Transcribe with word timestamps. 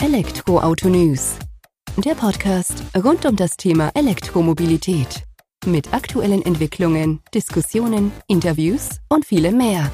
Elektroauto 0.00 0.88
News. 0.88 1.36
Der 1.96 2.14
Podcast 2.14 2.84
rund 2.96 3.26
um 3.26 3.34
das 3.34 3.56
Thema 3.56 3.90
Elektromobilität. 3.94 5.24
Mit 5.66 5.92
aktuellen 5.92 6.40
Entwicklungen, 6.42 7.18
Diskussionen, 7.34 8.12
Interviews 8.28 9.00
und 9.08 9.26
vielem 9.26 9.58
mehr. 9.58 9.90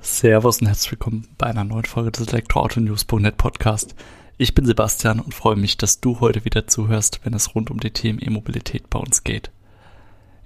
Servus 0.00 0.60
und 0.60 0.66
herzlich 0.66 0.90
willkommen 0.90 1.28
bei 1.38 1.46
einer 1.46 1.62
neuen 1.62 1.84
Folge 1.84 2.10
des 2.10 2.26
Elektroauto-News.net 2.26 3.36
Podcast. 3.36 3.94
Ich 4.36 4.52
bin 4.52 4.66
Sebastian 4.66 5.20
und 5.20 5.32
freue 5.32 5.54
mich, 5.54 5.76
dass 5.76 6.00
du 6.00 6.18
heute 6.18 6.44
wieder 6.44 6.66
zuhörst, 6.66 7.20
wenn 7.22 7.34
es 7.34 7.54
rund 7.54 7.70
um 7.70 7.78
die 7.78 7.92
Themen 7.92 8.18
E-Mobilität 8.20 8.90
bei 8.90 8.98
uns 8.98 9.22
geht. 9.22 9.52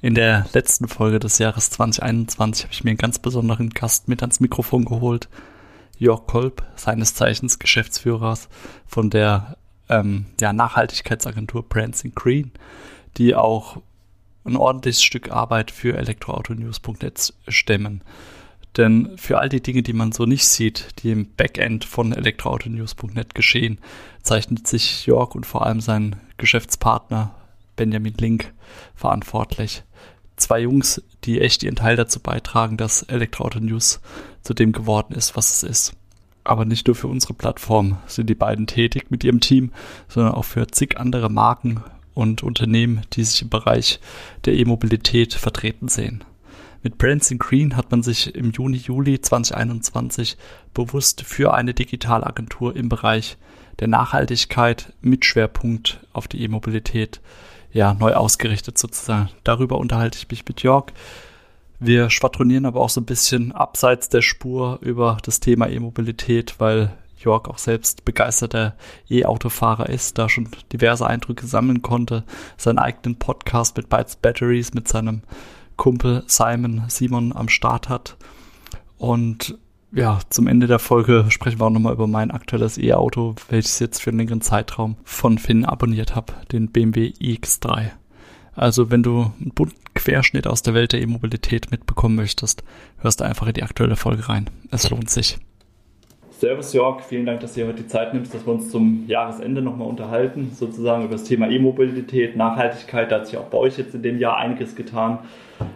In 0.00 0.14
der 0.14 0.46
letzten 0.52 0.86
Folge 0.86 1.18
des 1.18 1.38
Jahres 1.38 1.70
2021 1.70 2.64
habe 2.64 2.72
ich 2.72 2.84
mir 2.84 2.90
einen 2.90 2.98
ganz 2.98 3.18
besonderen 3.18 3.70
Gast 3.70 4.06
mit 4.06 4.22
ans 4.22 4.38
Mikrofon 4.38 4.84
geholt. 4.84 5.28
Jörg 5.98 6.28
Kolb, 6.28 6.62
seines 6.76 7.14
Zeichens 7.14 7.58
Geschäftsführers 7.58 8.48
von 8.86 9.10
der 9.10 9.56
ähm, 9.88 10.26
ja, 10.40 10.52
Nachhaltigkeitsagentur 10.52 11.68
Brands 11.68 12.04
Green, 12.14 12.52
die 13.16 13.34
auch 13.34 13.78
ein 14.44 14.56
ordentliches 14.56 15.02
Stück 15.02 15.32
Arbeit 15.32 15.72
für 15.72 15.96
elektroautonews.net 15.96 17.34
stemmen. 17.48 18.02
Denn 18.76 19.18
für 19.18 19.38
all 19.38 19.48
die 19.48 19.62
Dinge, 19.62 19.82
die 19.82 19.94
man 19.94 20.12
so 20.12 20.26
nicht 20.26 20.46
sieht, 20.46 21.02
die 21.02 21.10
im 21.10 21.34
Backend 21.34 21.84
von 21.84 22.12
elektroautonews.net 22.12 23.34
geschehen, 23.34 23.78
zeichnet 24.22 24.68
sich 24.68 25.06
Jörg 25.06 25.34
und 25.34 25.44
vor 25.44 25.66
allem 25.66 25.80
sein 25.80 26.14
Geschäftspartner 26.36 27.34
Benjamin 27.74 28.14
Link 28.14 28.52
verantwortlich. 28.94 29.82
Zwei 30.38 30.60
Jungs, 30.60 31.02
die 31.24 31.40
echt 31.40 31.62
ihren 31.62 31.76
Teil 31.76 31.96
dazu 31.96 32.20
beitragen, 32.20 32.76
dass 32.76 33.02
Elektroauto 33.02 33.60
News 33.60 34.00
zu 34.42 34.54
dem 34.54 34.72
geworden 34.72 35.14
ist, 35.14 35.36
was 35.36 35.56
es 35.56 35.62
ist. 35.62 35.96
Aber 36.44 36.64
nicht 36.64 36.86
nur 36.86 36.96
für 36.96 37.08
unsere 37.08 37.34
Plattform 37.34 37.98
sind 38.06 38.30
die 38.30 38.34
beiden 38.34 38.66
tätig 38.66 39.10
mit 39.10 39.24
ihrem 39.24 39.40
Team, 39.40 39.72
sondern 40.08 40.32
auch 40.32 40.44
für 40.44 40.66
zig 40.68 40.96
andere 40.98 41.28
Marken 41.28 41.82
und 42.14 42.42
Unternehmen, 42.42 43.02
die 43.12 43.24
sich 43.24 43.42
im 43.42 43.48
Bereich 43.48 44.00
der 44.44 44.54
E-Mobilität 44.54 45.34
vertreten 45.34 45.88
sehen. 45.88 46.24
Mit 46.82 46.96
Brands 46.96 47.30
in 47.30 47.38
Green 47.38 47.76
hat 47.76 47.90
man 47.90 48.02
sich 48.02 48.34
im 48.34 48.52
Juni, 48.52 48.76
Juli 48.76 49.20
2021 49.20 50.36
bewusst 50.72 51.22
für 51.22 51.52
eine 51.52 51.74
Digitalagentur 51.74 52.76
im 52.76 52.88
Bereich 52.88 53.36
der 53.80 53.88
Nachhaltigkeit 53.88 54.92
mit 55.00 55.24
Schwerpunkt 55.24 56.00
auf 56.12 56.28
die 56.28 56.42
E-Mobilität 56.42 57.20
ja, 57.72 57.94
neu 57.94 58.14
ausgerichtet 58.14 58.78
sozusagen. 58.78 59.30
Darüber 59.44 59.78
unterhalte 59.78 60.18
ich 60.18 60.28
mich 60.28 60.44
mit 60.46 60.62
Jörg. 60.62 60.86
Wir 61.80 62.10
schwadronieren 62.10 62.66
aber 62.66 62.80
auch 62.80 62.90
so 62.90 63.00
ein 63.00 63.06
bisschen 63.06 63.52
abseits 63.52 64.08
der 64.08 64.22
Spur 64.22 64.78
über 64.82 65.18
das 65.22 65.40
Thema 65.40 65.68
E-Mobilität, 65.68 66.56
weil 66.58 66.92
Jörg 67.18 67.48
auch 67.48 67.58
selbst 67.58 68.04
begeisterter 68.04 68.74
E-Autofahrer 69.08 69.88
ist, 69.88 70.18
da 70.18 70.28
schon 70.28 70.48
diverse 70.72 71.06
Eindrücke 71.06 71.46
sammeln 71.46 71.82
konnte, 71.82 72.24
seinen 72.56 72.78
eigenen 72.78 73.16
Podcast 73.18 73.76
mit 73.76 73.88
Bytes 73.88 74.16
Batteries 74.16 74.74
mit 74.74 74.88
seinem 74.88 75.22
Kumpel 75.76 76.24
Simon 76.26 76.84
Simon 76.88 77.32
am 77.34 77.48
Start 77.48 77.88
hat. 77.88 78.16
Und 78.96 79.56
ja, 79.92 80.18
zum 80.28 80.46
Ende 80.46 80.66
der 80.66 80.78
Folge 80.78 81.26
sprechen 81.30 81.60
wir 81.60 81.66
auch 81.66 81.70
nochmal 81.70 81.94
über 81.94 82.06
mein 82.06 82.30
aktuelles 82.30 82.76
E-Auto, 82.78 83.34
welches 83.48 83.78
jetzt 83.78 84.02
für 84.02 84.10
einen 84.10 84.18
längeren 84.18 84.40
Zeitraum 84.40 84.96
von 85.04 85.38
Finn 85.38 85.64
abonniert 85.64 86.14
habe, 86.14 86.34
den 86.52 86.68
BMW 86.68 87.12
iX3. 87.20 87.90
Also 88.54 88.90
wenn 88.90 89.02
du 89.02 89.32
einen 89.40 89.52
bunten 89.54 89.76
Querschnitt 89.94 90.46
aus 90.46 90.62
der 90.62 90.74
Welt 90.74 90.92
der 90.92 91.00
E-Mobilität 91.00 91.70
mitbekommen 91.70 92.16
möchtest, 92.16 92.64
hörst 92.98 93.20
du 93.20 93.24
einfach 93.24 93.46
in 93.46 93.54
die 93.54 93.62
aktuelle 93.62 93.96
Folge 93.96 94.28
rein. 94.28 94.50
Es 94.70 94.90
lohnt 94.90 95.10
sich. 95.10 95.38
Servus 96.30 96.72
Jörg, 96.72 97.02
vielen 97.02 97.26
Dank, 97.26 97.40
dass 97.40 97.54
du 97.54 97.66
heute 97.66 97.82
die 97.82 97.88
Zeit 97.88 98.14
nimmst, 98.14 98.32
dass 98.32 98.46
wir 98.46 98.52
uns 98.52 98.70
zum 98.70 99.04
Jahresende 99.08 99.60
nochmal 99.60 99.88
unterhalten, 99.88 100.52
sozusagen 100.54 101.02
über 101.02 101.14
das 101.14 101.24
Thema 101.24 101.48
E-Mobilität, 101.48 102.36
Nachhaltigkeit. 102.36 103.10
Da 103.10 103.16
hat 103.16 103.26
sich 103.26 103.38
auch 103.38 103.46
bei 103.46 103.58
euch 103.58 103.78
jetzt 103.78 103.94
in 103.94 104.02
dem 104.02 104.18
Jahr 104.18 104.36
einiges 104.36 104.76
getan. 104.76 105.20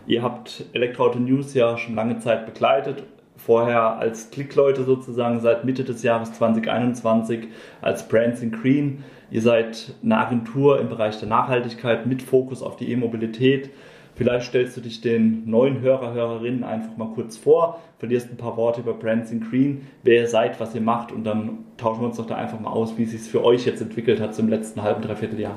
Ihr 0.07 0.23
habt 0.23 0.67
Elektroauto 0.73 1.19
News 1.19 1.55
ja 1.55 1.79
schon 1.79 1.97
lange 1.97 2.19
Zeit 2.21 2.47
begleitet 2.47 3.03
vorher 3.45 3.99
als 3.99 4.31
Klickleute 4.31 4.85
sozusagen 4.85 5.41
seit 5.41 5.65
Mitte 5.65 5.85
des 5.85 6.03
Jahres 6.03 6.33
2021 6.35 7.49
als 7.81 8.07
Brands 8.09 8.41
in 8.41 8.53
Green. 8.53 9.05
Ihr 9.31 9.43
seid 9.43 9.95
eine 10.03 10.19
Agentur 10.19 10.79
im 10.79 10.89
Bereich 10.89 11.19
der 11.19 11.29
Nachhaltigkeit 11.29 12.07
mit 12.07 12.23
Fokus 12.23 12.63
auf 12.63 12.77
die 12.77 12.91
E-Mobilität. 12.93 13.71
Vielleicht 14.15 14.47
stellst 14.47 14.77
du 14.77 14.83
dich 14.83 15.01
den 15.01 15.49
neuen 15.49 15.81
Hörer, 15.81 16.13
Hörerinnen 16.13 16.65
einfach 16.65 16.97
mal 16.99 17.09
kurz 17.15 17.39
vor, 17.39 17.81
verlierst 17.99 18.31
ein 18.31 18.37
paar 18.37 18.59
Worte 18.59 18.83
über 18.83 18.93
Brands 18.93 19.31
in 19.31 19.41
Green, 19.41 19.87
wer 20.03 20.17
ihr 20.17 20.29
seid, 20.29 20.61
was 20.61 20.75
ihr 20.75 20.83
macht 20.83 21.13
und 21.13 21.25
dann 21.25 21.65
tauschen 21.79 22.03
wir 22.03 22.09
uns 22.09 22.19
doch 22.19 22.27
da 22.27 22.35
einfach 22.35 22.61
mal 22.61 22.71
aus, 22.71 22.99
wie 22.99 23.05
es 23.05 23.13
sich 23.13 23.23
für 23.23 23.43
euch 23.43 23.65
jetzt 23.65 23.81
entwickelt 23.81 24.21
hat 24.21 24.35
zum 24.35 24.49
letzten 24.49 24.83
halben, 24.83 25.01
dreiviertel 25.01 25.41
Jahr. 25.41 25.57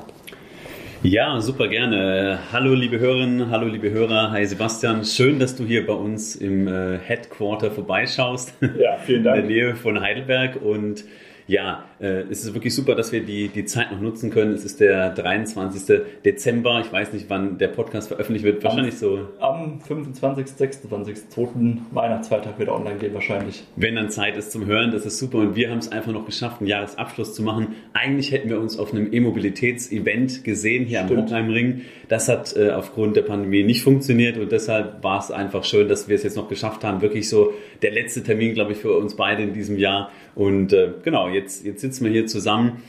Ja, 1.08 1.40
super 1.40 1.68
gerne. 1.68 2.40
Hallo 2.50 2.74
liebe 2.74 2.98
Hörerinnen, 2.98 3.48
hallo 3.48 3.68
liebe 3.68 3.92
Hörer. 3.92 4.32
Hi 4.32 4.44
Sebastian, 4.44 5.04
schön, 5.04 5.38
dass 5.38 5.54
du 5.54 5.62
hier 5.62 5.86
bei 5.86 5.92
uns 5.92 6.34
im 6.34 6.66
äh, 6.66 6.98
Headquarter 6.98 7.70
vorbeischaust. 7.70 8.52
Ja, 8.76 8.96
vielen 9.06 9.22
Dank. 9.22 9.36
In 9.36 9.48
der 9.48 9.50
Nähe 9.50 9.76
von 9.76 10.00
Heidelberg 10.00 10.60
und 10.60 11.04
ja, 11.46 11.84
äh, 11.98 12.22
es 12.30 12.44
ist 12.44 12.54
wirklich 12.54 12.74
super, 12.74 12.94
dass 12.94 13.12
wir 13.12 13.24
die, 13.24 13.48
die 13.48 13.64
Zeit 13.64 13.90
noch 13.90 14.00
nutzen 14.00 14.30
können. 14.30 14.52
Es 14.52 14.64
ist 14.64 14.80
der 14.80 15.10
23. 15.10 16.02
Dezember. 16.24 16.80
Ich 16.80 16.92
weiß 16.92 17.12
nicht, 17.12 17.26
wann 17.28 17.58
der 17.58 17.68
Podcast 17.68 18.08
veröffentlicht 18.08 18.44
wird. 18.44 18.62
Wahrscheinlich 18.62 18.94
am, 18.94 19.00
so. 19.00 19.28
Am 19.40 19.80
25., 19.80 20.46
26., 20.48 21.30
2. 21.30 21.48
Weihnachtsfeiertag 21.92 22.58
wird 22.58 22.68
online 22.68 22.96
gehen, 22.98 23.14
wahrscheinlich. 23.14 23.64
Wenn 23.76 23.96
dann 23.96 24.10
Zeit 24.10 24.36
ist 24.36 24.52
zum 24.52 24.66
Hören, 24.66 24.90
das 24.90 25.06
ist 25.06 25.18
super. 25.18 25.38
Und 25.38 25.56
wir 25.56 25.70
haben 25.70 25.78
es 25.78 25.90
einfach 25.90 26.12
noch 26.12 26.26
geschafft, 26.26 26.60
einen 26.60 26.68
Jahresabschluss 26.68 27.34
zu 27.34 27.42
machen. 27.42 27.68
Eigentlich 27.94 28.30
hätten 28.30 28.50
wir 28.50 28.60
uns 28.60 28.78
auf 28.78 28.92
einem 28.92 29.12
E-Mobilitäts-Event 29.12 30.44
gesehen 30.44 30.84
hier 30.84 30.98
Stimmt. 30.98 31.12
am 31.12 31.24
Hockenheimring. 31.24 31.82
Das 32.08 32.28
hat 32.28 32.54
äh, 32.56 32.70
aufgrund 32.70 33.16
der 33.16 33.22
Pandemie 33.22 33.62
nicht 33.62 33.82
funktioniert 33.82 34.36
und 34.38 34.52
deshalb 34.52 35.02
war 35.02 35.18
es 35.18 35.30
einfach 35.30 35.64
schön, 35.64 35.88
dass 35.88 36.08
wir 36.08 36.14
es 36.14 36.22
jetzt 36.22 36.36
noch 36.36 36.48
geschafft 36.48 36.84
haben. 36.84 37.00
Wirklich 37.00 37.28
so 37.28 37.52
der 37.82 37.92
letzte 37.92 38.22
Termin, 38.22 38.54
glaube 38.54 38.72
ich, 38.72 38.78
für 38.78 38.96
uns 38.96 39.16
beide 39.16 39.42
in 39.42 39.52
diesem 39.52 39.78
Jahr. 39.78 40.10
Und 40.34 40.72
äh, 40.72 40.92
genau, 41.02 41.28
jetzt, 41.28 41.64
jetzt 41.64 41.80
sitzen 41.86 42.04
wir 42.04 42.10
hier 42.10 42.26
zusammen. 42.26 42.82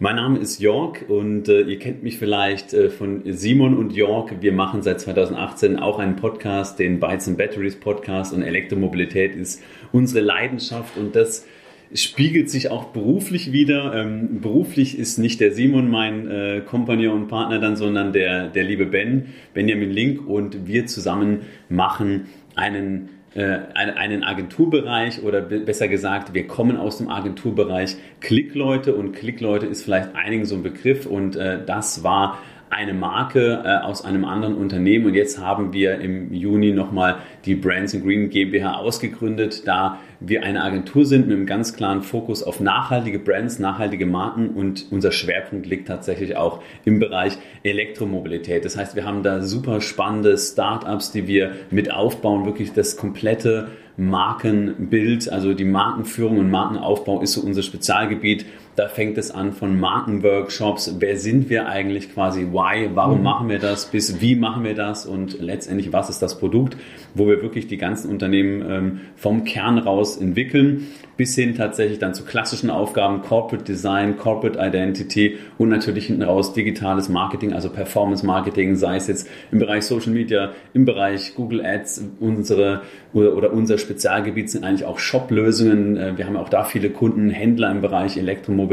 Mein 0.00 0.16
Name 0.16 0.40
ist 0.40 0.58
Jörg 0.58 1.08
und 1.08 1.48
äh, 1.48 1.60
ihr 1.60 1.78
kennt 1.78 2.02
mich 2.02 2.18
vielleicht 2.18 2.74
äh, 2.74 2.90
von 2.90 3.22
Simon 3.26 3.76
und 3.76 3.92
Jörg. 3.92 4.32
Wir 4.40 4.50
machen 4.50 4.82
seit 4.82 5.00
2018 5.00 5.78
auch 5.78 6.00
einen 6.00 6.16
Podcast, 6.16 6.80
den 6.80 6.98
Bytes 6.98 7.28
and 7.28 7.38
Batteries 7.38 7.76
Podcast 7.76 8.32
und 8.32 8.42
Elektromobilität 8.42 9.36
ist 9.36 9.62
unsere 9.92 10.24
Leidenschaft 10.24 10.96
und 10.96 11.14
das 11.14 11.46
spiegelt 11.94 12.50
sich 12.50 12.72
auch 12.72 12.86
beruflich 12.86 13.52
wieder. 13.52 13.94
Ähm, 13.94 14.40
beruflich 14.40 14.98
ist 14.98 15.18
nicht 15.18 15.38
der 15.40 15.52
Simon 15.52 15.88
mein 15.88 16.28
äh, 16.28 16.62
Kompagnon 16.66 17.22
und 17.22 17.28
Partner 17.28 17.60
dann, 17.60 17.76
sondern 17.76 18.12
der, 18.12 18.48
der 18.48 18.64
liebe 18.64 18.86
Ben, 18.86 19.26
Benjamin 19.54 19.90
Link 19.90 20.26
und 20.26 20.66
wir 20.66 20.86
zusammen 20.86 21.42
machen 21.68 22.26
einen 22.56 23.10
einen 23.38 24.24
Agenturbereich 24.24 25.22
oder 25.22 25.40
besser 25.40 25.86
gesagt, 25.86 26.34
wir 26.34 26.48
kommen 26.48 26.76
aus 26.76 26.98
dem 26.98 27.08
Agenturbereich 27.08 27.96
Klickleute 28.20 28.94
und 28.94 29.12
Klickleute 29.12 29.66
ist 29.66 29.84
vielleicht 29.84 30.16
einigen 30.16 30.44
so 30.46 30.56
ein 30.56 30.62
Begriff 30.64 31.06
und 31.06 31.36
äh, 31.36 31.64
das 31.64 32.02
war 32.02 32.38
eine 32.70 32.94
Marke 32.94 33.62
äh, 33.64 33.84
aus 33.84 34.04
einem 34.04 34.24
anderen 34.24 34.54
Unternehmen 34.54 35.06
und 35.06 35.14
jetzt 35.14 35.38
haben 35.38 35.72
wir 35.72 36.00
im 36.00 36.32
Juni 36.32 36.72
nochmal 36.72 37.16
die 37.44 37.54
Brands 37.54 37.92
Green 37.92 38.30
GmbH 38.30 38.74
ausgegründet, 38.76 39.66
da 39.66 39.98
wir 40.20 40.42
eine 40.42 40.62
Agentur 40.62 41.06
sind 41.06 41.28
mit 41.28 41.36
einem 41.36 41.46
ganz 41.46 41.74
klaren 41.74 42.02
Fokus 42.02 42.42
auf 42.42 42.60
nachhaltige 42.60 43.18
Brands, 43.18 43.58
nachhaltige 43.58 44.04
Marken 44.04 44.50
und 44.50 44.86
unser 44.90 45.12
Schwerpunkt 45.12 45.66
liegt 45.66 45.88
tatsächlich 45.88 46.36
auch 46.36 46.62
im 46.84 46.98
Bereich 46.98 47.38
Elektromobilität. 47.62 48.64
Das 48.64 48.76
heißt, 48.76 48.96
wir 48.96 49.06
haben 49.06 49.22
da 49.22 49.40
super 49.40 49.80
spannende 49.80 50.36
Startups, 50.36 51.10
die 51.12 51.26
wir 51.26 51.52
mit 51.70 51.90
aufbauen, 51.90 52.44
wirklich 52.44 52.72
das 52.72 52.96
komplette 52.98 53.68
Markenbild, 53.96 55.30
also 55.30 55.52
die 55.52 55.64
Markenführung 55.64 56.38
und 56.38 56.50
Markenaufbau 56.50 57.20
ist 57.20 57.34
so 57.34 57.42
unser 57.42 57.62
Spezialgebiet. 57.62 58.46
Da 58.76 58.88
fängt 58.88 59.18
es 59.18 59.30
an 59.30 59.52
von 59.52 59.78
Markenworkshops. 59.78 60.96
Wer 60.98 61.16
sind 61.16 61.50
wir 61.50 61.68
eigentlich 61.68 62.14
quasi? 62.14 62.46
Why? 62.52 62.90
Warum 62.94 63.18
mhm. 63.18 63.24
machen 63.24 63.48
wir 63.48 63.58
das? 63.58 63.86
Bis 63.86 64.20
wie 64.20 64.36
machen 64.36 64.64
wir 64.64 64.74
das? 64.74 65.06
Und 65.06 65.40
letztendlich, 65.40 65.92
was 65.92 66.08
ist 66.08 66.20
das 66.20 66.38
Produkt? 66.38 66.76
Wo 67.14 67.26
wir 67.26 67.42
wirklich 67.42 67.66
die 67.66 67.76
ganzen 67.76 68.10
Unternehmen 68.10 68.64
ähm, 68.68 69.00
vom 69.16 69.44
Kern 69.44 69.78
raus 69.78 70.16
entwickeln 70.16 70.86
bis 71.20 71.34
hin 71.34 71.54
tatsächlich 71.54 71.98
dann 71.98 72.14
zu 72.14 72.24
klassischen 72.24 72.70
Aufgaben, 72.70 73.20
Corporate 73.20 73.62
Design, 73.62 74.16
Corporate 74.16 74.58
Identity 74.58 75.36
und 75.58 75.68
natürlich 75.68 76.06
hinten 76.06 76.22
raus 76.22 76.54
digitales 76.54 77.10
Marketing, 77.10 77.52
also 77.52 77.68
Performance 77.68 78.24
Marketing, 78.24 78.74
sei 78.74 78.96
es 78.96 79.06
jetzt 79.06 79.28
im 79.52 79.58
Bereich 79.58 79.84
Social 79.84 80.14
Media, 80.14 80.52
im 80.72 80.86
Bereich 80.86 81.34
Google 81.34 81.62
Ads, 81.62 82.06
unsere 82.20 82.80
oder, 83.12 83.36
oder 83.36 83.52
unser 83.52 83.76
Spezialgebiet 83.76 84.48
sind 84.48 84.64
eigentlich 84.64 84.86
auch 84.86 84.98
Shop-Lösungen. 84.98 85.98
Äh, 85.98 86.16
wir 86.16 86.26
haben 86.26 86.38
auch 86.38 86.48
da 86.48 86.64
viele 86.64 86.88
Kunden, 86.88 87.28
Händler 87.28 87.70
im 87.70 87.82
Bereich 87.82 88.16
Elektromobilität, 88.16 88.69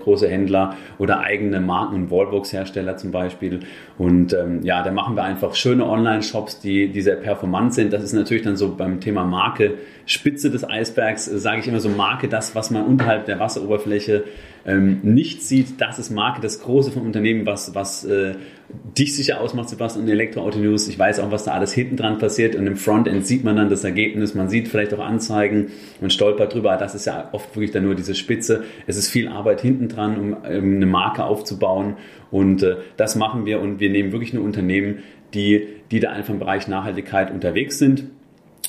große 0.00 0.28
Händler 0.28 0.76
oder 0.98 1.20
eigene 1.20 1.60
Marken- 1.60 1.94
und 1.94 2.10
Wallbox-Hersteller 2.10 2.96
zum 2.96 3.12
Beispiel. 3.12 3.60
Und 3.96 4.32
ähm, 4.32 4.60
ja, 4.64 4.82
da 4.82 4.90
machen 4.90 5.14
wir 5.14 5.22
einfach 5.22 5.54
schöne 5.54 5.86
Online-Shops, 5.86 6.60
die, 6.60 6.88
die 6.88 7.00
sehr 7.00 7.16
performant 7.16 7.74
sind 7.74 7.92
das 7.92 8.02
ist 8.02 8.12
natürlich 8.12 8.42
dann 8.42 8.56
so 8.56 8.74
beim 8.74 9.00
Thema 9.00 9.24
Marke 9.24 9.74
Spitze 10.06 10.50
des 10.50 10.68
Eisbergs, 10.68 11.28
äh, 11.28 11.38
sage 11.38 11.60
ich 11.60 11.68
immer 11.68 11.80
so 11.80 11.88
Marke, 11.88 12.28
das, 12.28 12.54
was 12.54 12.70
man 12.70 12.84
unterhalb 12.84 13.26
der 13.26 13.38
Wasseroberfläche 13.38 14.24
ähm, 14.64 15.00
nicht 15.02 15.42
sieht, 15.42 15.80
das 15.80 15.98
ist 15.98 16.10
Marke, 16.10 16.40
das 16.40 16.60
Große 16.60 16.90
vom 16.90 17.04
Unternehmen, 17.04 17.46
was, 17.46 17.74
was 17.74 18.04
äh, 18.04 18.34
dich 18.96 19.16
sicher 19.16 19.40
ausmacht, 19.40 19.68
Sebastian, 19.68 20.06
in 20.06 20.12
Elektroauto 20.12 20.58
News. 20.58 20.88
Ich 20.88 20.98
weiß 20.98 21.20
auch, 21.20 21.30
was 21.30 21.44
da 21.44 21.52
alles 21.52 21.72
hinten 21.72 21.96
dran 21.96 22.18
passiert 22.18 22.56
und 22.56 22.66
im 22.66 22.76
Frontend 22.76 23.26
sieht 23.26 23.44
man 23.44 23.56
dann 23.56 23.68
das 23.68 23.84
Ergebnis, 23.84 24.34
man 24.34 24.48
sieht 24.48 24.68
vielleicht 24.68 24.92
auch 24.94 24.98
Anzeigen 24.98 25.68
und 26.00 26.12
stolpert 26.12 26.54
drüber. 26.54 26.76
Das 26.76 26.94
ist 26.94 27.06
ja 27.06 27.28
oft 27.32 27.54
wirklich 27.56 27.70
dann 27.70 27.84
nur 27.84 27.94
diese 27.94 28.14
Spitze. 28.14 28.64
Es 28.86 28.96
ist 28.96 29.08
viel 29.08 29.28
Arbeit 29.28 29.60
hinten 29.60 29.88
dran, 29.88 30.18
um 30.18 30.36
ähm, 30.44 30.76
eine 30.76 30.86
Marke 30.86 31.24
aufzubauen 31.24 31.96
und 32.30 32.62
äh, 32.62 32.76
das 32.96 33.16
machen 33.16 33.46
wir 33.46 33.60
und 33.60 33.80
wir 33.80 33.90
nehmen 33.90 34.12
wirklich 34.12 34.32
nur 34.32 34.44
Unternehmen, 34.44 34.98
die, 35.34 35.66
die 35.90 36.00
da 36.00 36.10
einfach 36.10 36.32
im 36.32 36.38
Bereich 36.38 36.68
Nachhaltigkeit 36.68 37.30
unterwegs 37.30 37.78
sind 37.78 38.04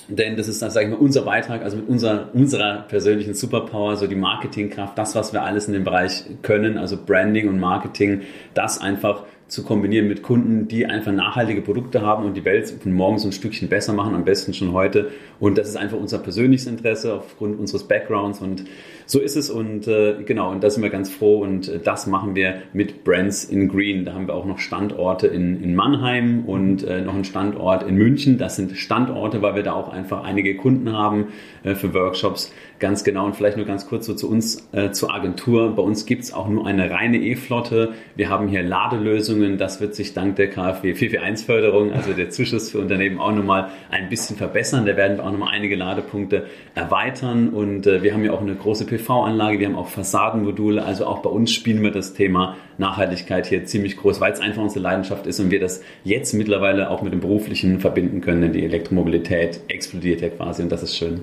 denn 0.08 0.36
das 0.36 0.48
ist, 0.48 0.60
sage 0.60 0.84
ich 0.84 0.92
mal, 0.92 0.98
unser 0.98 1.22
Beitrag, 1.22 1.64
also 1.64 1.78
mit 1.78 1.88
unserer, 1.88 2.30
unserer 2.34 2.82
persönlichen 2.88 3.34
Superpower, 3.34 3.96
so 3.96 4.08
die 4.08 4.16
Marketingkraft, 4.16 4.98
das, 4.98 5.16
was 5.16 5.34
wir 5.34 5.44
alles 5.44 5.68
in 5.68 5.74
dem 5.74 5.84
Bereich 5.84 6.26
können, 6.42 6.78
also 6.78 6.98
Branding 7.04 7.48
und 7.48 7.60
Marketing, 7.60 8.22
das 8.54 8.82
einfach 8.82 9.24
zu 9.48 9.64
kombinieren 9.64 10.08
mit 10.08 10.24
Kunden, 10.24 10.68
die 10.68 10.86
einfach 10.86 11.12
nachhaltige 11.12 11.62
Produkte 11.62 12.02
haben 12.02 12.26
und 12.26 12.36
die 12.36 12.46
Welt 12.46 12.68
von 12.82 12.92
morgen 12.92 13.20
so 13.20 13.28
ein 13.28 13.32
Stückchen 13.32 13.70
besser 13.70 13.94
machen, 13.94 14.16
am 14.16 14.26
besten 14.26 14.54
schon 14.54 14.74
heute. 14.74 15.12
Und 15.40 15.58
das 15.58 15.70
ist 15.70 15.76
einfach 15.76 15.98
unser 15.98 16.20
persönliches 16.20 16.68
Interesse 16.68 17.14
aufgrund 17.14 17.60
unseres 17.60 17.88
Backgrounds 17.88 18.42
und 18.42 18.66
so 19.06 19.20
ist 19.20 19.36
es 19.36 19.50
und 19.50 19.88
äh, 19.88 20.24
genau, 20.26 20.52
und 20.52 20.64
da 20.64 20.70
sind 20.70 20.82
wir 20.82 20.90
ganz 20.90 21.10
froh 21.10 21.40
und 21.40 21.68
äh, 21.68 21.80
das 21.80 22.08
machen 22.08 22.36
wir 22.36 22.62
mit 22.72 23.04
Brands 23.04 23.44
in 23.44 23.68
Green. 23.68 24.06
Da 24.06 24.14
haben 24.14 24.28
wir 24.28 24.34
auch 24.34 24.46
noch 24.46 24.60
Standorte 24.60 25.28
in, 25.28 25.62
in 25.62 25.76
Mannheim 25.76 26.46
und 26.46 26.84
äh, 26.84 27.02
noch 27.02 27.14
einen 27.14 27.26
Standort 27.26 27.84
in 27.84 27.96
München. 27.96 28.38
Das 28.38 28.56
sind 28.56 28.78
Standorte, 28.78 29.42
weil 29.42 29.56
wir 29.56 29.64
da 29.64 29.74
auch 29.74 29.90
einfach 29.90 30.24
einige 30.24 30.56
Kunden 30.56 30.94
haben 30.94 31.28
äh, 31.64 31.76
für 31.76 31.94
Workshops. 31.94 32.54
Ganz 32.84 33.06
genau 33.06 33.26
und 33.26 33.34
vielleicht 33.38 33.56
nur 33.56 33.66
ganz 33.66 33.88
kurz 33.88 34.06
so 34.08 34.14
zu 34.14 34.30
uns, 34.30 34.68
äh, 34.74 34.92
zur 34.92 35.14
Agentur. 35.14 35.74
Bei 35.74 35.82
uns 35.82 36.06
gibt 36.06 36.24
es 36.24 36.34
auch 36.34 36.50
nur 36.50 36.68
eine 36.68 36.92
reine 36.92 37.16
E-Flotte. 37.16 37.94
Wir 38.18 38.30
haben 38.30 38.50
hier 38.50 38.62
Ladelösungen. 38.62 39.58
Das 39.58 39.80
wird 39.80 39.96
sich 39.96 40.14
dank 40.14 40.36
der 40.36 40.50
KfW 40.50 40.92
441-Förderung, 40.92 41.94
also 41.94 42.12
der 42.12 42.30
Zuschuss 42.30 42.72
für 42.72 42.80
Unternehmen, 42.80 43.20
auch 43.20 43.32
nochmal 43.32 43.70
ein 43.90 44.10
bisschen 44.10 44.36
verbessern. 44.36 44.86
Da 44.86 44.98
werden 44.98 45.16
wir 45.16 45.24
auch 45.24 45.32
nochmal 45.32 45.54
einige 45.54 45.78
Ladepunkte 45.78 46.48
erweitern 46.76 47.52
und 47.52 47.88
äh, 47.88 48.04
wir 48.04 48.14
haben 48.14 48.26
ja 48.26 48.34
auch 48.34 48.42
eine 48.42 48.54
große 48.54 48.86
PV-Anlage, 48.86 49.60
wir 49.60 49.68
haben 49.68 49.78
auch 49.78 49.88
Fassadenmodule. 49.88 50.84
Also 50.84 51.06
auch 51.06 51.22
bei 51.22 51.30
uns 51.30 51.54
spielen 51.54 51.82
wir 51.84 51.92
das 51.92 52.14
Thema 52.14 52.58
Nachhaltigkeit 52.78 53.46
hier 53.46 53.64
ziemlich 53.64 53.96
groß, 53.96 54.20
weil 54.20 54.34
es 54.34 54.42
einfach 54.42 54.62
unsere 54.62 54.82
Leidenschaft 54.82 55.26
ist 55.26 55.40
und 55.40 55.52
wir 55.52 55.62
das 55.62 55.82
jetzt 56.04 56.34
mittlerweile 56.34 56.90
auch 56.90 57.02
mit 57.02 57.14
dem 57.14 57.22
Beruflichen 57.22 57.80
verbinden 57.80 58.20
können, 58.20 58.42
denn 58.42 58.52
die 58.52 58.66
Elektromobilität 58.66 59.62
explodiert 59.70 60.20
ja 60.20 60.28
quasi 60.28 60.64
und 60.64 60.70
das 60.70 60.84
ist 60.84 60.98
schön. 60.98 61.22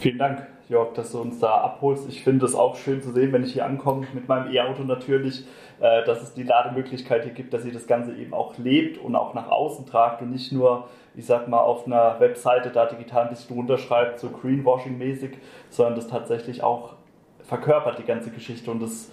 Vielen 0.00 0.18
Dank, 0.18 0.48
Jörg, 0.72 0.94
dass 0.94 1.12
du 1.12 1.20
uns 1.20 1.38
da 1.38 1.58
abholst. 1.58 2.08
Ich 2.08 2.24
finde 2.24 2.46
es 2.46 2.54
auch 2.54 2.76
schön 2.76 3.00
zu 3.00 3.12
sehen, 3.12 3.32
wenn 3.32 3.44
ich 3.44 3.52
hier 3.52 3.66
ankomme 3.66 4.06
mit 4.12 4.26
meinem 4.26 4.52
E-Auto 4.52 4.82
natürlich, 4.82 5.46
äh, 5.80 6.04
dass 6.04 6.22
es 6.22 6.34
die 6.34 6.42
Lademöglichkeit 6.42 7.24
hier 7.24 7.32
gibt, 7.32 7.54
dass 7.54 7.64
ihr 7.64 7.72
das 7.72 7.86
Ganze 7.86 8.14
eben 8.16 8.34
auch 8.34 8.58
lebt 8.58 8.98
und 8.98 9.14
auch 9.14 9.34
nach 9.34 9.48
außen 9.48 9.86
tragt 9.86 10.22
und 10.22 10.30
nicht 10.30 10.50
nur 10.50 10.88
ich 11.14 11.26
sag 11.26 11.48
mal, 11.48 11.60
auf 11.60 11.86
einer 11.86 12.18
Webseite 12.20 12.70
da 12.70 12.86
digital 12.86 13.24
ein 13.24 13.30
bisschen 13.30 13.56
runterschreibt, 13.56 14.18
so 14.18 14.28
Greenwashing-mäßig, 14.28 15.36
sondern 15.68 15.94
das 15.96 16.08
tatsächlich 16.08 16.62
auch 16.62 16.94
verkörpert, 17.42 17.98
die 17.98 18.04
ganze 18.04 18.30
Geschichte. 18.30 18.70
Und 18.70 18.80
das 18.80 19.10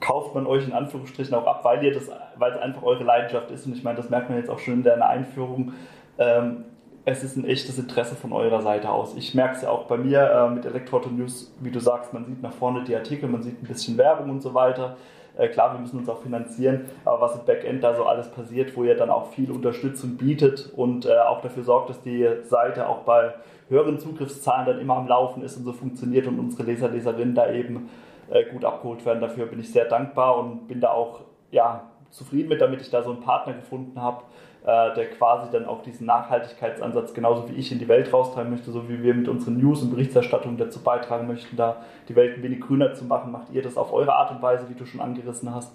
kauft 0.00 0.34
man 0.34 0.46
euch 0.46 0.66
in 0.66 0.72
Anführungsstrichen 0.72 1.34
auch 1.34 1.46
ab, 1.46 1.64
weil 1.64 1.84
ihr 1.84 1.92
das, 1.92 2.10
weil 2.36 2.52
es 2.52 2.58
einfach 2.58 2.82
eure 2.82 3.04
Leidenschaft 3.04 3.50
ist. 3.50 3.66
Und 3.66 3.76
ich 3.76 3.84
meine, 3.84 3.96
das 3.96 4.10
merkt 4.10 4.30
man 4.30 4.38
jetzt 4.38 4.50
auch 4.50 4.58
schon 4.58 4.74
in 4.74 4.82
der 4.82 5.08
Einführung. 5.08 5.74
Ähm, 6.18 6.64
es 7.04 7.24
ist 7.24 7.36
ein 7.36 7.44
echtes 7.44 7.78
Interesse 7.78 8.14
von 8.14 8.32
eurer 8.32 8.62
Seite 8.62 8.90
aus. 8.90 9.16
Ich 9.16 9.34
merke 9.34 9.56
es 9.56 9.62
ja 9.62 9.70
auch 9.70 9.84
bei 9.84 9.96
mir 9.96 10.20
äh, 10.20 10.50
mit 10.50 10.64
Elektroauto 10.64 11.10
News, 11.10 11.52
wie 11.60 11.70
du 11.70 11.80
sagst, 11.80 12.12
man 12.12 12.24
sieht 12.24 12.42
nach 12.42 12.52
vorne 12.52 12.84
die 12.84 12.94
Artikel, 12.94 13.28
man 13.28 13.42
sieht 13.42 13.60
ein 13.62 13.66
bisschen 13.66 13.98
Werbung 13.98 14.30
und 14.30 14.40
so 14.40 14.54
weiter. 14.54 14.96
Äh, 15.36 15.48
klar, 15.48 15.72
wir 15.72 15.80
müssen 15.80 15.98
uns 15.98 16.08
auch 16.08 16.22
finanzieren, 16.22 16.84
aber 17.04 17.22
was 17.22 17.34
im 17.34 17.44
Backend 17.44 17.82
da 17.82 17.96
so 17.96 18.04
alles 18.04 18.28
passiert, 18.30 18.76
wo 18.76 18.84
ihr 18.84 18.96
dann 18.96 19.10
auch 19.10 19.32
viel 19.32 19.50
Unterstützung 19.50 20.16
bietet 20.16 20.72
und 20.76 21.06
äh, 21.06 21.18
auch 21.18 21.40
dafür 21.40 21.64
sorgt, 21.64 21.90
dass 21.90 22.02
die 22.02 22.28
Seite 22.44 22.88
auch 22.88 22.98
bei 22.98 23.34
höheren 23.68 23.98
Zugriffszahlen 23.98 24.66
dann 24.66 24.78
immer 24.78 24.96
am 24.96 25.08
Laufen 25.08 25.42
ist 25.42 25.56
und 25.56 25.64
so 25.64 25.72
funktioniert 25.72 26.26
und 26.28 26.38
unsere 26.38 26.64
Leser, 26.64 26.88
Leserinnen 26.88 27.34
da 27.34 27.50
eben 27.50 27.88
äh, 28.30 28.44
gut 28.44 28.64
abgeholt 28.64 29.04
werden. 29.04 29.20
Dafür 29.20 29.46
bin 29.46 29.58
ich 29.58 29.72
sehr 29.72 29.86
dankbar 29.86 30.38
und 30.38 30.68
bin 30.68 30.80
da 30.80 30.90
auch 30.90 31.20
ja, 31.50 31.90
zufrieden 32.10 32.48
mit, 32.48 32.60
damit 32.60 32.80
ich 32.82 32.90
da 32.90 33.02
so 33.02 33.10
einen 33.10 33.20
Partner 33.20 33.54
gefunden 33.54 34.00
habe, 34.00 34.22
äh, 34.64 34.94
der 34.94 35.10
quasi 35.10 35.50
dann 35.50 35.66
auch 35.66 35.82
diesen 35.82 36.06
Nachhaltigkeitsansatz 36.06 37.14
genauso 37.14 37.48
wie 37.48 37.54
ich 37.54 37.72
in 37.72 37.78
die 37.78 37.88
Welt 37.88 38.12
raustragen 38.12 38.50
möchte, 38.50 38.70
so 38.70 38.88
wie 38.88 39.02
wir 39.02 39.12
mit 39.12 39.28
unseren 39.28 39.58
News 39.58 39.82
und 39.82 39.90
Berichterstattungen 39.90 40.56
dazu 40.56 40.80
beitragen 40.80 41.26
möchten, 41.26 41.56
da 41.56 41.76
die 42.08 42.14
Welt 42.14 42.36
ein 42.36 42.42
wenig 42.42 42.60
grüner 42.60 42.94
zu 42.94 43.04
machen, 43.04 43.32
macht 43.32 43.50
ihr 43.52 43.62
das 43.62 43.76
auf 43.76 43.92
eure 43.92 44.14
Art 44.14 44.30
und 44.30 44.40
Weise, 44.40 44.68
wie 44.68 44.74
du 44.74 44.86
schon 44.86 45.00
angerissen 45.00 45.52
hast. 45.52 45.72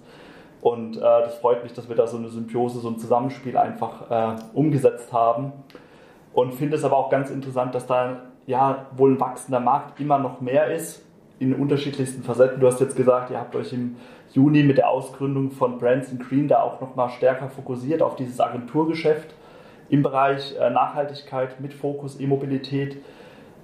Und 0.60 0.96
äh, 0.96 1.00
das 1.00 1.36
freut 1.36 1.62
mich, 1.62 1.72
dass 1.72 1.88
wir 1.88 1.96
da 1.96 2.06
so 2.06 2.16
eine 2.16 2.28
Symbiose, 2.28 2.80
so 2.80 2.88
ein 2.88 2.98
Zusammenspiel 2.98 3.56
einfach 3.56 4.10
äh, 4.10 4.40
umgesetzt 4.54 5.12
haben. 5.12 5.52
Und 6.32 6.54
finde 6.54 6.76
es 6.76 6.84
aber 6.84 6.96
auch 6.96 7.10
ganz 7.10 7.30
interessant, 7.30 7.74
dass 7.74 7.86
da 7.86 8.22
ja 8.46 8.86
wohl 8.96 9.12
ein 9.12 9.20
wachsender 9.20 9.60
Markt 9.60 10.00
immer 10.00 10.18
noch 10.18 10.40
mehr 10.40 10.72
ist, 10.72 11.04
in 11.38 11.54
unterschiedlichsten 11.54 12.22
Facetten. 12.22 12.60
Du 12.60 12.66
hast 12.66 12.80
jetzt 12.80 12.96
gesagt, 12.96 13.30
ihr 13.30 13.38
habt 13.38 13.54
euch 13.54 13.72
im 13.72 13.96
Juni 14.32 14.62
mit 14.62 14.78
der 14.78 14.90
Ausgründung 14.90 15.50
von 15.50 15.78
Brands 15.78 16.10
Green 16.18 16.48
da 16.48 16.62
auch 16.62 16.80
nochmal 16.80 17.10
stärker 17.10 17.48
fokussiert 17.48 18.02
auf 18.02 18.16
dieses 18.16 18.40
Agenturgeschäft 18.40 19.34
im 19.88 20.02
Bereich 20.02 20.54
äh, 20.58 20.70
Nachhaltigkeit 20.70 21.60
mit 21.60 21.72
Fokus 21.72 22.20
E-Mobilität. 22.20 22.98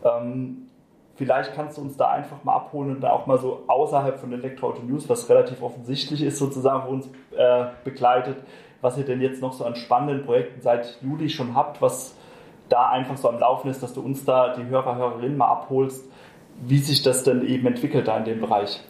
Ähm, 0.05 0.69
vielleicht 1.17 1.55
kannst 1.55 1.76
du 1.76 1.82
uns 1.82 1.97
da 1.97 2.11
einfach 2.11 2.43
mal 2.44 2.55
abholen 2.55 2.91
und 2.91 3.00
da 3.00 3.11
auch 3.11 3.26
mal 3.26 3.38
so 3.38 3.65
außerhalb 3.67 4.19
von 4.19 4.32
Elektroauto 4.32 4.82
News, 4.82 5.09
was 5.09 5.29
relativ 5.29 5.62
offensichtlich 5.62 6.23
ist, 6.23 6.38
sozusagen, 6.38 6.87
wo 6.87 6.93
uns 6.93 7.09
äh, 7.37 7.67
begleitet, 7.85 8.37
was 8.81 8.97
ihr 8.97 9.05
denn 9.05 9.20
jetzt 9.20 9.43
noch 9.43 9.53
so 9.53 9.65
an 9.65 9.77
spannenden 9.77 10.25
Projekten 10.25 10.61
seit 10.62 10.99
Juli 11.03 11.29
schon 11.29 11.55
habt, 11.55 11.82
was 11.82 12.17
da 12.69 12.88
einfach 12.88 13.17
so 13.17 13.29
am 13.29 13.38
Laufen 13.38 13.70
ist, 13.70 13.82
dass 13.82 13.93
du 13.93 14.00
uns 14.00 14.25
da 14.25 14.55
die 14.55 14.65
Hörer, 14.67 14.97
Hörerinnen 14.97 15.37
mal 15.37 15.49
abholst, 15.49 16.11
wie 16.67 16.79
sich 16.79 17.03
das 17.03 17.25
denn 17.25 17.47
eben 17.47 17.67
entwickelt 17.67 18.09
da 18.09 18.19
in 18.19 18.25
dem 18.25 18.41
Bereich. 18.41 18.81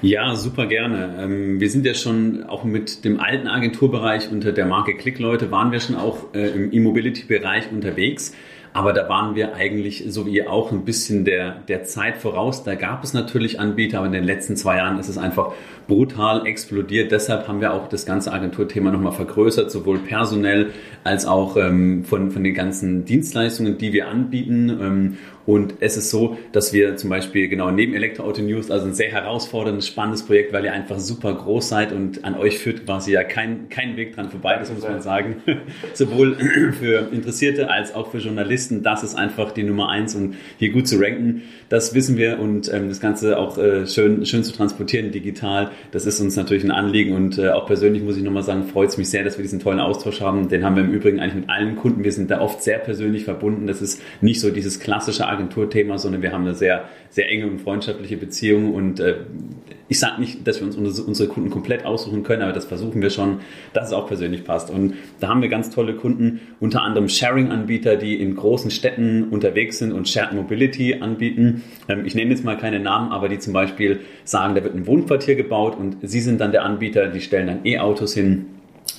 Ja, 0.00 0.36
super 0.36 0.66
gerne. 0.66 1.16
Ähm, 1.20 1.60
wir 1.60 1.68
sind 1.68 1.84
ja 1.84 1.94
schon 1.94 2.44
auch 2.44 2.62
mit 2.62 3.04
dem 3.04 3.18
alten 3.18 3.48
Agenturbereich 3.48 4.30
unter 4.30 4.52
der 4.52 4.66
Marke 4.66 4.94
Klickleute 4.96 5.50
waren 5.50 5.72
wir 5.72 5.80
schon 5.80 5.96
auch 5.96 6.34
äh, 6.34 6.50
im 6.50 6.72
E-Mobility-Bereich 6.72 7.72
unterwegs. 7.72 8.32
Aber 8.72 8.92
da 8.92 9.08
waren 9.08 9.34
wir 9.34 9.56
eigentlich, 9.56 10.04
so 10.08 10.26
wie 10.26 10.36
ihr 10.36 10.52
auch, 10.52 10.70
ein 10.70 10.84
bisschen 10.84 11.24
der, 11.24 11.62
der 11.66 11.82
Zeit 11.82 12.18
voraus. 12.18 12.62
Da 12.62 12.76
gab 12.76 13.02
es 13.02 13.12
natürlich 13.12 13.58
Anbieter, 13.58 13.98
aber 13.98 14.06
in 14.06 14.12
den 14.12 14.22
letzten 14.22 14.54
zwei 14.54 14.76
Jahren 14.76 15.00
ist 15.00 15.08
es 15.08 15.18
einfach 15.18 15.52
brutal 15.88 16.46
explodiert. 16.46 17.10
Deshalb 17.10 17.48
haben 17.48 17.60
wir 17.60 17.72
auch 17.72 17.88
das 17.88 18.06
ganze 18.06 18.32
Agenturthema 18.32 18.92
nochmal 18.92 19.12
vergrößert, 19.12 19.70
sowohl 19.70 19.98
personell 19.98 20.70
als 21.02 21.26
auch 21.26 21.56
ähm, 21.56 22.04
von, 22.04 22.30
von 22.30 22.44
den 22.44 22.54
ganzen 22.54 23.04
Dienstleistungen, 23.04 23.78
die 23.78 23.92
wir 23.92 24.06
anbieten. 24.06 24.68
Ähm, 24.68 25.16
und 25.48 25.76
es 25.80 25.96
ist 25.96 26.10
so, 26.10 26.36
dass 26.52 26.74
wir 26.74 26.96
zum 26.96 27.08
Beispiel 27.08 27.48
genau 27.48 27.70
neben 27.70 27.94
Elektroauto 27.94 28.42
News, 28.42 28.70
also 28.70 28.84
ein 28.84 28.92
sehr 28.92 29.10
herausforderndes, 29.10 29.86
spannendes 29.86 30.26
Projekt, 30.26 30.52
weil 30.52 30.66
ihr 30.66 30.74
einfach 30.74 30.98
super 30.98 31.32
groß 31.32 31.70
seid 31.70 31.90
und 31.90 32.22
an 32.22 32.34
euch 32.34 32.58
führt 32.58 32.84
quasi 32.84 33.12
ja 33.12 33.24
kein, 33.24 33.70
kein 33.70 33.96
Weg 33.96 34.14
dran 34.14 34.28
vorbei, 34.28 34.58
das 34.58 34.70
muss 34.70 34.82
man 34.82 35.00
sagen. 35.00 35.36
Sowohl 35.94 36.36
für 36.78 37.08
Interessierte 37.12 37.70
als 37.70 37.94
auch 37.94 38.10
für 38.10 38.18
Journalisten. 38.18 38.82
Das 38.82 39.02
ist 39.02 39.14
einfach 39.14 39.50
die 39.52 39.62
Nummer 39.62 39.88
eins 39.88 40.14
und 40.14 40.36
hier 40.58 40.70
gut 40.70 40.86
zu 40.86 40.98
ranken. 41.00 41.44
Das 41.70 41.94
wissen 41.94 42.18
wir 42.18 42.38
und 42.40 42.70
ähm, 42.70 42.90
das 42.90 43.00
Ganze 43.00 43.38
auch 43.38 43.56
äh, 43.56 43.86
schön, 43.86 44.26
schön 44.26 44.44
zu 44.44 44.52
transportieren 44.52 45.12
digital. 45.12 45.70
Das 45.92 46.04
ist 46.04 46.20
uns 46.20 46.36
natürlich 46.36 46.64
ein 46.64 46.72
Anliegen 46.72 47.14
und 47.14 47.38
äh, 47.38 47.48
auch 47.52 47.64
persönlich 47.64 48.02
muss 48.02 48.18
ich 48.18 48.22
nochmal 48.22 48.42
sagen, 48.42 48.64
freut 48.64 48.90
es 48.90 48.98
mich 48.98 49.08
sehr, 49.08 49.24
dass 49.24 49.38
wir 49.38 49.42
diesen 49.44 49.60
tollen 49.60 49.80
Austausch 49.80 50.20
haben. 50.20 50.50
Den 50.50 50.62
haben 50.62 50.76
wir 50.76 50.84
im 50.84 50.92
Übrigen 50.92 51.20
eigentlich 51.20 51.36
mit 51.36 51.48
allen 51.48 51.76
Kunden. 51.76 52.04
Wir 52.04 52.12
sind 52.12 52.30
da 52.30 52.42
oft 52.42 52.62
sehr 52.62 52.78
persönlich 52.78 53.24
verbunden. 53.24 53.66
Das 53.66 53.80
ist 53.80 54.02
nicht 54.20 54.40
so 54.40 54.50
dieses 54.50 54.78
klassische 54.78 55.26
Agenturthema, 55.38 55.98
sondern 55.98 56.22
wir 56.22 56.32
haben 56.32 56.42
eine 56.42 56.54
sehr, 56.54 56.84
sehr 57.10 57.30
enge 57.30 57.46
und 57.46 57.60
freundschaftliche 57.60 58.16
Beziehung. 58.16 58.74
Und 58.74 59.00
äh, 59.00 59.16
ich 59.88 59.98
sage 59.98 60.20
nicht, 60.20 60.46
dass 60.46 60.60
wir 60.60 60.66
uns 60.66 60.76
unsere 60.76 61.28
Kunden 61.28 61.50
komplett 61.50 61.86
aussuchen 61.86 62.22
können, 62.22 62.42
aber 62.42 62.52
das 62.52 62.66
versuchen 62.66 63.00
wir 63.00 63.10
schon, 63.10 63.40
dass 63.72 63.88
es 63.88 63.92
auch 63.92 64.06
persönlich 64.06 64.44
passt. 64.44 64.70
Und 64.70 64.94
da 65.20 65.28
haben 65.28 65.40
wir 65.40 65.48
ganz 65.48 65.70
tolle 65.70 65.94
Kunden, 65.94 66.40
unter 66.60 66.82
anderem 66.82 67.08
Sharing-Anbieter, 67.08 67.96
die 67.96 68.20
in 68.20 68.34
großen 68.34 68.70
Städten 68.70 69.28
unterwegs 69.30 69.78
sind 69.78 69.92
und 69.92 70.08
Shared 70.08 70.32
Mobility 70.32 70.96
anbieten. 71.00 71.62
Ähm, 71.88 72.04
ich 72.04 72.14
nenne 72.14 72.30
jetzt 72.30 72.44
mal 72.44 72.56
keine 72.56 72.80
Namen, 72.80 73.12
aber 73.12 73.28
die 73.28 73.38
zum 73.38 73.52
Beispiel 73.52 74.00
sagen, 74.24 74.54
da 74.54 74.64
wird 74.64 74.74
ein 74.74 74.86
Wohnquartier 74.86 75.36
gebaut 75.36 75.76
und 75.78 75.96
sie 76.02 76.20
sind 76.20 76.40
dann 76.40 76.52
der 76.52 76.64
Anbieter, 76.64 77.08
die 77.08 77.20
stellen 77.20 77.46
dann 77.46 77.60
E-Autos 77.64 78.14
hin, 78.14 78.46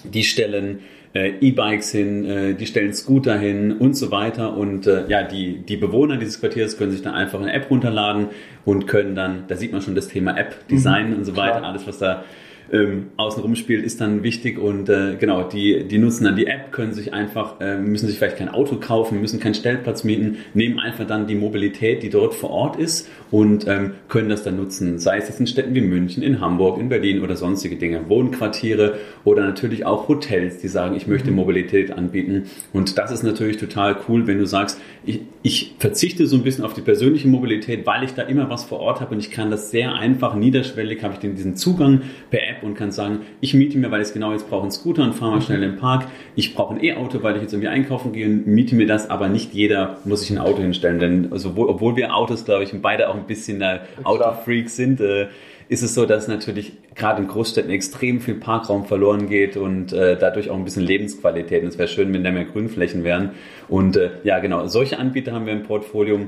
die 0.04 0.24
stellen 0.24 0.80
äh, 1.14 1.34
E-Bikes 1.42 1.92
hin, 1.92 2.26
äh, 2.26 2.54
die 2.54 2.66
stellen 2.66 2.94
Scooter 2.94 3.38
hin 3.38 3.72
und 3.72 3.96
so 3.96 4.12
weiter. 4.12 4.56
Und 4.56 4.88
äh, 4.88 5.08
ja, 5.08 5.24
die, 5.24 5.58
die 5.58 5.78
Bewohner 5.78 6.18
dieses 6.18 6.40
Quartiers 6.40 6.78
können 6.78 6.92
sich 6.92 7.02
dann 7.02 7.14
einfach 7.14 7.40
eine 7.40 7.52
App 7.54 7.70
runterladen 7.70 8.28
und 8.66 8.88
können 8.88 9.16
dann, 9.16 9.46
da 9.48 9.56
sieht 9.56 9.72
man 9.72 9.82
schon 9.82 9.96
das 9.96 10.08
Thema 10.08 10.38
App, 10.38 10.68
Design 10.68 11.12
mhm, 11.12 11.18
und 11.18 11.26
so 11.26 11.36
weiter, 11.36 11.60
klar. 11.60 11.72
alles 11.72 11.88
was 11.88 11.98
da 11.98 12.24
ähm, 12.72 13.08
außenrum 13.18 13.56
spielt, 13.56 13.84
ist 13.84 14.02
dann 14.02 14.24
wichtig 14.24 14.58
und 14.58 14.90
äh, 14.90 15.16
genau, 15.20 15.44
die, 15.44 15.86
die 15.88 15.98
nutzen 15.98 16.26
dann 16.26 16.36
die 16.36 16.48
App, 16.48 16.72
können 16.72 16.94
sich 16.94 17.14
einfach, 17.14 17.60
äh, 17.62 17.78
müssen 17.78 18.08
sich 18.08 18.18
vielleicht 18.18 18.38
kein 18.38 18.50
Auto 18.50 18.78
kaufen, 18.78 19.22
müssen 19.22 19.40
keinen 19.40 19.54
Stellplatz 19.56 20.04
mieten, 20.04 20.38
nehmen 20.54 20.80
einfach 20.80 21.06
dann 21.06 21.28
die 21.28 21.36
Mobilität, 21.36 22.04
die 22.04 22.10
dort 22.10 22.34
vor 22.34 22.50
Ort 22.52 22.78
ist 22.78 23.08
und 23.32 23.68
ähm, 23.68 23.94
können 24.08 24.30
das 24.30 24.44
dann 24.44 24.58
nutzen, 24.58 25.00
sei 25.00 25.18
es 25.18 25.28
jetzt 25.28 25.40
in 25.40 25.48
Städten 25.48 25.76
wie 25.76 25.82
München, 25.82 26.24
in 26.24 26.40
Hamburg, 26.40 26.80
in 26.80 26.90
Berlin 26.90 27.22
oder 27.22 27.36
sonstige 27.36 27.76
Dinge, 27.76 28.10
Wohnquartiere 28.10 28.98
oder 29.24 29.44
natürlich 29.44 29.86
auch 29.86 30.08
Hotels, 30.08 30.60
die 30.60 30.68
sagen, 30.68 30.96
ich 30.96 31.08
möchte 31.08 31.32
mhm. 31.32 31.38
Mobilität 31.38 31.92
anbieten. 31.92 32.46
Und 32.74 32.98
das 32.98 33.12
ist 33.12 33.24
natürlich 33.24 33.58
total 33.58 33.98
cool, 34.08 34.28
wenn 34.28 34.40
du 34.40 34.46
sagst, 34.46 34.80
ich, 35.06 35.22
ich 35.42 35.76
verzichte 35.80 36.28
so 36.28 36.36
ein 36.36 36.44
bisschen 36.44 36.64
auf 36.64 36.74
die 36.74 36.82
persönliche 36.82 37.28
Mobilität, 37.28 37.86
weil 37.86 38.04
ich 38.04 38.14
da 38.14 38.24
immer 38.24 38.50
was 38.50 38.64
vor 38.64 38.80
Ort 38.80 39.02
habe 39.02 39.16
und 39.16 39.20
ich 39.20 39.32
kann 39.32 39.52
das 39.52 39.72
sehr 39.72 39.94
einfach, 39.94 40.36
niederschwellig, 40.36 41.04
habe 41.04 41.14
ich 41.14 41.20
den, 41.20 41.36
diesen 41.36 41.56
Zugang 41.56 42.02
per 42.30 42.48
App 42.48 42.59
und 42.64 42.76
kann 42.76 42.92
sagen, 42.92 43.22
ich 43.42 43.54
miete 43.54 43.78
mir, 43.78 43.92
weil 43.92 44.02
ich 44.02 44.08
es 44.08 44.14
genau 44.14 44.32
jetzt 44.32 44.50
brauche, 44.50 44.64
einen 44.64 44.72
Scooter 44.72 45.04
und 45.04 45.14
fahre 45.14 45.32
mal 45.32 45.42
schnell 45.42 45.64
im 45.64 45.78
Park. 45.78 46.08
Ich 46.36 46.56
brauche 46.56 46.76
ein 46.76 46.84
E-Auto, 46.84 47.24
weil 47.24 47.36
ich 47.36 47.42
jetzt 47.42 47.54
irgendwie 47.54 47.70
einkaufen 47.70 48.14
gehe 48.14 48.26
und 48.26 48.48
miete 48.48 48.76
mir 48.76 48.88
das, 48.88 49.10
aber 49.10 49.30
nicht 49.30 49.54
jeder 49.54 49.98
muss 50.06 50.22
sich 50.22 50.32
ein 50.32 50.38
Auto 50.38 50.62
hinstellen, 50.62 51.00
denn 51.00 51.32
also, 51.32 51.54
obwohl 51.56 51.96
wir 51.96 52.16
Autos, 52.16 52.46
glaube 52.46 52.64
ich, 52.64 52.74
beide 52.82 53.10
auch 53.10 53.16
ein 53.16 53.28
bisschen 53.28 53.62
äh, 53.62 53.80
Autofreaks 54.04 54.76
sind, 54.76 55.02
äh, 55.02 55.28
ist 55.70 55.84
es 55.84 55.94
so, 55.94 56.08
dass 56.08 56.28
natürlich 56.28 56.74
gerade 56.96 57.22
in 57.22 57.28
Großstädten 57.28 57.72
extrem 57.72 58.22
viel 58.22 58.34
Parkraum 58.34 58.86
verloren 58.86 59.30
geht 59.30 59.56
und 59.56 59.94
äh, 59.94 60.18
dadurch 60.18 60.50
auch 60.50 60.56
ein 60.56 60.64
bisschen 60.64 60.84
Lebensqualität. 60.84 61.62
Und 61.62 61.70
es 61.70 61.78
wäre 61.78 61.88
schön, 61.88 62.12
wenn 62.12 62.24
da 62.24 62.32
mehr 62.32 62.46
Grünflächen 62.46 63.04
wären. 63.04 63.32
Und 63.68 63.96
äh, 63.96 64.10
ja, 64.24 64.40
genau, 64.40 64.66
solche 64.66 64.98
Anbieter 64.98 65.32
haben 65.32 65.46
wir 65.46 65.54
im 65.54 65.64
Portfolio. 65.64 66.22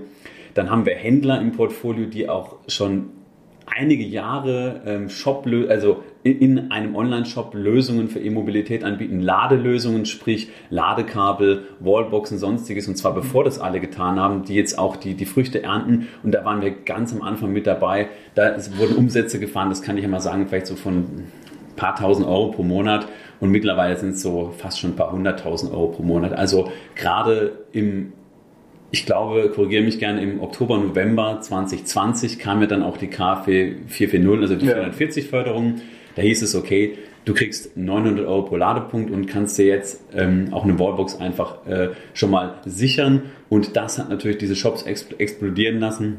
Dann 0.54 0.70
haben 0.70 0.86
wir 0.86 0.94
Händler 0.94 1.42
im 1.42 1.54
Portfolio, 1.54 2.06
die 2.06 2.30
auch 2.30 2.58
schon 2.68 3.10
einige 3.72 4.04
Jahre 4.04 4.82
ähm, 4.86 5.10
Shop, 5.10 5.48
also 5.70 6.04
in 6.24 6.72
einem 6.72 6.96
Online-Shop 6.96 7.54
Lösungen 7.56 8.10
für 8.10 8.20
E-Mobilität 8.20 8.84
anbieten, 8.84 9.22
Ladelösungen, 9.22 10.06
sprich 10.06 10.50
Ladekabel, 10.70 11.64
Wallboxen, 11.80 12.38
sonstiges, 12.38 12.88
und 12.88 12.96
zwar 12.96 13.16
bevor 13.16 13.44
das 13.44 13.60
alle 13.60 13.80
getan 13.80 14.20
haben, 14.20 14.44
die 14.44 14.56
jetzt 14.56 14.78
auch 14.78 14.98
die, 14.98 15.16
die 15.16 15.26
Früchte 15.26 15.64
ernten. 15.64 16.08
Und 16.22 16.34
da 16.34 16.46
waren 16.46 16.62
wir 16.62 16.72
ganz 16.72 17.14
am 17.14 17.22
Anfang 17.22 17.52
mit 17.54 17.66
dabei. 17.66 18.10
Da 18.36 18.56
wurden 18.78 18.96
Umsätze 18.96 19.40
gefahren, 19.40 19.70
das 19.70 19.82
kann 19.82 19.98
ich 19.98 20.04
ja 20.04 20.10
mal 20.10 20.20
sagen, 20.20 20.48
vielleicht 20.48 20.68
so 20.68 20.76
von 20.76 20.98
ein 20.98 21.32
paar 21.76 21.96
tausend 21.96 22.28
Euro 22.28 22.52
pro 22.52 22.64
Monat. 22.64 23.08
Und 23.40 23.50
mittlerweile 23.50 23.98
sind 23.98 24.12
es 24.12 24.22
so 24.22 24.54
fast 24.56 24.80
schon 24.80 24.92
ein 24.92 24.96
paar 24.96 25.12
hunderttausend 25.12 25.72
Euro 25.72 25.88
pro 25.88 26.04
Monat. 26.04 26.34
Also 26.34 26.70
gerade 26.96 27.54
im 27.72 28.14
ich 28.92 29.06
glaube, 29.06 29.50
korrigiere 29.56 29.84
mich 29.84 30.00
gerne, 30.00 30.22
im 30.22 30.42
Oktober, 30.42 30.78
November 30.78 31.40
2020 31.42 32.40
kam 32.40 32.62
ja 32.62 32.68
dann 32.68 32.84
auch 32.84 32.98
die 32.98 33.08
KfW 33.08 33.76
440, 33.88 34.42
also 34.42 34.56
die 34.56 34.66
ja. 34.66 34.74
440 34.74 35.28
Förderung. 35.28 35.76
Da 36.16 36.22
hieß 36.22 36.42
es, 36.42 36.56
okay, 36.56 36.98
du 37.24 37.34
kriegst 37.34 37.78
900 37.78 38.26
Euro 38.26 38.44
pro 38.44 38.58
Ladepunkt 38.58 39.10
und 39.12 39.28
kannst 39.28 39.58
dir 39.58 39.66
jetzt 39.66 40.04
ähm, 40.14 40.50
auch 40.52 40.66
eine 40.66 40.78
Wallbox 40.78 41.20
einfach 41.22 41.66
äh, 41.68 41.90
schon 42.14 42.32
mal 42.32 42.56
sichern. 42.66 43.24
Und 43.48 43.78
das 43.78 43.98
hat 43.98 44.10
natürlich 44.10 44.38
diese 44.38 44.58
Shops 44.58 44.84
explodieren 44.84 45.80
lassen. 45.80 46.18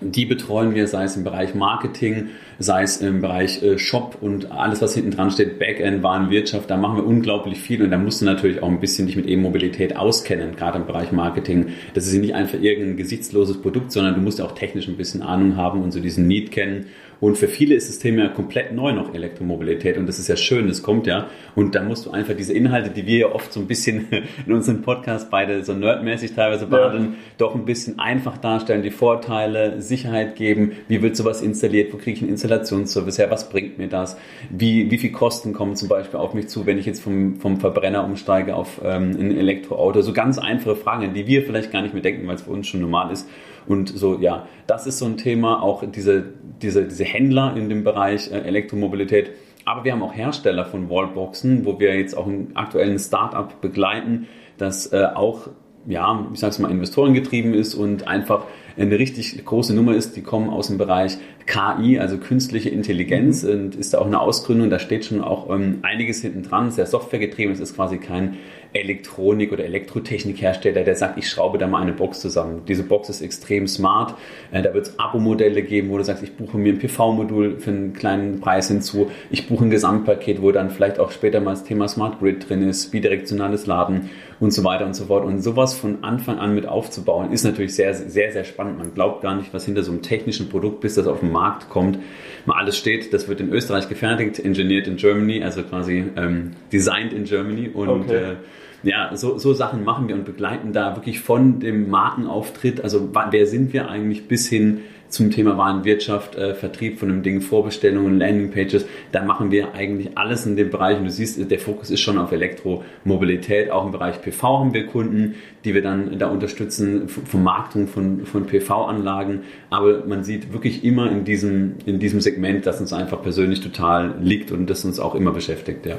Die 0.00 0.26
betreuen 0.26 0.74
wir, 0.74 0.88
sei 0.88 1.04
es 1.04 1.16
im 1.16 1.24
Bereich 1.24 1.54
Marketing, 1.54 2.28
sei 2.58 2.82
es 2.82 2.98
im 2.98 3.20
Bereich 3.20 3.62
äh, 3.62 3.78
Shop 3.78 4.18
und 4.20 4.50
alles, 4.50 4.82
was 4.82 4.94
hinten 4.94 5.12
dran 5.12 5.30
steht, 5.30 5.58
Backend, 5.58 6.02
Warenwirtschaft, 6.02 6.68
da 6.70 6.76
machen 6.76 6.96
wir 6.96 7.06
unglaublich 7.06 7.58
viel 7.58 7.82
und 7.82 7.90
da 7.90 7.98
musst 7.98 8.20
du 8.20 8.24
natürlich 8.24 8.62
auch 8.62 8.68
ein 8.68 8.80
bisschen 8.80 9.06
dich 9.06 9.16
mit 9.16 9.28
E-Mobilität 9.28 9.96
auskennen, 9.96 10.56
gerade 10.56 10.78
im 10.78 10.86
Bereich 10.86 11.12
Marketing. 11.12 11.68
Das 11.94 12.06
ist 12.06 12.14
nicht 12.14 12.34
einfach 12.34 12.60
irgendein 12.60 12.96
gesichtsloses 12.96 13.62
Produkt, 13.62 13.92
sondern 13.92 14.14
du 14.14 14.20
musst 14.20 14.40
auch 14.40 14.52
technisch 14.52 14.88
ein 14.88 14.96
bisschen 14.96 15.22
Ahnung 15.22 15.56
haben 15.56 15.82
und 15.82 15.92
so 15.92 16.00
diesen 16.00 16.26
Need 16.26 16.50
kennen 16.52 16.86
und 17.20 17.38
für 17.38 17.48
viele 17.48 17.74
ist 17.74 17.88
das 17.88 17.98
Thema 17.98 18.24
ja 18.24 18.28
komplett 18.28 18.72
neu 18.72 18.92
noch 18.92 19.14
Elektromobilität 19.14 19.96
und 19.96 20.06
das 20.06 20.18
ist 20.18 20.28
ja 20.28 20.36
schön, 20.36 20.68
das 20.68 20.82
kommt 20.82 21.06
ja. 21.06 21.28
Und 21.54 21.74
da 21.74 21.82
musst 21.82 22.04
du 22.06 22.10
einfach 22.10 22.34
diese 22.34 22.52
Inhalte, 22.52 22.90
die 22.90 23.06
wir 23.06 23.18
ja 23.18 23.32
oft 23.32 23.52
so 23.52 23.60
ein 23.60 23.66
bisschen 23.66 24.08
in 24.46 24.52
unserem 24.52 24.82
Podcast 24.82 25.30
beide 25.30 25.64
so 25.64 25.72
nerdmäßig 25.72 26.34
teilweise 26.34 26.66
behandeln, 26.66 27.04
ja. 27.04 27.18
doch 27.38 27.54
ein 27.54 27.64
bisschen 27.64 27.98
einfach 27.98 28.36
darstellen, 28.36 28.82
die 28.82 28.90
Vorteile, 28.90 29.80
Sicherheit 29.80 30.36
geben, 30.36 30.72
wie 30.88 31.00
wird 31.00 31.16
sowas 31.16 31.40
installiert, 31.40 31.92
wo 31.92 31.96
kriege 31.96 32.16
ich 32.16 32.22
einen 32.22 32.30
Installationsservice 32.30 33.18
her, 33.18 33.30
was 33.30 33.48
bringt 33.48 33.78
mir 33.78 33.88
das, 33.88 34.18
wie, 34.50 34.90
wie 34.90 34.98
viel 34.98 35.12
Kosten 35.12 35.52
kommen 35.52 35.76
zum 35.76 35.88
Beispiel 35.88 36.20
auf 36.20 36.34
mich 36.34 36.48
zu, 36.48 36.66
wenn 36.66 36.78
ich 36.78 36.86
jetzt 36.86 37.02
vom, 37.02 37.36
vom 37.36 37.60
Verbrenner 37.60 38.04
umsteige 38.04 38.54
auf 38.54 38.80
ähm, 38.84 39.16
ein 39.18 39.36
Elektroauto. 39.36 40.02
So 40.02 40.12
ganz 40.12 40.38
einfache 40.38 40.76
Fragen, 40.76 41.14
die 41.14 41.26
wir 41.26 41.42
vielleicht 41.42 41.72
gar 41.72 41.82
nicht 41.82 41.94
mehr 41.94 42.02
denken, 42.02 42.26
weil 42.26 42.34
es 42.34 42.42
für 42.42 42.50
uns 42.50 42.66
schon 42.66 42.80
normal 42.80 43.10
ist. 43.12 43.26
Und 43.66 43.88
so, 43.88 44.18
ja, 44.18 44.46
das 44.66 44.86
ist 44.86 44.98
so 44.98 45.06
ein 45.06 45.16
Thema, 45.16 45.62
auch 45.62 45.84
diese, 45.90 46.24
diese, 46.62 46.84
diese 46.84 47.04
Händler 47.04 47.56
in 47.56 47.68
dem 47.68 47.84
Bereich 47.84 48.30
äh, 48.30 48.38
Elektromobilität. 48.38 49.30
Aber 49.64 49.84
wir 49.84 49.92
haben 49.92 50.02
auch 50.02 50.14
Hersteller 50.14 50.64
von 50.64 50.88
Wallboxen, 50.88 51.64
wo 51.64 51.80
wir 51.80 51.96
jetzt 51.96 52.16
auch 52.16 52.26
einen 52.26 52.52
aktuellen 52.54 52.98
Startup 52.98 53.60
begleiten, 53.60 54.28
das 54.58 54.92
äh, 54.92 55.06
auch, 55.14 55.48
ja, 55.86 56.26
ich 56.32 56.38
sag's 56.38 56.58
mal, 56.58 56.70
investorengetrieben 56.70 57.52
ist 57.52 57.74
und 57.74 58.06
einfach 58.06 58.44
eine 58.76 58.98
richtig 58.98 59.44
große 59.44 59.74
Nummer 59.74 59.94
ist, 59.94 60.16
die 60.16 60.22
kommen 60.22 60.50
aus 60.50 60.68
dem 60.68 60.78
Bereich 60.78 61.18
KI, 61.46 61.98
also 61.98 62.18
künstliche 62.18 62.70
Intelligenz 62.70 63.42
mhm. 63.42 63.50
und 63.50 63.74
ist 63.76 63.94
da 63.94 63.98
auch 63.98 64.06
eine 64.06 64.20
Ausgründung, 64.20 64.70
da 64.70 64.78
steht 64.78 65.04
schon 65.04 65.22
auch 65.22 65.48
ähm, 65.50 65.78
einiges 65.82 66.22
hinten 66.22 66.42
dran, 66.42 66.70
sehr 66.70 66.86
softwaregetrieben, 66.86 67.52
es 67.52 67.60
ist 67.60 67.76
quasi 67.76 67.98
kein 67.98 68.36
Elektronik- 68.72 69.52
oder 69.52 69.64
Elektrotechnikhersteller, 69.64 70.82
der 70.84 70.94
sagt, 70.96 71.18
ich 71.18 71.28
schraube 71.28 71.58
da 71.58 71.66
mal 71.66 71.80
eine 71.80 71.92
Box 71.92 72.20
zusammen. 72.20 72.62
Diese 72.68 72.82
Box 72.82 73.08
ist 73.08 73.22
extrem 73.22 73.66
smart. 73.66 74.14
Äh, 74.52 74.62
da 74.62 74.74
wird 74.74 74.86
es 74.86 74.98
Abo-Modelle 74.98 75.62
geben, 75.62 75.88
wo 75.90 75.98
du 75.98 76.04
sagst, 76.04 76.22
ich 76.22 76.34
buche 76.34 76.58
mir 76.58 76.72
ein 76.72 76.78
PV-Modul 76.78 77.58
für 77.58 77.70
einen 77.70 77.92
kleinen 77.94 78.40
Preis 78.40 78.68
hinzu. 78.68 79.10
Ich 79.30 79.48
buche 79.48 79.64
ein 79.64 79.70
Gesamtpaket, 79.70 80.42
wo 80.42 80.52
dann 80.52 80.70
vielleicht 80.70 80.98
auch 80.98 81.10
später 81.10 81.40
mal 81.40 81.52
das 81.52 81.64
Thema 81.64 81.88
Smart 81.88 82.18
Grid 82.18 82.48
drin 82.48 82.68
ist, 82.68 82.90
bidirektionales 82.90 83.66
Laden 83.66 84.10
und 84.38 84.52
so 84.52 84.64
weiter 84.64 84.86
und 84.86 84.94
so 84.94 85.06
fort. 85.06 85.24
Und 85.24 85.40
sowas 85.42 85.74
von 85.74 86.04
Anfang 86.04 86.38
an 86.38 86.54
mit 86.54 86.66
aufzubauen, 86.66 87.32
ist 87.32 87.44
natürlich 87.44 87.74
sehr, 87.74 87.94
sehr, 87.94 88.32
sehr 88.32 88.44
spannend. 88.44 88.78
Man 88.78 88.94
glaubt 88.94 89.22
gar 89.22 89.34
nicht, 89.34 89.52
was 89.54 89.64
hinter 89.64 89.82
so 89.82 89.92
einem 89.92 90.02
technischen 90.02 90.48
Produkt, 90.48 90.80
bis 90.80 90.94
das 90.94 91.06
auf 91.06 91.20
den 91.20 91.32
Markt 91.32 91.68
kommt, 91.70 91.98
mal 92.44 92.56
alles 92.56 92.76
steht. 92.76 93.12
Das 93.12 93.28
wird 93.28 93.40
in 93.40 93.52
Österreich 93.52 93.88
gefertigt, 93.88 94.38
engineered 94.38 94.86
in 94.86 94.96
Germany, 94.96 95.42
also 95.42 95.62
quasi 95.62 96.04
ähm, 96.16 96.52
designed 96.72 97.12
in 97.12 97.24
Germany 97.24 97.68
und 97.68 97.88
okay. 97.88 98.32
äh, 98.32 98.36
ja, 98.82 99.16
so, 99.16 99.38
so 99.38 99.52
Sachen 99.52 99.84
machen 99.84 100.06
wir 100.06 100.14
und 100.14 100.24
begleiten 100.24 100.72
da 100.72 100.94
wirklich 100.96 101.20
von 101.20 101.60
dem 101.60 101.88
Markenauftritt, 101.88 102.82
also 102.82 103.10
wer 103.30 103.46
sind 103.46 103.72
wir 103.72 103.88
eigentlich 103.88 104.28
bis 104.28 104.48
hin 104.48 104.82
zum 105.08 105.30
Thema 105.30 105.56
Warenwirtschaft, 105.56 106.36
äh, 106.36 106.54
Vertrieb 106.54 106.98
von 106.98 107.10
einem 107.10 107.22
Ding, 107.22 107.40
Vorbestellungen, 107.40 108.18
Landingpages, 108.18 108.86
da 109.12 109.24
machen 109.24 109.50
wir 109.50 109.74
eigentlich 109.74 110.16
alles 110.16 110.46
in 110.46 110.56
dem 110.56 110.70
Bereich. 110.70 110.98
Und 110.98 111.04
du 111.04 111.10
siehst, 111.10 111.50
der 111.50 111.58
Fokus 111.58 111.90
ist 111.90 112.00
schon 112.00 112.18
auf 112.18 112.32
Elektromobilität, 112.32 113.70
auch 113.70 113.86
im 113.86 113.92
Bereich 113.92 114.20
PV 114.20 114.60
haben 114.60 114.74
wir 114.74 114.86
Kunden, 114.86 115.34
die 115.64 115.74
wir 115.74 115.82
dann 115.82 116.18
da 116.18 116.28
unterstützen, 116.28 117.08
Vermarktung 117.08 117.88
von, 117.88 118.24
von 118.24 118.46
PV-Anlagen, 118.46 119.40
aber 119.68 120.04
man 120.06 120.22
sieht 120.22 120.52
wirklich 120.52 120.84
immer 120.84 121.10
in 121.10 121.24
diesem, 121.24 121.74
in 121.86 121.98
diesem 121.98 122.20
Segment, 122.20 122.66
dass 122.66 122.80
uns 122.80 122.92
einfach 122.92 123.22
persönlich 123.22 123.60
total 123.60 124.14
liegt 124.20 124.52
und 124.52 124.70
das 124.70 124.84
uns 124.84 125.00
auch 125.00 125.14
immer 125.14 125.32
beschäftigt, 125.32 125.84
ja. 125.86 125.98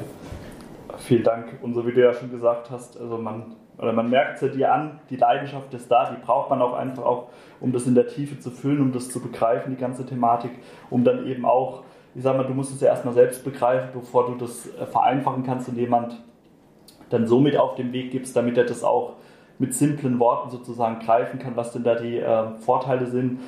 Vielen 1.07 1.23
Dank. 1.23 1.59
Und 1.61 1.73
so 1.73 1.87
wie 1.87 1.93
du 1.93 2.01
ja 2.01 2.13
schon 2.13 2.29
gesagt 2.31 2.69
hast, 2.69 2.99
also 2.99 3.17
man, 3.17 3.55
oder 3.77 3.93
man 3.93 4.09
merkt 4.09 4.35
es 4.35 4.41
ja 4.41 4.47
dir 4.49 4.73
an, 4.73 4.99
die 5.09 5.15
Leidenschaft 5.15 5.73
ist 5.73 5.89
da, 5.89 6.11
die 6.11 6.21
braucht 6.21 6.49
man 6.49 6.61
auch 6.61 6.73
einfach 6.73 7.05
auch, 7.05 7.29
um 7.61 7.71
das 7.71 7.87
in 7.87 7.95
der 7.95 8.07
Tiefe 8.07 8.37
zu 8.39 8.51
füllen, 8.51 8.81
um 8.81 8.91
das 8.91 9.09
zu 9.09 9.21
begreifen, 9.21 9.73
die 9.73 9.79
ganze 9.79 10.05
Thematik, 10.05 10.51
um 10.89 11.05
dann 11.05 11.25
eben 11.25 11.45
auch, 11.45 11.83
ich 12.13 12.23
sag 12.23 12.35
mal, 12.35 12.43
du 12.43 12.53
musst 12.53 12.73
es 12.73 12.81
ja 12.81 12.89
erstmal 12.89 13.13
selbst 13.13 13.45
begreifen, 13.45 13.91
bevor 13.93 14.25
du 14.25 14.35
das 14.35 14.67
äh, 14.67 14.85
vereinfachen 14.85 15.43
kannst 15.43 15.69
und 15.69 15.77
jemand 15.77 16.21
dann 17.09 17.25
somit 17.25 17.55
auf 17.55 17.75
den 17.75 17.93
Weg 17.93 18.11
gibst, 18.11 18.35
damit 18.35 18.57
er 18.57 18.65
das 18.65 18.83
auch 18.83 19.13
mit 19.59 19.73
simplen 19.73 20.19
Worten 20.19 20.49
sozusagen 20.49 20.99
greifen 20.99 21.39
kann, 21.39 21.55
was 21.55 21.71
denn 21.71 21.85
da 21.85 21.95
die 21.95 22.17
äh, 22.17 22.49
Vorteile 22.57 23.05
sind. 23.05 23.39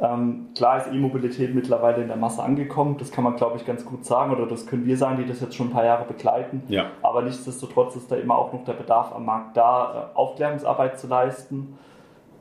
Ähm, 0.00 0.48
klar 0.54 0.78
ist 0.78 0.92
E-Mobilität 0.92 1.54
mittlerweile 1.54 2.02
in 2.02 2.08
der 2.08 2.16
Masse 2.16 2.42
angekommen, 2.42 2.96
das 2.98 3.10
kann 3.10 3.24
man 3.24 3.36
glaube 3.36 3.56
ich 3.56 3.66
ganz 3.66 3.84
gut 3.84 4.04
sagen 4.04 4.32
oder 4.32 4.46
das 4.46 4.66
können 4.66 4.86
wir 4.86 4.96
sagen, 4.96 5.16
die 5.16 5.26
das 5.26 5.40
jetzt 5.40 5.56
schon 5.56 5.68
ein 5.68 5.72
paar 5.72 5.84
Jahre 5.84 6.04
begleiten. 6.04 6.62
Ja. 6.68 6.92
Aber 7.02 7.22
nichtsdestotrotz 7.22 7.96
ist 7.96 8.10
da 8.10 8.16
immer 8.16 8.36
auch 8.36 8.52
noch 8.52 8.64
der 8.64 8.74
Bedarf 8.74 9.12
am 9.12 9.24
Markt 9.24 9.56
da, 9.56 10.10
äh, 10.14 10.16
Aufklärungsarbeit 10.16 11.00
zu 11.00 11.08
leisten 11.08 11.78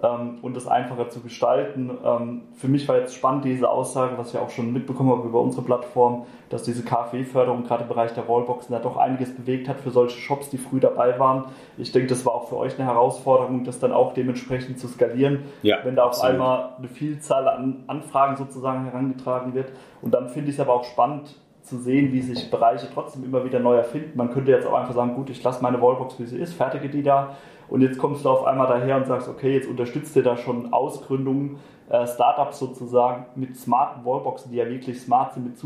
ähm, 0.04 0.38
und 0.42 0.56
das 0.56 0.68
einfacher 0.68 1.10
zu 1.10 1.22
gestalten. 1.22 1.92
Ähm, 2.04 2.42
für 2.56 2.68
mich 2.68 2.88
war 2.88 2.98
jetzt 2.98 3.16
spannend 3.16 3.46
diese 3.46 3.70
Aussage, 3.70 4.18
was 4.18 4.34
ich 4.34 4.40
auch 4.40 4.50
schon 4.50 4.72
mitbekommen 4.72 5.12
habe 5.12 5.28
über 5.28 5.42
unsere 5.42 5.64
Plattform, 5.64 6.26
dass 6.50 6.64
diese 6.64 6.84
KfW-Förderung 6.84 7.64
gerade 7.64 7.84
im 7.84 7.90
Bereich 7.90 8.14
der 8.14 8.28
Wallboxen 8.28 8.74
da 8.74 8.80
doch 8.80 8.98
einiges 8.98 9.36
bewegt 9.36 9.68
hat 9.68 9.80
für 9.80 9.92
solche 9.92 10.18
Shops, 10.20 10.50
die 10.50 10.58
früh 10.58 10.80
dabei 10.80 11.20
waren. 11.20 11.46
Ich 11.78 11.92
denke, 11.92 12.08
das 12.08 12.26
war 12.26 12.36
auch 12.36 12.50
für 12.50 12.58
euch 12.58 12.78
eine 12.78 12.88
Herausforderung, 12.88 13.64
das 13.64 13.80
dann 13.80 13.92
auch 13.92 14.14
dementsprechend 14.14 14.80
zu 14.80 14.88
skalieren, 14.88 15.46
ja, 15.64 15.78
wenn 15.84 15.96
da 15.96 16.04
auf 16.04 16.10
absolut. 16.10 16.32
einmal 16.34 16.70
eine 16.78 16.88
Vielzahl 16.88 17.48
an 17.48 17.84
Anfragen 17.88 18.38
sozusagen 18.38 18.86
herangetragen 18.86 19.54
wird. 19.56 19.72
Und 20.02 20.14
dann 20.14 20.30
finde 20.30 20.50
ich 20.50 20.56
es 20.56 20.60
aber 20.62 20.74
auch 20.74 20.84
spannend, 20.84 21.36
zu 21.64 21.78
sehen, 21.80 22.14
wie 22.14 22.22
sich 22.22 22.50
Bereiche 22.50 22.88
trotzdem 22.94 23.26
immer 23.26 23.44
wieder 23.44 23.60
neu 23.60 23.76
erfinden. 23.76 24.12
Man 24.16 24.32
könnte 24.32 24.52
jetzt 24.52 24.66
auch 24.66 24.74
einfach 24.74 24.94
sagen, 24.94 25.16
gut, 25.16 25.30
ich 25.30 25.44
lasse 25.44 25.62
meine 25.62 25.82
Wallbox, 25.82 26.18
wie 26.18 26.26
sie 26.26 26.38
ist, 26.38 26.54
fertige 26.54 26.88
die 26.88 27.04
da 27.04 27.36
und 27.70 27.82
jetzt 27.82 27.98
kommst 27.98 28.26
du 28.26 28.30
auf 28.30 28.46
einmal 28.46 28.68
daher 28.68 28.98
und 28.98 29.08
sagst, 29.08 29.28
okay, 29.28 29.54
jetzt 29.54 29.68
unterstützt 29.68 30.16
ihr 30.16 30.24
da 30.24 30.38
schon 30.38 30.74
Ausgründungen, 30.74 31.60
äh, 31.90 32.06
Startups 32.08 32.60
sozusagen 32.60 33.26
mit 33.36 33.58
smarten 33.58 34.06
Wallboxen, 34.06 34.52
die 34.52 34.58
ja 34.58 34.68
wirklich 34.68 35.02
smart 35.02 35.34
sind, 35.34 35.46
mit 35.46 35.58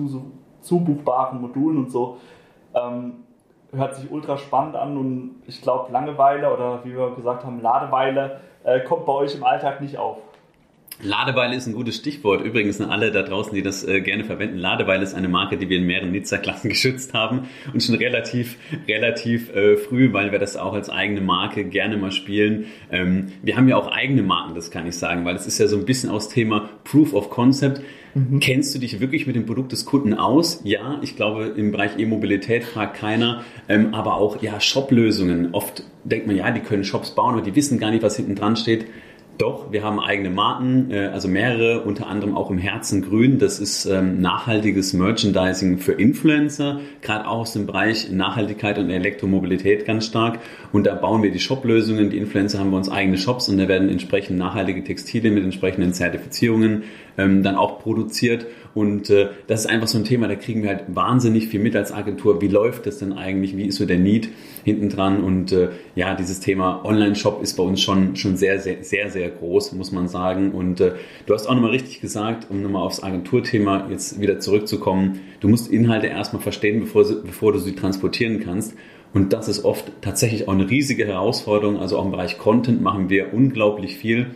zubuchbaren 0.62 1.42
Modulen 1.42 1.78
und 1.78 1.92
so. 1.92 2.18
Ähm, 2.74 3.24
hört 3.74 3.96
sich 3.96 4.12
ultra 4.12 4.38
spannend 4.38 4.76
an 4.76 4.98
und 4.98 5.44
ich 5.48 5.62
glaube, 5.62 5.92
Langeweile 5.92 6.54
oder 6.54 6.84
wie 6.84 6.96
wir 6.96 7.12
gesagt 7.16 7.46
haben, 7.46 7.62
Ladeweile 7.62 8.42
äh, 8.64 8.82
kommt 8.82 9.06
bei 9.06 9.14
euch 9.14 9.36
im 9.36 9.44
Alltag 9.44 9.82
nicht 9.82 9.98
auf. 9.98 10.18
Ladeweile 11.04 11.56
ist 11.56 11.68
ein 11.68 11.74
gutes 11.74 11.96
Stichwort. 11.96 12.44
Übrigens 12.44 12.80
an 12.82 12.90
alle 12.90 13.12
da 13.12 13.24
draußen, 13.24 13.54
die 13.54 13.62
das 13.62 13.84
äh, 13.84 14.02
gerne 14.02 14.24
verwenden. 14.24 14.58
Ladeweile 14.58 15.04
ist 15.04 15.14
eine 15.14 15.28
Marke, 15.28 15.58
die 15.58 15.70
wir 15.70 15.78
in 15.78 15.86
mehreren 15.86 16.12
Nizza-Klassen 16.12 16.70
geschützt 16.70 17.14
haben 17.14 17.48
und 17.74 17.82
schon 17.82 17.96
relativ, 17.96 18.58
relativ 18.88 19.54
äh, 19.54 19.78
früh, 19.78 20.14
weil 20.14 20.32
wir 20.32 20.40
das 20.40 20.58
auch 20.58 20.74
als 20.74 20.90
eigene 20.90 21.22
Marke 21.22 21.64
gerne 21.64 21.98
mal 21.98 22.12
spielen. 22.12 22.66
Ähm, 22.92 23.32
wir 23.42 23.58
haben 23.58 23.68
ja 23.68 23.78
auch 23.78 23.92
eigene 23.92 24.24
Marken, 24.24 24.56
das 24.56 24.72
kann 24.72 24.88
ich 24.88 24.96
sagen, 24.96 25.26
weil 25.26 25.36
es 25.36 25.48
ist 25.48 25.58
ja 25.60 25.68
so 25.68 25.78
ein 25.78 25.86
bisschen 25.86 26.10
aus 26.10 26.30
Thema 26.30 26.70
Proof 26.84 27.14
of 27.14 27.30
Concept. 27.30 27.82
Mhm. 28.14 28.40
Kennst 28.40 28.76
du 28.76 28.80
dich 28.80 29.00
wirklich 29.00 29.28
mit 29.28 29.36
dem 29.36 29.46
Produkt 29.46 29.72
des 29.72 29.86
Kunden 29.86 30.14
aus? 30.14 30.62
Ja, 30.64 31.00
ich 31.02 31.16
glaube, 31.16 31.46
im 31.56 31.72
Bereich 31.72 31.98
E-Mobilität 31.98 32.64
fragt 32.64 32.98
keiner, 32.98 33.44
ähm, 33.70 33.94
aber 33.94 34.16
auch 34.16 34.42
ja, 34.42 34.60
Shop-Lösungen. 34.60 35.50
Oft 35.54 35.84
denkt 36.04 36.28
man, 36.28 36.36
ja, 36.36 36.52
die 36.52 36.60
können 36.60 36.84
Shops 36.84 37.12
bauen, 37.12 37.36
aber 37.36 37.42
die 37.42 37.56
wissen 37.56 37.80
gar 37.80 37.92
nicht, 37.92 38.04
was 38.04 38.18
hinten 38.18 38.36
dran 38.36 38.56
steht. 38.56 38.86
Doch, 39.38 39.72
wir 39.72 39.84
haben 39.84 40.00
eigene 40.00 40.30
Marken, 40.30 40.92
äh, 40.92 41.08
also 41.08 41.28
mehrere, 41.28 41.82
unter 41.82 42.08
anderem 42.08 42.36
auch 42.36 42.52
im 42.52 42.58
Herzen 42.58 43.02
Grün. 43.02 43.40
Das 43.40 43.60
ist 43.60 43.86
ähm, 43.86 44.22
nachhaltiges 44.22 44.94
Merchandising 44.94 45.80
für 45.80 45.94
Influencer, 45.94 46.80
gerade 47.02 47.28
auch 47.28 47.40
aus 47.40 47.54
dem 47.54 47.66
Bereich 47.66 48.12
Nachhaltigkeit 48.12 48.78
und 48.78 48.90
Elektromobilität 48.90 49.86
ganz 49.86 50.06
stark. 50.06 50.40
Und 50.72 50.86
da 50.86 50.96
bauen 50.96 51.22
wir 51.22 51.32
die 51.32 51.40
Shop-Lösungen. 51.40 52.10
Die 52.10 52.18
Influencer 52.18 52.60
haben 52.60 52.72
bei 52.72 52.78
uns 52.78 52.90
eigene 52.90 53.18
Shops 53.18 53.50
und 53.50 53.58
da 53.58 53.68
werden 53.68 53.90
entsprechend 53.90 54.38
nachhaltige 54.38 54.84
Textilien 54.84 55.34
mit 55.34 55.44
entsprechenden 55.44 55.94
Zertifizierungen 55.94 56.84
ähm, 57.18 57.44
dann 57.44 57.56
auch 57.56 57.80
produziert. 57.80 58.46
Und 58.74 59.10
äh, 59.10 59.30
das 59.48 59.62
ist 59.62 59.66
einfach 59.68 59.88
so 59.88 59.98
ein 59.98 60.06
Thema, 60.06 60.30
da 60.30 60.36
kriegen 60.36 60.64
wir 60.64 60.70
halt 60.70 60.84
wahnsinnig 60.88 61.50
viel 61.50 61.60
mit 61.60 61.76
als 61.76 61.92
Agentur. 61.92 62.42
Wie 62.42 62.48
läuft 62.48 62.86
das 62.86 63.00
denn 63.00 63.12
eigentlich? 63.12 63.58
Wie 63.58 63.66
ist 63.66 63.78
so 63.78 63.86
der 63.86 64.00
Need 64.00 64.30
hinten 64.64 64.88
dran? 64.88 65.24
Und 65.24 65.52
äh, 65.52 65.70
ja, 65.96 66.16
dieses 66.16 66.40
Thema 66.40 66.86
Online-Shop 66.86 67.42
ist 67.44 67.58
bei 67.58 67.64
uns 67.64 67.82
schon, 67.82 68.16
schon 68.16 68.38
sehr, 68.38 68.60
sehr, 68.60 68.84
sehr, 68.84 69.10
sehr 69.10 69.30
groß, 69.30 69.74
muss 69.74 69.92
man 69.92 70.08
sagen. 70.08 70.52
Und 70.52 70.80
äh, 70.80 70.94
du 71.26 71.34
hast 71.34 71.48
auch 71.48 71.54
nochmal 71.54 71.72
richtig 71.72 72.00
gesagt, 72.00 72.48
um 72.50 72.62
nochmal 72.62 72.84
aufs 72.84 73.04
Agenturthema 73.04 73.88
jetzt 73.90 74.22
wieder 74.22 74.40
zurückzukommen, 74.40 75.20
du 75.42 75.50
musst 75.50 75.70
Inhalte 75.70 76.08
erstmal 76.08 76.42
verstehen, 76.42 76.80
bevor, 76.80 77.04
bevor 77.04 77.52
du 77.52 77.60
sie 77.60 77.76
transportieren 77.76 78.40
kannst. 78.40 78.74
Und 79.14 79.34
das 79.34 79.48
ist 79.48 79.66
oft 79.66 79.92
tatsächlich 80.02 80.48
auch 80.48 80.54
eine 80.54 80.70
riesige 80.70 81.06
Herausforderung. 81.06 81.78
Also 81.78 81.98
auch 81.98 82.06
im 82.06 82.12
Bereich 82.12 82.38
Content 82.38 82.82
machen 82.82 83.10
wir 83.10 83.34
unglaublich 83.34 83.98
viel. 83.98 84.28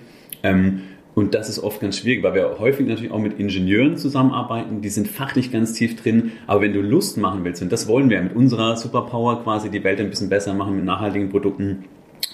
Ähm, 0.44 0.82
und 1.16 1.34
das 1.34 1.48
ist 1.48 1.60
oft 1.60 1.80
ganz 1.80 1.98
schwierig, 1.98 2.24
weil 2.24 2.34
wir 2.34 2.60
häufig 2.60 2.86
natürlich 2.86 3.12
auch 3.12 3.20
mit 3.20 3.40
Ingenieuren 3.40 3.96
zusammenarbeiten, 3.96 4.82
die 4.82 4.90
sind 4.90 5.08
fachlich 5.08 5.50
ganz 5.50 5.72
tief 5.72 5.96
drin. 6.02 6.34
Aber 6.46 6.60
wenn 6.60 6.74
du 6.74 6.82
Lust 6.82 7.18
machen 7.18 7.46
willst, 7.46 7.62
und 7.62 7.72
das 7.72 7.88
wollen 7.88 8.10
wir 8.10 8.22
mit 8.22 8.36
unserer 8.36 8.76
Superpower 8.76 9.42
quasi 9.44 9.70
die 9.70 9.84
Welt 9.86 10.02
ein 10.02 10.10
bisschen 10.10 10.28
besser 10.28 10.54
machen 10.54 10.76
mit 10.76 10.84
nachhaltigen 10.84 11.30
Produkten, 11.30 11.86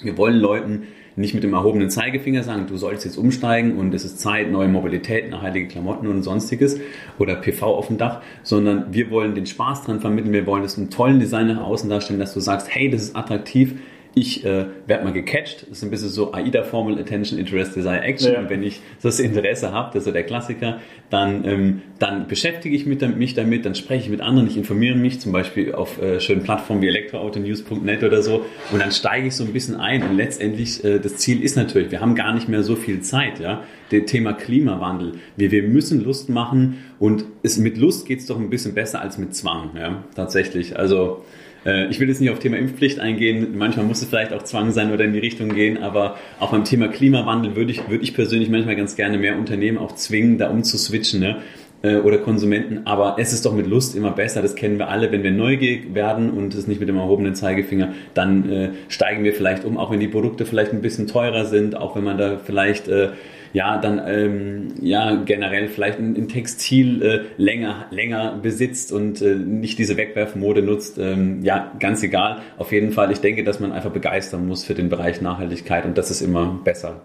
wir 0.02 0.18
wollen 0.18 0.36
Leuten 0.36 0.88
nicht 1.16 1.34
mit 1.34 1.44
dem 1.44 1.54
erhobenen 1.54 1.90
Zeigefinger 1.90 2.44
sagen, 2.44 2.68
du 2.68 2.78
sollst 2.78 3.06
jetzt 3.06 3.18
umsteigen 3.18 3.78
und 3.78 3.94
es 3.94 4.06
ist 4.06 4.20
Zeit, 4.20 4.52
neue 4.52 4.68
Mobilität, 4.68 5.30
nachhaltige 5.30 5.68
Klamotten 5.68 6.08
und 6.08 6.24
sonstiges 6.24 6.80
oder 7.20 7.36
PV 7.36 7.66
auf 7.66 7.88
dem 7.88 7.98
Dach, 7.98 8.22
sondern 8.44 8.94
wir 8.94 9.10
wollen 9.12 9.36
den 9.36 9.46
Spaß 9.46 9.84
dran 9.84 10.00
vermitteln, 10.00 10.34
wir 10.34 10.46
wollen 10.46 10.64
es 10.64 10.78
einen 10.78 10.90
tollen 10.90 11.20
Design 11.20 11.48
nach 11.48 11.62
außen 11.62 11.90
darstellen, 11.90 12.20
dass 12.20 12.34
du 12.34 12.40
sagst, 12.40 12.74
hey, 12.74 12.90
das 12.90 13.02
ist 13.02 13.16
attraktiv, 13.16 13.76
ich 14.14 14.44
äh, 14.44 14.66
werde 14.88 15.04
mal 15.06 15.14
gecatcht. 15.14 15.64
Das 15.70 15.78
ist 15.78 15.84
ein 15.84 15.90
bisschen 15.90 16.10
so 16.10 16.34
AIDA-Formel, 16.34 17.00
Attention, 17.00 17.40
Interest, 17.40 17.76
Desire, 17.76 18.02
Action. 18.02 18.34
Ja. 18.34 18.40
Und 18.40 18.50
wenn 18.50 18.62
ich 18.62 18.82
das 19.02 19.20
Interesse 19.20 19.72
habe, 19.72 19.92
das 19.94 20.02
ist 20.02 20.06
so 20.06 20.12
der 20.12 20.24
Klassiker, 20.24 20.80
dann, 21.10 21.46
ähm, 21.46 21.82
dann 22.00 22.28
beschäftige 22.28 22.76
ich 22.76 22.86
mich 22.86 22.98
damit, 23.36 23.66
dann 23.66 23.76
spreche 23.76 24.06
ich 24.06 24.10
mit 24.10 24.22
anderen, 24.22 24.48
ich 24.48 24.58
informiere 24.58 24.96
mich 24.96 25.22
zum 25.22 25.32
Beispiel 25.32 25.74
auf 25.74 26.02
äh, 26.02 26.20
schönen 26.20 26.44
Plattformen 26.44 26.82
wie 26.82 26.88
elektroautonews.net 26.88 28.04
oder 28.04 28.22
so 28.22 28.46
und 28.72 28.80
dann 28.80 28.92
steige 28.92 29.28
ich 29.28 29.36
so 29.36 29.46
ein 29.46 29.54
bisschen 29.54 29.76
ein 29.76 30.04
und 30.04 30.18
letztendlich 30.18 30.84
äh, 30.84 31.00
das 31.00 31.18
Ziel 31.18 31.42
ist 31.42 31.56
natürlich, 31.56 31.92
wir 31.92 32.02
haben 32.02 32.16
gar 32.16 32.34
nicht 32.34 32.50
mehr 32.50 32.64
so 32.64 32.76
viel 32.76 33.02
Zeit, 33.02 33.40
ja, 33.40 33.64
das 33.92 34.06
Thema 34.06 34.34
Klimawandel. 34.34 35.14
Wir, 35.38 35.52
wir 35.52 35.64
müssen 35.64 36.04
Lust 36.04 36.30
machen 36.30 36.80
und 37.00 37.26
es, 37.44 37.58
mit 37.58 37.78
Lust 37.78 38.06
geht 38.06 38.20
es 38.20 38.26
doch 38.26 38.40
ein 38.40 38.50
bisschen 38.50 38.74
besser 38.74 39.02
als 39.02 39.18
mit 39.18 39.36
Zwang, 39.36 39.72
ja, 39.78 40.04
tatsächlich. 40.16 40.78
Also 40.78 41.24
ich 41.64 42.00
will 42.00 42.08
jetzt 42.08 42.20
nicht 42.20 42.32
auf 42.32 42.40
Thema 42.40 42.58
Impfpflicht 42.58 43.00
eingehen. 43.00 43.56
Manchmal 43.56 43.86
muss 43.86 44.02
es 44.02 44.08
vielleicht 44.08 44.34
auch 44.34 44.44
Zwang 44.44 44.72
sein 44.72 44.92
oder 44.92 45.06
in 45.06 45.14
die 45.14 45.20
Richtung 45.20 45.50
gehen. 45.50 45.78
Aber 45.78 46.16
auch 46.40 46.52
beim 46.52 46.64
Thema 46.64 46.88
Klimawandel 46.88 47.56
würde 47.56 47.72
ich, 47.72 47.88
würde 47.88 48.04
ich 48.04 48.16
persönlich 48.16 48.50
manchmal 48.50 48.76
ganz 48.76 48.96
gerne 48.96 49.20
mehr 49.20 49.38
Unternehmen 49.38 49.78
auch 49.78 49.92
zwingen, 49.94 50.40
da 50.40 50.50
umzuswitchen. 50.50 51.20
Ne? 51.20 51.38
Äh, 51.84 51.96
oder 51.96 52.20
Konsumenten, 52.20 52.82
aber 52.86 53.16
es 53.18 53.34
ist 53.34 53.44
doch 53.44 53.56
mit 53.56 53.66
Lust 53.66 53.96
immer 53.96 54.12
besser, 54.12 54.44
das 54.44 54.54
kennen 54.54 54.78
wir 54.78 54.90
alle, 54.90 55.12
wenn 55.12 55.24
wir 55.24 55.32
neugierig 55.32 55.96
werden 55.96 56.30
und 56.30 56.54
es 56.54 56.68
nicht 56.68 56.80
mit 56.80 56.88
dem 56.88 56.98
erhobenen 56.98 57.34
Zeigefinger, 57.34 57.94
dann 58.14 58.50
äh, 58.52 58.70
steigen 58.88 59.24
wir 59.24 59.34
vielleicht 59.34 59.66
um, 59.66 59.78
auch 59.78 59.90
wenn 59.90 60.00
die 60.00 60.08
Produkte 60.08 60.46
vielleicht 60.46 60.74
ein 60.74 60.84
bisschen 60.84 61.08
teurer 61.08 61.46
sind, 61.46 61.76
auch 61.76 61.96
wenn 61.96 62.04
man 62.04 62.20
da 62.20 62.38
vielleicht 62.38 62.88
äh, 62.88 63.10
ja, 63.54 63.78
dann 63.78 64.02
ähm, 64.06 64.68
ja 64.82 65.16
generell 65.16 65.68
vielleicht 65.68 66.00
ein, 66.00 66.28
Textil 66.28 67.02
äh, 67.02 67.22
länger, 67.38 67.86
länger 67.92 68.40
besitzt 68.42 68.92
und 68.92 69.22
äh, 69.22 69.36
nicht 69.36 69.80
diese 69.80 69.98
Wegwerfmode 69.98 70.62
nutzt. 70.62 70.98
Ähm, 70.98 71.44
ja, 71.44 71.72
ganz 71.80 72.04
egal. 72.04 72.42
Auf 72.58 72.72
jeden 72.72 72.92
Fall, 72.92 73.12
ich 73.12 73.20
denke, 73.20 73.44
dass 73.44 73.60
man 73.60 73.72
einfach 73.72 73.92
begeistern 73.92 74.48
muss 74.48 74.64
für 74.64 74.74
den 74.74 74.90
Bereich 74.90 75.22
Nachhaltigkeit 75.22 75.86
und 75.86 75.98
das 75.98 76.12
ist 76.12 76.22
immer 76.22 76.60
besser. 76.64 77.02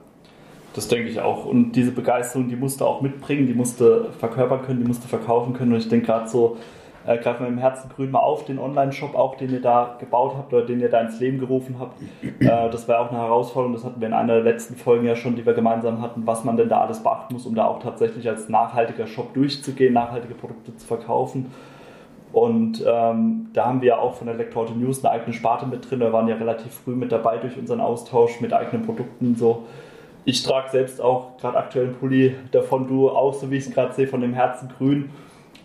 Das 0.75 0.89
denke 0.89 1.09
ich 1.09 1.21
auch. 1.21 1.47
Und 1.47 1.73
diese 1.73 1.91
Begeisterung, 1.91 2.49
die 2.49 2.57
musste 2.57 2.85
auch 2.85 3.01
mitbringen, 3.01 3.47
die 3.47 3.55
musste 3.55 4.11
verkörpern 4.19 4.61
können, 4.63 4.81
die 4.81 4.87
musste 4.87 5.09
verkaufen 5.09 5.55
können. 5.55 5.73
Und 5.73 5.79
ich 5.79 5.89
denke 5.89 6.07
gerade 6.07 6.29
so, 6.29 6.59
äh, 7.07 7.19
greifen 7.19 7.45
wir 7.45 7.49
im 7.49 7.59
Herzen 7.59 7.91
grün 7.95 8.11
mal 8.11 8.19
auf, 8.21 8.45
den 8.45 8.59
Online-Shop 8.59 9.15
auch, 9.15 9.37
den 9.37 9.51
ihr 9.53 9.61
da 9.61 9.97
gebaut 9.99 10.35
habt 10.37 10.53
oder 10.53 10.67
den 10.67 10.81
ihr 10.81 10.89
da 10.89 11.01
ins 11.01 11.21
Leben 11.21 11.39
gerufen 11.39 11.77
habt. 11.79 12.01
Äh, 12.23 12.71
das 12.71 12.89
war 12.89 13.01
auch 13.01 13.11
eine 13.11 13.21
Herausforderung, 13.21 13.75
das 13.75 13.85
hatten 13.85 14.01
wir 14.01 14.09
in 14.09 14.15
einer 14.15 14.35
der 14.35 14.43
letzten 14.43 14.77
Folgen 14.77 15.07
ja 15.07 15.15
schon, 15.15 15.37
die 15.37 15.47
wir 15.47 15.55
gemeinsam 15.55 16.03
hatten, 16.03 16.27
was 16.27 16.45
man 16.45 16.57
denn 16.57 16.69
da 16.69 16.81
alles 16.81 17.03
beachten 17.03 17.35
muss, 17.35 17.47
um 17.47 17.55
da 17.55 17.67
auch 17.67 17.81
tatsächlich 17.81 18.29
als 18.29 18.49
nachhaltiger 18.49 19.07
Shop 19.07 19.33
durchzugehen, 19.35 19.95
nachhaltige 19.95 20.35
Produkte 20.35 20.77
zu 20.77 20.87
verkaufen. 20.87 21.53
Und 22.33 22.85
ähm, 22.87 23.49
da 23.53 23.67
haben 23.67 23.81
wir 23.81 23.89
ja 23.89 23.99
auch 23.99 24.15
von 24.15 24.27
der 24.27 24.35
Elektroauto 24.35 24.75
News 24.75 25.05
eine 25.05 25.15
eigene 25.15 25.33
Sparte 25.33 25.65
mit 25.67 25.89
drin. 25.89 26.01
Wir 26.01 26.13
waren 26.13 26.29
ja 26.29 26.35
relativ 26.35 26.73
früh 26.73 26.95
mit 26.95 27.13
dabei 27.13 27.39
durch 27.39 27.57
unseren 27.57 27.81
Austausch 27.81 28.41
mit 28.41 28.53
eigenen 28.53 28.85
Produkten. 28.85 29.37
So. 29.37 29.65
Ich 30.25 30.43
trage 30.43 30.71
selbst 30.71 31.01
auch 31.01 31.39
gerade 31.39 31.57
aktuell 31.57 31.87
einen 31.87 31.95
Pulli 31.95 32.35
davon, 32.51 32.89
du 32.89 33.09
auch, 33.09 33.33
so 33.33 33.51
wie 33.51 33.57
ich 33.57 33.67
es 33.67 33.73
gerade 33.73 33.95
sehe, 33.95 34.09
von 34.09 34.21
dem 34.21 34.35
Herzen 34.35 34.69
grün. 34.77 35.11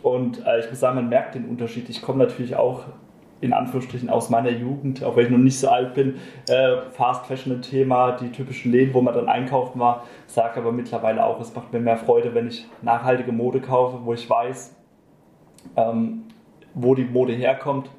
Und 0.03 0.45
äh, 0.45 0.59
ich 0.59 0.69
muss 0.69 0.79
sagen, 0.79 0.95
man 0.95 1.09
merkt 1.09 1.35
den 1.35 1.45
Unterschied. 1.45 1.89
Ich 1.89 2.01
komme 2.01 2.23
natürlich 2.23 2.55
auch 2.55 2.85
in 3.41 3.53
Anführungsstrichen 3.53 4.09
aus 4.09 4.29
meiner 4.29 4.51
Jugend, 4.51 5.03
auch 5.03 5.15
wenn 5.15 5.25
ich 5.25 5.31
noch 5.31 5.39
nicht 5.39 5.59
so 5.59 5.67
alt 5.67 5.95
bin, 5.95 6.15
äh, 6.47 6.77
Fast 6.91 7.25
Fashion 7.25 7.53
ein 7.53 7.61
Thema, 7.63 8.11
die 8.11 8.31
typischen 8.31 8.71
Läden, 8.71 8.93
wo 8.93 9.01
man 9.01 9.15
dann 9.15 9.27
einkaufen 9.27 9.79
war, 9.79 10.05
sage 10.27 10.59
aber 10.59 10.71
mittlerweile 10.71 11.25
auch, 11.25 11.39
es 11.41 11.53
macht 11.55 11.73
mir 11.73 11.79
mehr 11.79 11.97
Freude, 11.97 12.35
wenn 12.35 12.47
ich 12.47 12.67
nachhaltige 12.83 13.31
Mode 13.31 13.59
kaufe, 13.59 13.97
wo 14.03 14.13
ich 14.13 14.29
weiß, 14.29 14.75
ähm, 15.75 16.25
wo 16.75 16.93
die 16.93 17.03
Mode 17.03 17.33
herkommt, 17.33 17.89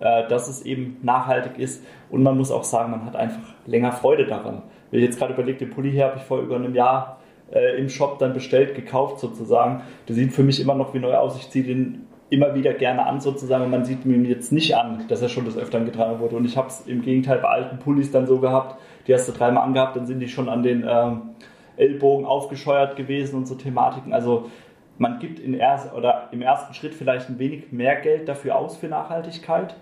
äh, 0.00 0.26
dass 0.26 0.48
es 0.48 0.62
eben 0.62 0.96
nachhaltig 1.02 1.58
ist 1.58 1.84
und 2.08 2.22
man 2.22 2.38
muss 2.38 2.50
auch 2.50 2.64
sagen, 2.64 2.90
man 2.90 3.04
hat 3.04 3.14
einfach 3.14 3.54
länger 3.66 3.92
Freude 3.92 4.26
daran. 4.26 4.62
Wenn 4.90 5.00
ich 5.00 5.06
jetzt 5.06 5.18
gerade 5.18 5.34
überlege, 5.34 5.58
den 5.58 5.70
Pulli 5.70 5.90
hier 5.90 6.06
habe 6.06 6.16
ich 6.16 6.22
vor 6.22 6.38
über 6.40 6.56
einem 6.56 6.74
Jahr 6.74 7.18
äh, 7.52 7.78
im 7.78 7.88
Shop 7.88 8.18
dann 8.18 8.32
bestellt, 8.32 8.74
gekauft 8.74 9.20
sozusagen. 9.20 9.82
Der 10.08 10.14
sieht 10.14 10.32
für 10.32 10.42
mich 10.42 10.60
immer 10.60 10.74
noch 10.74 10.94
wie 10.94 10.98
neu 10.98 11.14
aus. 11.14 11.36
Ich 11.36 11.50
ziehe 11.50 11.64
den 11.64 12.06
immer 12.30 12.54
wieder 12.54 12.74
gerne 12.74 13.06
an 13.06 13.20
sozusagen 13.20 13.64
und 13.64 13.70
man 13.70 13.84
sieht 13.84 14.04
mir 14.04 14.16
jetzt 14.28 14.52
nicht 14.52 14.76
an, 14.76 15.04
dass 15.08 15.22
er 15.22 15.28
schon 15.28 15.44
des 15.44 15.56
Öfteren 15.56 15.86
getragen 15.86 16.20
wurde. 16.20 16.36
Und 16.36 16.44
ich 16.44 16.56
habe 16.56 16.68
es 16.68 16.86
im 16.86 17.02
Gegenteil 17.02 17.38
bei 17.38 17.48
alten 17.48 17.78
Pullis 17.78 18.10
dann 18.10 18.26
so 18.26 18.38
gehabt, 18.38 18.78
die 19.06 19.14
hast 19.14 19.26
du 19.28 19.32
dreimal 19.32 19.64
angehabt, 19.64 19.96
dann 19.96 20.06
sind 20.06 20.20
die 20.20 20.28
schon 20.28 20.48
an 20.48 20.62
den 20.62 20.84
ähm, 20.86 21.22
Ellbogen 21.78 22.26
aufgescheuert 22.26 22.96
gewesen 22.96 23.36
und 23.36 23.46
so 23.46 23.54
Thematiken. 23.54 24.12
Also 24.12 24.50
man 24.98 25.18
gibt 25.20 25.38
in 25.38 25.54
erst, 25.54 25.94
oder 25.94 26.28
im 26.32 26.42
ersten 26.42 26.74
Schritt 26.74 26.94
vielleicht 26.94 27.30
ein 27.30 27.38
wenig 27.38 27.72
mehr 27.72 27.96
Geld 27.96 28.28
dafür 28.28 28.56
aus 28.56 28.76
für 28.76 28.88
Nachhaltigkeit. 28.88 29.74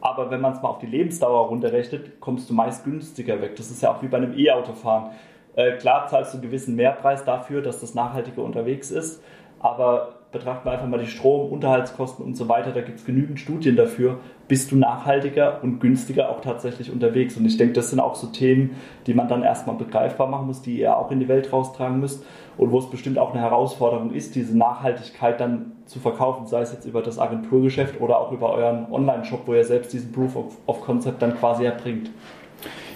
Aber 0.00 0.30
wenn 0.30 0.40
man 0.40 0.52
es 0.52 0.60
mal 0.60 0.68
auf 0.68 0.78
die 0.78 0.86
Lebensdauer 0.86 1.48
runterrechnet, 1.48 2.20
kommst 2.20 2.50
du 2.50 2.54
meist 2.54 2.84
günstiger 2.84 3.40
weg. 3.40 3.56
Das 3.56 3.70
ist 3.70 3.82
ja 3.82 3.92
auch 3.92 4.02
wie 4.02 4.08
bei 4.08 4.18
einem 4.18 4.38
E-Auto 4.38 4.74
fahren. 4.74 5.12
Äh, 5.56 5.72
klar 5.78 6.06
zahlst 6.06 6.32
du 6.32 6.38
einen 6.38 6.46
gewissen 6.46 6.76
Mehrpreis 6.76 7.24
dafür, 7.24 7.62
dass 7.62 7.80
das 7.80 7.94
nachhaltiger 7.94 8.42
unterwegs 8.42 8.90
ist, 8.90 9.22
aber 9.58 10.16
betrachten 10.30 10.66
wir 10.66 10.72
einfach 10.72 10.86
mal 10.86 10.98
die 10.98 11.06
Strom, 11.06 11.50
Unterhaltskosten 11.50 12.24
und 12.24 12.36
so 12.36 12.48
weiter, 12.48 12.72
da 12.72 12.82
gibt 12.82 12.98
es 12.98 13.04
genügend 13.04 13.40
Studien 13.40 13.74
dafür, 13.74 14.18
bist 14.48 14.70
du 14.70 14.76
nachhaltiger 14.76 15.62
und 15.62 15.80
günstiger 15.80 16.28
auch 16.28 16.40
tatsächlich 16.40 16.92
unterwegs. 16.92 17.36
Und 17.36 17.46
ich 17.46 17.56
denke, 17.56 17.72
das 17.72 17.90
sind 17.90 18.00
auch 18.00 18.14
so 18.14 18.26
Themen, 18.26 18.76
die 19.06 19.14
man 19.14 19.28
dann 19.28 19.42
erstmal 19.42 19.76
begreifbar 19.76 20.28
machen 20.28 20.46
muss, 20.46 20.60
die 20.60 20.78
ihr 20.80 20.96
auch 20.96 21.10
in 21.10 21.20
die 21.20 21.28
Welt 21.28 21.52
raustragen 21.52 22.00
müsst 22.00 22.24
und 22.58 22.70
wo 22.70 22.78
es 22.78 22.90
bestimmt 22.90 23.18
auch 23.18 23.32
eine 23.32 23.40
Herausforderung 23.40 24.12
ist, 24.12 24.34
diese 24.34 24.56
Nachhaltigkeit 24.56 25.40
dann 25.40 25.72
zu 25.86 26.00
verkaufen, 26.00 26.46
sei 26.46 26.60
es 26.60 26.72
jetzt 26.72 26.84
über 26.84 27.02
das 27.02 27.18
Agenturgeschäft 27.18 28.00
oder 28.00 28.18
auch 28.18 28.32
über 28.32 28.50
euren 28.50 28.92
Online-Shop, 28.92 29.42
wo 29.46 29.54
ihr 29.54 29.64
selbst 29.64 29.92
diesen 29.92 30.12
Proof 30.12 30.36
of, 30.36 30.56
of 30.66 30.80
Concept 30.82 31.22
dann 31.22 31.36
quasi 31.38 31.64
erbringt. 31.64 32.10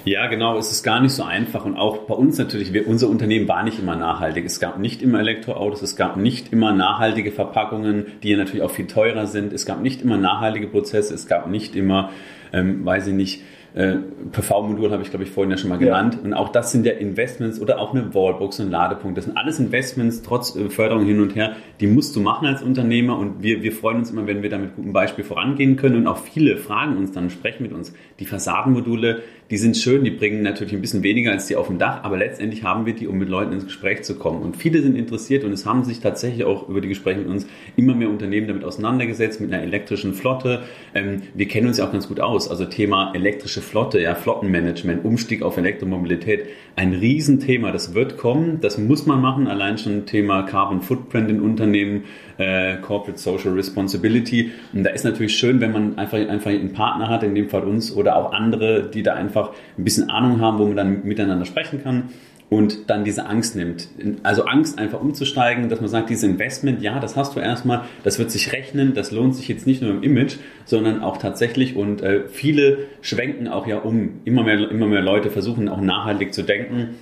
Ja, 0.05 0.27
genau. 0.29 0.57
Es 0.57 0.71
ist 0.71 0.83
gar 0.83 1.01
nicht 1.01 1.13
so 1.13 1.23
einfach. 1.25 1.65
Und 1.65 1.77
auch 1.77 1.99
bei 1.99 2.15
uns 2.15 2.39
natürlich, 2.39 2.73
wir, 2.73 2.89
unser 2.89 3.09
Unternehmen 3.09 3.49
war 3.49 3.63
nicht 3.63 3.79
immer 3.79 3.97
nachhaltig. 3.97 4.45
Es 4.47 4.61
gab 4.61 4.79
nicht 4.79 5.03
immer 5.03 5.21
Elektroautos, 5.21 5.83
es 5.83 5.97
gab 5.97 6.17
nicht 6.17 6.53
immer 6.53 6.73
nachhaltige 6.73 7.33
Verpackungen, 7.33 8.07
die 8.23 8.31
ja 8.31 8.37
natürlich 8.37 8.63
auch 8.63 8.71
viel 8.71 8.87
teurer 8.87 9.27
sind. 9.27 9.53
Es 9.53 9.67
gab 9.67 9.83
nicht 9.83 10.03
immer 10.03 10.17
nachhaltige 10.17 10.69
Prozesse, 10.69 11.15
es 11.15 11.27
gab 11.27 11.49
nicht 11.49 11.77
immer, 11.77 12.11
ähm, 12.53 12.85
weiß 12.85 13.09
ich 13.09 13.15
nicht, 13.15 13.43
äh, 13.75 13.97
PV-Modul 14.33 14.91
habe 14.91 15.03
ich, 15.03 15.11
glaube 15.11 15.25
ich, 15.25 15.31
vorhin 15.31 15.51
ja 15.51 15.57
schon 15.57 15.71
mal 15.71 15.79
genannt. 15.79 16.15
Ja. 16.15 16.25
Und 16.25 16.35
auch 16.35 16.49
das 16.49 16.73
sind 16.73 16.87
ja 16.87 16.93
Investments 16.93 17.61
oder 17.61 17.79
auch 17.79 17.95
eine 17.95 18.15
Wallbox, 18.15 18.61
ein 18.61 18.71
Ladepunkt. 18.71 19.17
Das 19.17 19.27
sind 19.27 19.37
alles 19.37 19.59
Investments, 19.59 20.23
trotz 20.23 20.57
äh, 20.57 20.69
Förderung 20.71 21.05
hin 21.05 21.21
und 21.21 21.35
her, 21.35 21.57
die 21.81 21.87
musst 21.87 22.17
du 22.17 22.21
machen 22.21 22.47
als 22.47 22.63
Unternehmer. 22.63 23.19
Und 23.19 23.43
wir, 23.43 23.63
wir 23.63 23.73
freuen 23.73 23.99
uns 23.99 24.11
immer, 24.11 24.27
wenn 24.27 24.43
wir 24.43 24.51
da 24.51 24.59
mit 24.59 24.77
gutem 24.77 24.93
Beispiel 24.93 25.25
vorangehen 25.25 25.77
können. 25.77 25.97
Und 25.97 26.07
auch 26.07 26.19
viele 26.19 26.57
fragen 26.57 26.97
uns 26.97 27.13
dann, 27.13 27.31
sprechen 27.31 27.63
mit 27.63 27.73
uns. 27.73 27.93
Die 28.19 28.27
Fassadenmodule, 28.27 29.23
die 29.51 29.57
sind 29.57 29.77
schön, 29.77 30.05
die 30.05 30.11
bringen 30.11 30.43
natürlich 30.43 30.73
ein 30.73 30.81
bisschen 30.81 31.03
weniger 31.03 31.33
als 31.33 31.47
die 31.47 31.57
auf 31.57 31.67
dem 31.67 31.79
Dach, 31.79 32.05
aber 32.05 32.17
letztendlich 32.17 32.63
haben 32.63 32.87
wir 32.87 32.95
die, 32.95 33.09
um 33.09 33.19
mit 33.19 33.29
Leuten 33.29 33.53
ins 33.53 33.65
Gespräch 33.65 34.03
zu 34.03 34.15
kommen. 34.15 34.43
Und 34.43 34.57
viele 34.57 34.81
sind 34.81 34.97
interessiert 34.97 35.43
und 35.43 35.53
es 35.53 35.67
haben 35.67 35.83
sich 35.83 35.99
tatsächlich 35.99 36.45
auch 36.45 36.69
über 36.69 36.81
die 36.81 36.89
Gespräche 36.89 37.19
mit 37.19 37.29
uns 37.29 37.47
immer 37.77 37.95
mehr 37.95 38.09
Unternehmen 38.09 38.47
damit 38.47 38.65
auseinandergesetzt, 38.65 39.41
mit 39.41 39.53
einer 39.53 39.63
elektrischen 39.63 40.15
Flotte. 40.15 40.63
Ähm, 40.95 41.23
wir 41.35 41.49
kennen 41.49 41.67
uns 41.67 41.79
ja 41.79 41.87
auch 41.87 41.93
ganz 41.93 42.07
gut 42.07 42.21
aus. 42.21 42.49
Also 42.49 42.65
Thema 42.65 43.13
elektrische 43.13 43.60
Flotte, 43.61 44.01
ja, 44.01 44.15
Flottenmanagement, 44.15 45.05
Umstieg 45.05 45.43
auf 45.43 45.57
Elektromobilität, 45.57 46.47
ein 46.77 46.93
Riesenthema. 46.93 47.73
Das 47.73 47.95
wird 47.95 48.17
kommen, 48.17 48.61
das 48.61 48.79
muss 48.79 49.07
man 49.07 49.21
machen. 49.21 49.47
Allein 49.47 49.79
schon 49.79 50.07
Thema 50.07 50.43
Carbon 50.43 50.81
Footprint 50.83 51.31
in 51.31 51.41
Unternehmen, 51.41 52.05
äh, 52.39 52.77
Corporate 52.77 53.19
Social 53.19 53.53
Responsibility. 53.53 54.51
Und 54.73 54.85
da 54.85 54.91
ist 54.91 55.05
natürlich 55.05 55.37
schön, 55.37 55.61
wenn 55.61 55.73
man 55.73 55.99
einfach, 55.99 56.19
einfach 56.19 56.51
einen 56.51 56.73
Partner 56.73 57.09
hat, 57.09 57.23
in 57.23 57.35
dem 57.35 57.49
Fall 57.49 57.65
uns 57.65 57.95
oder 57.95 58.17
auch 58.17 58.33
andere, 58.33 58.91
die 58.91 59.03
da 59.03 59.15
einfach 59.15 59.51
ein 59.79 59.85
bisschen 59.85 60.11
Ahnung 60.11 60.41
haben, 60.41 60.59
wo 60.59 60.67
man 60.67 60.77
dann 60.77 61.05
miteinander 61.05 61.45
sprechen 61.45 61.83
kann 61.83 62.11
und 62.51 62.91
dann 62.91 63.05
diese 63.05 63.27
Angst 63.27 63.55
nimmt. 63.55 63.89
Also 64.25 64.45
Angst 64.45 64.79
einfach 64.79 65.01
umzusteigen, 65.01 65.69
dass 65.69 65.81
man 65.81 65.89
sagt, 65.89 66.11
dieses 66.11 66.25
Investment, 66.25 66.83
ja, 66.83 66.99
das 66.99 67.17
hast 67.17 67.37
du 67.37 67.41
erstmal, 67.41 67.85
das 68.03 68.19
wird 68.19 68.33
sich 68.33 68.53
rechnen, 68.53 68.93
das 68.93 69.13
lohnt 69.13 69.37
sich 69.37 69.47
jetzt 69.49 69.69
nicht 69.69 69.81
nur 69.81 69.93
im 69.93 70.03
Image, 70.03 70.37
sondern 70.65 71.01
auch 71.01 71.17
tatsächlich 71.17 71.77
und 71.77 72.03
äh, 72.03 72.25
viele 72.29 72.89
schwenken 73.01 73.47
auch 73.47 73.69
ja 73.69 73.79
um. 73.79 74.21
Immer 74.25 74.43
mehr, 74.43 74.69
immer 74.69 74.89
mehr 74.89 75.01
Leute 75.01 75.31
versuchen 75.31 75.69
auch 75.69 75.81
nachhaltig 75.81 76.35
zu 76.35 76.43
denken 76.43 76.97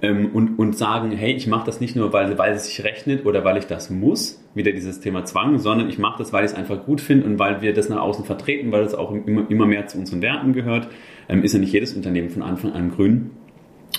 ähm, 0.00 0.30
und, 0.32 0.58
und 0.58 0.78
sagen, 0.78 1.12
hey, 1.12 1.32
ich 1.32 1.46
mache 1.46 1.66
das 1.66 1.80
nicht 1.80 1.94
nur, 1.94 2.14
weil, 2.14 2.38
weil 2.38 2.54
es 2.54 2.66
sich 2.66 2.82
rechnet 2.82 3.26
oder 3.26 3.44
weil 3.44 3.58
ich 3.58 3.66
das 3.66 3.90
muss, 3.90 4.42
wieder 4.54 4.72
dieses 4.72 5.00
Thema 5.00 5.26
Zwang, 5.26 5.58
sondern 5.58 5.90
ich 5.90 5.98
mache 5.98 6.16
das, 6.18 6.32
weil 6.32 6.46
ich 6.46 6.52
es 6.52 6.56
einfach 6.56 6.86
gut 6.86 7.02
finde 7.02 7.26
und 7.26 7.38
weil 7.38 7.60
wir 7.60 7.74
das 7.74 7.90
nach 7.90 8.00
außen 8.00 8.24
vertreten, 8.24 8.72
weil 8.72 8.84
es 8.84 8.94
auch 8.94 9.12
immer, 9.12 9.50
immer 9.50 9.66
mehr 9.66 9.86
zu 9.86 9.98
unseren 9.98 10.22
Werten 10.22 10.54
gehört. 10.54 10.88
Ähm, 11.28 11.42
ist 11.42 11.52
ja 11.52 11.58
nicht 11.58 11.74
jedes 11.74 11.92
Unternehmen 11.92 12.30
von 12.30 12.42
Anfang 12.42 12.72
an 12.72 12.90
grün. 12.90 13.32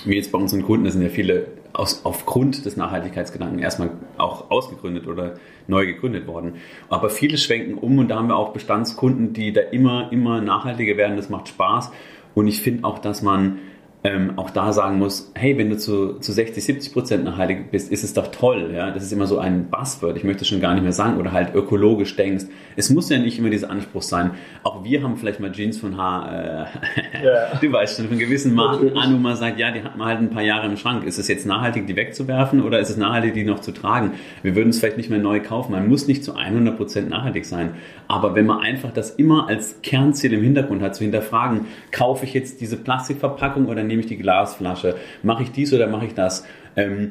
Wie 0.04 0.16
jetzt 0.16 0.32
bei 0.32 0.38
unseren 0.38 0.62
Kunden, 0.62 0.84
da 0.84 0.90
sind 0.90 1.02
ja 1.02 1.08
viele 1.08 1.46
aus, 1.72 2.04
aufgrund 2.04 2.64
des 2.64 2.76
Nachhaltigkeitsgedanken 2.76 3.58
erstmal 3.58 3.90
auch 4.18 4.50
ausgegründet 4.50 5.06
oder 5.06 5.34
neu 5.66 5.86
gegründet 5.86 6.26
worden. 6.26 6.54
Aber 6.88 7.10
viele 7.10 7.38
schwenken 7.38 7.74
um 7.74 7.98
und 7.98 8.08
da 8.08 8.16
haben 8.16 8.28
wir 8.28 8.36
auch 8.36 8.52
Bestandskunden, 8.52 9.32
die 9.32 9.52
da 9.52 9.60
immer, 9.60 10.10
immer 10.12 10.40
nachhaltiger 10.40 10.96
werden. 10.96 11.16
Das 11.16 11.28
macht 11.28 11.48
Spaß. 11.48 11.90
Und 12.34 12.46
ich 12.46 12.62
finde 12.62 12.84
auch, 12.84 12.98
dass 12.98 13.22
man 13.22 13.58
ähm, 14.02 14.32
auch 14.36 14.48
da 14.48 14.72
sagen 14.72 14.98
muss, 14.98 15.30
hey, 15.34 15.58
wenn 15.58 15.68
du 15.68 15.76
zu, 15.76 16.14
zu 16.20 16.32
60, 16.32 16.64
70 16.64 16.92
Prozent 16.92 17.24
nachhaltig 17.24 17.70
bist, 17.70 17.92
ist 17.92 18.02
es 18.02 18.14
doch 18.14 18.28
toll. 18.28 18.70
Ja? 18.74 18.90
Das 18.90 19.02
ist 19.02 19.12
immer 19.12 19.26
so 19.26 19.38
ein 19.38 19.68
Buzzword, 19.68 20.16
ich 20.16 20.24
möchte 20.24 20.46
schon 20.46 20.60
gar 20.60 20.72
nicht 20.72 20.82
mehr 20.82 20.92
sagen, 20.92 21.18
oder 21.18 21.32
halt 21.32 21.54
ökologisch 21.54 22.16
denkst. 22.16 22.46
Es 22.76 22.88
muss 22.88 23.10
ja 23.10 23.18
nicht 23.18 23.38
immer 23.38 23.50
dieser 23.50 23.70
Anspruch 23.70 24.00
sein. 24.00 24.30
Auch 24.62 24.84
wir 24.84 25.02
haben 25.02 25.18
vielleicht 25.18 25.38
mal 25.40 25.52
Jeans 25.52 25.78
von 25.78 25.98
Haar, 25.98 26.64
äh, 26.64 27.58
du 27.60 27.70
weißt 27.70 27.98
schon, 27.98 28.08
von 28.08 28.18
gewissen 28.18 28.54
Marken 28.54 28.96
an, 28.96 29.12
wo 29.12 29.18
man 29.18 29.36
sagt, 29.36 29.58
ja, 29.58 29.70
die 29.70 29.82
hat 29.82 29.98
man 29.98 30.08
halt 30.08 30.20
ein 30.20 30.30
paar 30.30 30.42
Jahre 30.42 30.66
im 30.66 30.78
Schrank. 30.78 31.04
Ist 31.04 31.18
es 31.18 31.28
jetzt 31.28 31.44
nachhaltig, 31.44 31.86
die 31.86 31.96
wegzuwerfen 31.96 32.62
oder 32.62 32.78
ist 32.78 32.88
es 32.88 32.96
nachhaltig, 32.96 33.34
die 33.34 33.44
noch 33.44 33.60
zu 33.60 33.72
tragen? 33.72 34.12
Wir 34.42 34.56
würden 34.56 34.70
es 34.70 34.78
vielleicht 34.78 34.96
nicht 34.96 35.10
mehr 35.10 35.18
neu 35.18 35.40
kaufen. 35.40 35.72
Man 35.72 35.88
muss 35.88 36.06
nicht 36.06 36.24
zu 36.24 36.36
100 36.36 36.74
Prozent 36.74 37.10
nachhaltig 37.10 37.44
sein. 37.44 37.74
Aber 38.08 38.34
wenn 38.34 38.46
man 38.46 38.60
einfach 38.60 38.92
das 38.92 39.10
immer 39.10 39.46
als 39.48 39.82
Kernziel 39.82 40.32
im 40.32 40.42
Hintergrund 40.42 40.80
hat, 40.80 40.94
zu 40.94 41.04
hinterfragen, 41.04 41.66
kaufe 41.92 42.24
ich 42.24 42.32
jetzt 42.32 42.62
diese 42.62 42.78
Plastikverpackung 42.78 43.66
oder 43.66 43.89
nehme 43.90 44.00
ich 44.00 44.06
die 44.06 44.16
Glasflasche? 44.16 44.94
Mache 45.22 45.42
ich 45.42 45.52
dies 45.52 45.72
oder 45.74 45.86
mache 45.86 46.06
ich 46.06 46.14
das? 46.14 46.46
Ähm, 46.76 47.10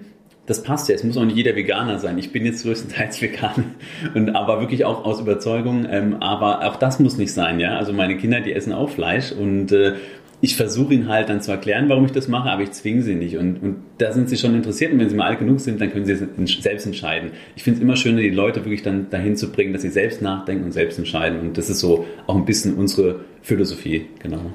das 0.50 0.63
passt 0.63 0.89
ja. 0.89 0.96
Es 0.96 1.04
muss 1.04 1.15
auch 1.15 1.26
nicht 1.26 1.38
jeder 1.38 1.56
Veganer 1.56 2.00
sein. 2.00 2.18
Ich 2.18 2.32
bin 2.32 2.44
jetzt 2.44 2.63
größtenteils 2.63 3.22
vegan 3.22 3.76
und 4.15 4.36
aber 4.36 4.60
wirklich 4.60 4.84
auch 4.84 5.06
aus 5.06 5.22
Überzeugung. 5.22 5.86
Ähm, 5.89 6.18
aber 6.22 6.68
auch 6.68 6.78
das 6.78 7.00
muss 7.00 7.18
nicht 7.18 7.32
sein, 7.32 7.60
ja. 7.60 7.78
Also 7.78 7.94
meine 7.94 8.18
Kinder, 8.18 8.42
die 8.42 8.54
essen 8.54 8.74
auch 8.74 8.89
Fleisch 8.89 9.32
und 9.32 9.72
äh, 9.72 9.94
ich 10.42 10.56
versuche 10.56 10.94
ihnen 10.94 11.10
halt 11.10 11.30
dann 11.30 11.42
zu 11.42 11.52
erklären, 11.52 11.89
warum 11.89 12.06
ich 12.06 12.13
das 12.13 12.30
mache, 12.30 12.50
aber 12.50 12.63
ich 12.63 12.72
zwinge 12.72 13.02
sie 13.02 13.15
nicht. 13.15 13.38
Und, 13.38 13.62
und 13.62 13.76
da 13.98 14.13
sind 14.13 14.30
sie 14.30 14.38
schon 14.38 14.56
interessiert. 14.56 14.94
Und 14.94 15.00
wenn 15.00 15.10
sie 15.10 15.15
mal 15.15 15.28
alt 15.28 15.39
genug 15.39 15.60
sind, 15.60 15.82
dann 15.82 15.92
können 15.92 16.06
sie 16.06 16.15
selbst 16.62 16.86
entscheiden. 16.86 17.32
Ich 17.58 17.63
finde 17.63 17.78
es 17.78 17.84
immer 17.84 17.98
schöner, 17.98 18.22
die 18.22 18.30
Leute 18.30 18.63
wirklich 18.63 18.82
dann 18.82 19.10
dahin 19.10 19.36
zu 19.36 19.52
bringen, 19.52 19.74
dass 19.74 19.82
sie 19.82 19.89
selbst 19.89 20.22
nachdenken 20.22 20.63
und 20.63 20.72
selbst 20.72 20.98
entscheiden. 20.98 21.42
Und 21.42 21.58
das 21.58 21.70
ist 21.70 21.80
so 21.80 22.06
auch 22.26 22.36
ein 22.36 22.46
bisschen 22.46 22.76
unsere 22.76 23.20
Philosophie, 23.42 24.06
genau. 24.20 24.54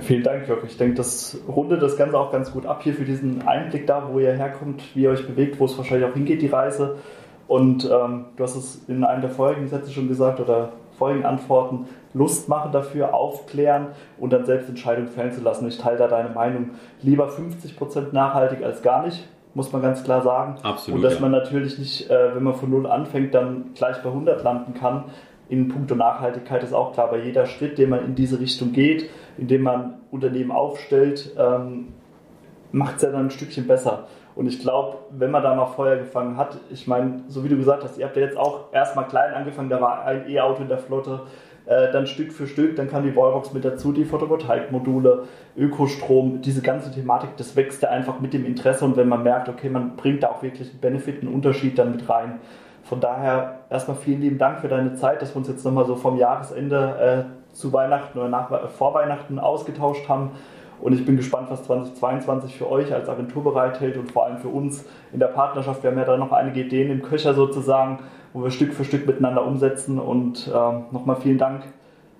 Vielen 0.00 0.22
Dank, 0.22 0.48
Jörg. 0.48 0.64
Ich 0.64 0.76
denke, 0.76 0.96
das 0.96 1.38
rundet 1.46 1.80
das 1.82 1.96
Ganze 1.96 2.18
auch 2.18 2.32
ganz 2.32 2.52
gut 2.52 2.66
ab 2.66 2.82
hier 2.82 2.94
für 2.94 3.04
diesen 3.04 3.46
Einblick 3.46 3.86
da, 3.86 4.08
wo 4.10 4.18
ihr 4.18 4.32
herkommt, 4.32 4.82
wie 4.94 5.02
ihr 5.02 5.10
euch 5.10 5.26
bewegt, 5.26 5.60
wo 5.60 5.66
es 5.66 5.78
wahrscheinlich 5.78 6.08
auch 6.08 6.14
hingeht, 6.14 6.42
die 6.42 6.48
Reise. 6.48 6.96
Und 7.46 7.88
ähm, 7.90 8.26
du 8.36 8.42
hast 8.42 8.56
es 8.56 8.84
in 8.88 9.04
einem 9.04 9.20
der 9.20 9.30
vorigen 9.30 9.68
Sätze 9.68 9.92
schon 9.92 10.08
gesagt 10.08 10.40
oder 10.40 10.72
vorigen 10.98 11.24
Antworten, 11.24 11.86
Lust 12.12 12.48
machen 12.48 12.72
dafür, 12.72 13.14
aufklären 13.14 13.88
und 14.18 14.32
dann 14.32 14.46
selbst 14.46 14.68
Entscheidungen 14.68 15.08
fällen 15.08 15.32
zu 15.32 15.42
lassen. 15.42 15.66
Ich 15.68 15.78
teile 15.78 15.98
da 15.98 16.08
deine 16.08 16.30
Meinung. 16.30 16.70
Lieber 17.02 17.28
50% 17.28 18.12
nachhaltig 18.12 18.64
als 18.64 18.82
gar 18.82 19.04
nicht, 19.04 19.28
muss 19.54 19.72
man 19.72 19.82
ganz 19.82 20.04
klar 20.04 20.22
sagen. 20.22 20.56
Absolut. 20.62 20.98
Und 20.98 21.02
dass 21.02 21.14
ja. 21.14 21.20
man 21.20 21.32
natürlich 21.32 21.78
nicht, 21.78 22.10
äh, 22.10 22.34
wenn 22.34 22.42
man 22.42 22.54
von 22.54 22.70
Null 22.70 22.86
anfängt, 22.86 23.34
dann 23.34 23.74
gleich 23.74 24.02
bei 24.02 24.08
100 24.08 24.42
landen 24.42 24.74
kann. 24.74 25.04
In 25.48 25.68
puncto 25.68 25.94
Nachhaltigkeit 25.94 26.62
ist 26.62 26.72
auch 26.72 26.92
klar, 26.92 27.10
bei 27.10 27.18
jeder 27.18 27.46
Schritt, 27.46 27.78
den 27.78 27.90
man 27.90 28.04
in 28.04 28.14
diese 28.14 28.40
Richtung 28.40 28.72
geht, 28.72 29.10
indem 29.36 29.62
man 29.62 29.98
Unternehmen 30.10 30.50
aufstellt, 30.50 31.34
ähm, 31.38 31.88
macht 32.72 32.96
es 32.96 33.02
ja 33.02 33.10
dann 33.10 33.26
ein 33.26 33.30
Stückchen 33.30 33.66
besser. 33.66 34.06
Und 34.34 34.48
ich 34.48 34.60
glaube, 34.60 34.98
wenn 35.10 35.30
man 35.30 35.42
da 35.42 35.54
mal 35.54 35.66
Feuer 35.66 35.96
gefangen 35.96 36.36
hat, 36.36 36.58
ich 36.70 36.86
meine, 36.86 37.22
so 37.28 37.44
wie 37.44 37.48
du 37.48 37.56
gesagt 37.56 37.84
hast, 37.84 37.98
ihr 37.98 38.04
habt 38.04 38.16
ja 38.16 38.22
jetzt 38.22 38.36
auch 38.36 38.72
erstmal 38.72 39.06
klein 39.06 39.32
angefangen, 39.32 39.70
da 39.70 39.80
war 39.80 40.04
ein 40.04 40.28
E-Auto 40.28 40.62
in 40.62 40.68
der 40.68 40.78
Flotte, 40.78 41.20
äh, 41.66 41.92
dann 41.92 42.06
Stück 42.06 42.32
für 42.32 42.46
Stück, 42.46 42.74
dann 42.76 42.90
kam 42.90 43.04
die 43.04 43.14
Wallbox 43.14 43.52
mit 43.52 43.64
dazu, 43.64 43.92
die 43.92 44.04
Photovoltaikmodule, 44.04 45.24
Ökostrom, 45.56 46.42
diese 46.42 46.62
ganze 46.62 46.90
Thematik, 46.90 47.36
das 47.36 47.54
wächst 47.54 47.80
ja 47.82 47.90
einfach 47.90 48.20
mit 48.20 48.34
dem 48.34 48.44
Interesse 48.44 48.84
und 48.84 48.96
wenn 48.96 49.08
man 49.08 49.22
merkt, 49.22 49.48
okay, 49.48 49.68
man 49.68 49.96
bringt 49.96 50.24
da 50.24 50.28
auch 50.28 50.42
wirklich 50.42 50.70
einen 50.70 50.80
Benefit, 50.80 51.22
einen 51.22 51.32
Unterschied 51.32 51.78
dann 51.78 51.92
mit 51.92 52.08
rein. 52.08 52.40
Von 52.84 53.00
daher 53.00 53.60
erstmal 53.70 53.96
vielen 53.96 54.20
lieben 54.20 54.38
Dank 54.38 54.60
für 54.60 54.68
deine 54.68 54.94
Zeit, 54.94 55.22
dass 55.22 55.34
wir 55.34 55.36
uns 55.36 55.48
jetzt 55.48 55.64
nochmal 55.64 55.86
so 55.86 55.96
vom 55.96 56.18
Jahresende 56.18 57.26
äh, 57.50 57.54
zu 57.54 57.72
Weihnachten 57.72 58.18
oder 58.18 58.28
nach, 58.28 58.68
vor 58.70 58.94
Weihnachten 58.94 59.38
ausgetauscht 59.38 60.08
haben. 60.08 60.32
Und 60.80 60.92
ich 60.92 61.06
bin 61.06 61.16
gespannt, 61.16 61.50
was 61.50 61.64
2022 61.64 62.58
für 62.58 62.70
euch 62.70 62.92
als 62.92 63.08
Agentur 63.08 63.42
bereithält 63.42 63.96
und 63.96 64.12
vor 64.12 64.26
allem 64.26 64.38
für 64.38 64.48
uns 64.48 64.84
in 65.12 65.18
der 65.18 65.28
Partnerschaft. 65.28 65.82
Wir 65.82 65.90
haben 65.90 65.98
ja 65.98 66.04
da 66.04 66.16
noch 66.16 66.32
einige 66.32 66.60
Ideen 66.60 66.90
im 66.90 67.00
Köcher 67.00 67.32
sozusagen, 67.32 68.00
wo 68.32 68.42
wir 68.42 68.50
Stück 68.50 68.74
für 68.74 68.84
Stück 68.84 69.06
miteinander 69.06 69.46
umsetzen. 69.46 69.98
Und 69.98 70.46
äh, 70.46 70.50
nochmal 70.50 71.16
vielen 71.16 71.38
Dank 71.38 71.62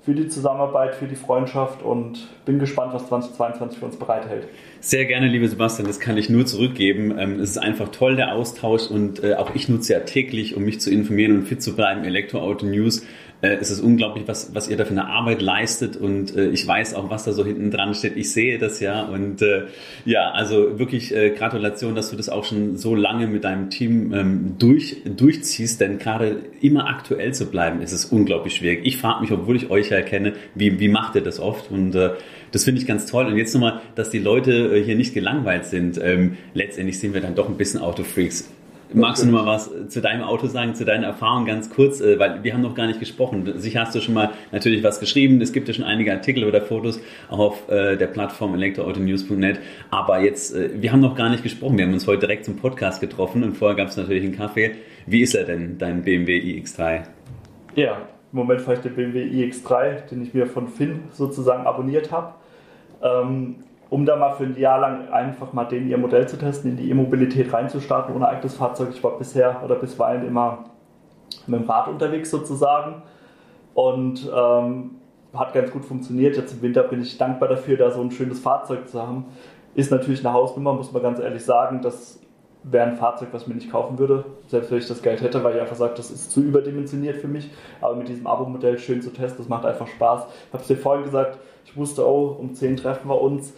für 0.04 0.14
die 0.14 0.28
Zusammenarbeit, 0.28 0.94
für 0.94 1.06
die 1.06 1.16
Freundschaft 1.16 1.82
und 1.82 2.28
bin 2.44 2.58
gespannt, 2.58 2.92
was 2.92 3.08
2022 3.08 3.78
für 3.78 3.86
uns 3.86 3.96
bereithält. 3.96 4.48
Sehr 4.80 5.06
gerne, 5.06 5.28
liebe 5.28 5.48
Sebastian, 5.48 5.88
das 5.88 5.98
kann 5.98 6.18
ich 6.18 6.28
nur 6.28 6.44
zurückgeben. 6.44 7.18
Ähm, 7.18 7.40
es 7.40 7.50
ist 7.50 7.58
einfach 7.58 7.88
toll, 7.88 8.16
der 8.16 8.34
Austausch 8.34 8.90
und 8.90 9.24
äh, 9.24 9.34
auch 9.34 9.54
ich 9.54 9.68
nutze 9.70 9.94
ja 9.94 10.00
täglich, 10.00 10.56
um 10.56 10.64
mich 10.64 10.80
zu 10.80 10.90
informieren 10.90 11.38
und 11.38 11.46
fit 11.46 11.62
zu 11.62 11.74
bleiben, 11.74 12.04
Elektroauto 12.04 12.66
News 12.66 13.06
äh, 13.44 13.58
es 13.60 13.70
ist 13.70 13.80
unglaublich, 13.80 14.24
was, 14.26 14.54
was 14.54 14.68
ihr 14.68 14.76
da 14.76 14.84
für 14.84 14.92
eine 14.92 15.06
Arbeit 15.06 15.42
leistet 15.42 15.96
und 15.96 16.34
äh, 16.34 16.48
ich 16.48 16.66
weiß 16.66 16.94
auch, 16.94 17.10
was 17.10 17.24
da 17.24 17.32
so 17.32 17.44
hinten 17.44 17.70
dran 17.70 17.94
steht. 17.94 18.16
Ich 18.16 18.32
sehe 18.32 18.58
das 18.58 18.80
ja 18.80 19.02
und 19.02 19.42
äh, 19.42 19.64
ja, 20.04 20.30
also 20.30 20.78
wirklich 20.78 21.14
äh, 21.14 21.30
Gratulation, 21.30 21.94
dass 21.94 22.10
du 22.10 22.16
das 22.16 22.28
auch 22.28 22.44
schon 22.44 22.76
so 22.76 22.94
lange 22.94 23.26
mit 23.26 23.44
deinem 23.44 23.68
Team 23.68 24.12
ähm, 24.14 24.54
durch, 24.58 25.02
durchziehst, 25.04 25.80
denn 25.80 25.98
gerade 25.98 26.38
immer 26.60 26.88
aktuell 26.88 27.34
zu 27.34 27.46
bleiben, 27.46 27.82
ist 27.82 27.92
es 27.92 28.06
unglaublich 28.06 28.56
schwierig. 28.56 28.80
Ich 28.84 28.96
frage 28.96 29.20
mich, 29.20 29.32
obwohl 29.32 29.56
ich 29.56 29.70
euch 29.70 29.90
ja 29.90 30.00
kenne, 30.00 30.32
wie, 30.54 30.80
wie 30.80 30.88
macht 30.88 31.14
ihr 31.14 31.22
das 31.22 31.38
oft 31.38 31.70
und 31.70 31.94
äh, 31.94 32.10
das 32.50 32.64
finde 32.64 32.80
ich 32.80 32.86
ganz 32.86 33.06
toll. 33.06 33.26
Und 33.26 33.36
jetzt 33.36 33.52
nochmal, 33.52 33.80
dass 33.96 34.10
die 34.10 34.20
Leute 34.20 34.76
äh, 34.76 34.82
hier 34.82 34.96
nicht 34.96 35.12
gelangweilt 35.12 35.64
sind. 35.64 36.00
Ähm, 36.00 36.36
letztendlich 36.54 37.00
sind 37.00 37.12
wir 37.12 37.20
dann 37.20 37.34
doch 37.34 37.48
ein 37.48 37.56
bisschen 37.56 37.80
Autofreaks. 37.80 38.48
Magst 38.96 39.24
du 39.24 39.26
noch 39.26 39.44
mal 39.44 39.46
was 39.46 39.70
zu 39.88 40.00
deinem 40.00 40.22
Auto 40.22 40.46
sagen, 40.46 40.76
zu 40.76 40.84
deinen 40.84 41.02
Erfahrungen 41.02 41.46
ganz 41.46 41.68
kurz, 41.68 42.00
äh, 42.00 42.16
weil 42.20 42.44
wir 42.44 42.54
haben 42.54 42.62
noch 42.62 42.76
gar 42.76 42.86
nicht 42.86 43.00
gesprochen. 43.00 43.52
Sicher 43.56 43.80
hast 43.80 43.94
du 43.94 44.00
schon 44.00 44.14
mal 44.14 44.30
natürlich 44.52 44.84
was 44.84 45.00
geschrieben. 45.00 45.40
Es 45.40 45.52
gibt 45.52 45.66
ja 45.66 45.74
schon 45.74 45.84
einige 45.84 46.12
Artikel 46.12 46.44
oder 46.44 46.60
Fotos 46.60 47.00
auf 47.28 47.68
äh, 47.68 47.96
der 47.96 48.06
Plattform 48.06 48.54
elektroautonews.net. 48.54 49.58
Aber 49.90 50.20
jetzt, 50.20 50.54
äh, 50.54 50.70
wir 50.80 50.92
haben 50.92 51.00
noch 51.00 51.16
gar 51.16 51.28
nicht 51.28 51.42
gesprochen. 51.42 51.76
Wir 51.76 51.86
haben 51.86 51.92
uns 51.92 52.06
heute 52.06 52.20
direkt 52.20 52.44
zum 52.44 52.56
Podcast 52.56 53.00
getroffen 53.00 53.42
und 53.42 53.56
vorher 53.56 53.76
gab 53.76 53.88
es 53.88 53.96
natürlich 53.96 54.22
einen 54.22 54.36
Kaffee. 54.36 54.76
Wie 55.06 55.22
ist 55.22 55.34
er 55.34 55.44
denn, 55.44 55.76
dein 55.78 56.02
BMW 56.04 56.38
iX3? 56.38 57.02
Ja, 57.74 57.96
im 58.32 58.38
Moment 58.38 58.60
fahre 58.60 58.76
ich 58.76 58.82
den 58.82 58.94
BMW 58.94 59.24
iX3, 59.24 60.06
den 60.08 60.22
ich 60.22 60.34
mir 60.34 60.46
von 60.46 60.68
Finn 60.68 61.00
sozusagen 61.10 61.66
abonniert 61.66 62.12
habe. 62.12 62.34
Ähm, 63.02 63.56
um 63.94 64.04
da 64.04 64.16
mal 64.16 64.32
für 64.32 64.42
ein 64.42 64.58
Jahr 64.58 64.80
lang 64.80 65.08
einfach 65.10 65.52
mal 65.52 65.66
den 65.66 65.88
ihr 65.88 65.98
Modell 65.98 66.26
zu 66.26 66.36
testen, 66.36 66.72
in 66.72 66.76
die 66.76 66.90
E-Mobilität 66.90 67.52
reinzustarten 67.52 68.12
ohne 68.12 68.26
eigenes 68.26 68.56
Fahrzeug. 68.56 68.88
Ich 68.92 69.04
war 69.04 69.16
bisher 69.16 69.62
oder 69.64 69.76
bisweilen 69.76 70.26
immer 70.26 70.64
mit 71.46 71.60
dem 71.60 71.70
Rad 71.70 71.86
unterwegs 71.86 72.28
sozusagen 72.28 73.02
und 73.72 74.28
ähm, 74.34 74.96
hat 75.32 75.52
ganz 75.52 75.70
gut 75.70 75.84
funktioniert. 75.84 76.36
Jetzt 76.36 76.54
im 76.54 76.62
Winter 76.62 76.82
bin 76.82 77.02
ich 77.02 77.18
dankbar 77.18 77.48
dafür, 77.48 77.76
da 77.76 77.92
so 77.92 78.00
ein 78.00 78.10
schönes 78.10 78.40
Fahrzeug 78.40 78.88
zu 78.88 79.00
haben. 79.00 79.26
Ist 79.76 79.92
natürlich 79.92 80.26
eine 80.26 80.34
Hausnummer, 80.34 80.72
muss 80.72 80.90
man 80.90 81.00
ganz 81.00 81.20
ehrlich 81.20 81.44
sagen. 81.44 81.80
Das 81.80 82.18
wäre 82.64 82.88
ein 82.88 82.96
Fahrzeug, 82.96 83.28
was 83.30 83.42
ich 83.42 83.48
mir 83.48 83.54
nicht 83.54 83.70
kaufen 83.70 84.00
würde, 84.00 84.24
selbst 84.48 84.72
wenn 84.72 84.78
ich 84.78 84.88
das 84.88 85.02
Geld 85.02 85.22
hätte, 85.22 85.44
weil 85.44 85.54
ich 85.54 85.60
einfach 85.60 85.76
sage, 85.76 85.94
das 85.96 86.10
ist 86.10 86.32
zu 86.32 86.40
überdimensioniert 86.40 87.18
für 87.18 87.28
mich. 87.28 87.48
Aber 87.80 87.94
mit 87.94 88.08
diesem 88.08 88.26
Abo-Modell 88.26 88.76
schön 88.76 89.02
zu 89.02 89.12
testen, 89.12 89.38
das 89.38 89.48
macht 89.48 89.64
einfach 89.64 89.86
Spaß. 89.86 90.26
Ich 90.48 90.52
habe 90.52 90.62
es 90.62 90.66
dir 90.66 90.78
vorhin 90.78 91.04
gesagt, 91.04 91.38
ich 91.64 91.76
wusste, 91.76 92.04
oh, 92.04 92.36
um 92.40 92.54
10 92.54 92.78
treffen 92.78 93.08
wir 93.08 93.20
uns. 93.20 93.54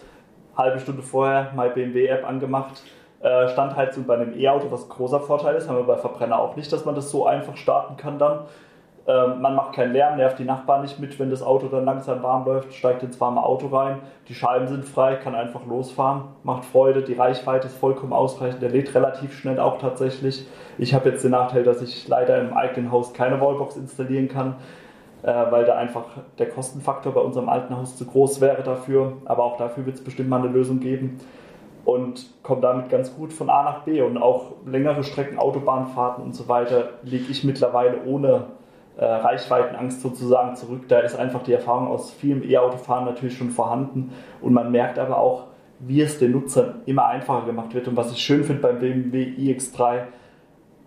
Halbe 0.56 0.80
Stunde 0.80 1.02
vorher 1.02 1.52
meine 1.54 1.70
BMW-App 1.70 2.26
angemacht. 2.26 2.82
Äh, 3.20 3.48
Standheizung 3.48 4.04
bei 4.04 4.14
einem 4.14 4.38
E-Auto, 4.38 4.70
was 4.70 4.84
ein 4.84 4.88
großer 4.88 5.20
Vorteil 5.20 5.56
ist, 5.56 5.68
haben 5.68 5.76
wir 5.76 5.84
bei 5.84 5.96
Verbrenner 5.96 6.38
auch 6.38 6.56
nicht, 6.56 6.72
dass 6.72 6.84
man 6.84 6.94
das 6.94 7.10
so 7.10 7.26
einfach 7.26 7.56
starten 7.56 7.96
kann 7.96 8.18
dann. 8.18 8.40
Ähm, 9.08 9.40
man 9.40 9.54
macht 9.54 9.74
keinen 9.74 9.92
Lärm, 9.92 10.16
nervt 10.16 10.38
die 10.38 10.44
Nachbarn 10.44 10.82
nicht 10.82 10.98
mit, 10.98 11.18
wenn 11.20 11.30
das 11.30 11.42
Auto 11.42 11.68
dann 11.68 11.84
langsam 11.84 12.22
warm 12.24 12.44
läuft, 12.44 12.74
steigt 12.74 13.04
ins 13.04 13.20
warme 13.20 13.42
Auto 13.42 13.68
rein, 13.68 14.00
die 14.28 14.34
Scheiben 14.34 14.66
sind 14.66 14.84
frei, 14.84 15.14
kann 15.14 15.36
einfach 15.36 15.64
losfahren, 15.64 16.24
macht 16.42 16.64
Freude, 16.64 17.02
die 17.02 17.14
Reichweite 17.14 17.68
ist 17.68 17.76
vollkommen 17.76 18.12
ausreichend, 18.12 18.62
der 18.62 18.70
lädt 18.70 18.94
relativ 18.96 19.38
schnell 19.38 19.60
auch 19.60 19.78
tatsächlich. 19.78 20.46
Ich 20.76 20.92
habe 20.92 21.10
jetzt 21.10 21.22
den 21.22 21.30
Nachteil, 21.30 21.62
dass 21.62 21.82
ich 21.82 22.08
leider 22.08 22.40
im 22.40 22.52
eigenen 22.52 22.90
Haus 22.90 23.14
keine 23.14 23.40
Wallbox 23.40 23.76
installieren 23.76 24.28
kann, 24.28 24.56
weil 25.22 25.64
da 25.64 25.76
einfach 25.76 26.04
der 26.38 26.48
Kostenfaktor 26.48 27.12
bei 27.12 27.20
unserem 27.20 27.48
alten 27.48 27.76
Haus 27.76 27.96
zu 27.96 28.06
groß 28.06 28.40
wäre 28.40 28.62
dafür, 28.62 29.14
aber 29.24 29.44
auch 29.44 29.56
dafür 29.56 29.86
wird 29.86 29.96
es 29.96 30.04
bestimmt 30.04 30.28
mal 30.28 30.40
eine 30.40 30.48
Lösung 30.48 30.80
geben 30.80 31.20
und 31.84 32.26
komme 32.42 32.60
damit 32.60 32.90
ganz 32.90 33.14
gut 33.14 33.32
von 33.32 33.48
A 33.48 33.62
nach 33.62 33.84
B 33.84 34.02
und 34.02 34.18
auch 34.18 34.52
längere 34.66 35.04
Strecken, 35.04 35.38
Autobahnfahrten 35.38 36.22
und 36.24 36.34
so 36.34 36.48
weiter 36.48 36.90
liege 37.02 37.30
ich 37.30 37.44
mittlerweile 37.44 38.04
ohne 38.04 38.46
äh, 38.96 39.04
Reichweitenangst 39.04 40.00
sozusagen 40.00 40.56
zurück. 40.56 40.88
Da 40.88 40.98
ist 40.98 41.16
einfach 41.16 41.42
die 41.44 41.52
Erfahrung 41.52 41.88
aus 41.88 42.10
vielem 42.10 42.42
E-Autofahren 42.42 43.04
natürlich 43.04 43.38
schon 43.38 43.50
vorhanden 43.50 44.12
und 44.40 44.52
man 44.52 44.72
merkt 44.72 44.98
aber 44.98 45.18
auch, 45.18 45.44
wie 45.78 46.00
es 46.00 46.18
den 46.18 46.32
Nutzern 46.32 46.82
immer 46.86 47.06
einfacher 47.06 47.46
gemacht 47.46 47.74
wird. 47.74 47.86
Und 47.86 47.96
was 47.96 48.10
ich 48.10 48.18
schön 48.18 48.44
finde 48.44 48.62
beim 48.62 48.78
BMW 48.78 49.34
iX3, 49.36 50.04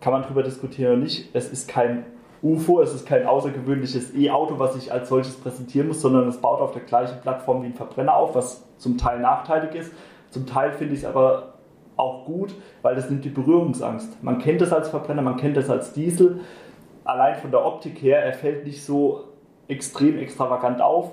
kann 0.01 0.13
man 0.13 0.23
darüber 0.23 0.43
diskutieren 0.43 0.93
oder 0.93 1.01
nicht. 1.01 1.29
Es 1.33 1.51
ist 1.51 1.69
kein 1.69 2.05
UFO, 2.41 2.81
es 2.81 2.93
ist 2.93 3.05
kein 3.05 3.25
außergewöhnliches 3.25 4.15
E-Auto, 4.15 4.59
was 4.59 4.75
ich 4.75 4.91
als 4.91 5.09
solches 5.09 5.35
präsentieren 5.35 5.89
muss, 5.89 6.01
sondern 6.01 6.27
es 6.27 6.37
baut 6.37 6.61
auf 6.61 6.71
der 6.71 6.83
gleichen 6.83 7.19
Plattform 7.21 7.63
wie 7.63 7.67
ein 7.67 7.73
Verbrenner 7.73 8.15
auf, 8.15 8.35
was 8.35 8.63
zum 8.77 8.97
Teil 8.97 9.19
nachteilig 9.19 9.75
ist. 9.75 9.91
Zum 10.29 10.45
Teil 10.45 10.71
finde 10.71 10.93
ich 10.93 11.01
es 11.01 11.05
aber 11.05 11.53
auch 11.97 12.25
gut, 12.25 12.55
weil 12.81 12.95
das 12.95 13.09
nimmt 13.09 13.25
die 13.25 13.29
Berührungsangst. 13.29 14.23
Man 14.23 14.39
kennt 14.39 14.61
es 14.61 14.71
als 14.71 14.89
Verbrenner, 14.89 15.21
man 15.21 15.37
kennt 15.37 15.57
es 15.57 15.69
als 15.69 15.91
Diesel 15.93 16.39
allein 17.09 17.35
von 17.35 17.51
der 17.51 17.65
Optik 17.65 18.01
her, 18.01 18.23
er 18.23 18.33
fällt 18.33 18.65
nicht 18.65 18.83
so 18.83 19.25
extrem 19.67 20.17
extravagant 20.17 20.81
auf 20.81 21.11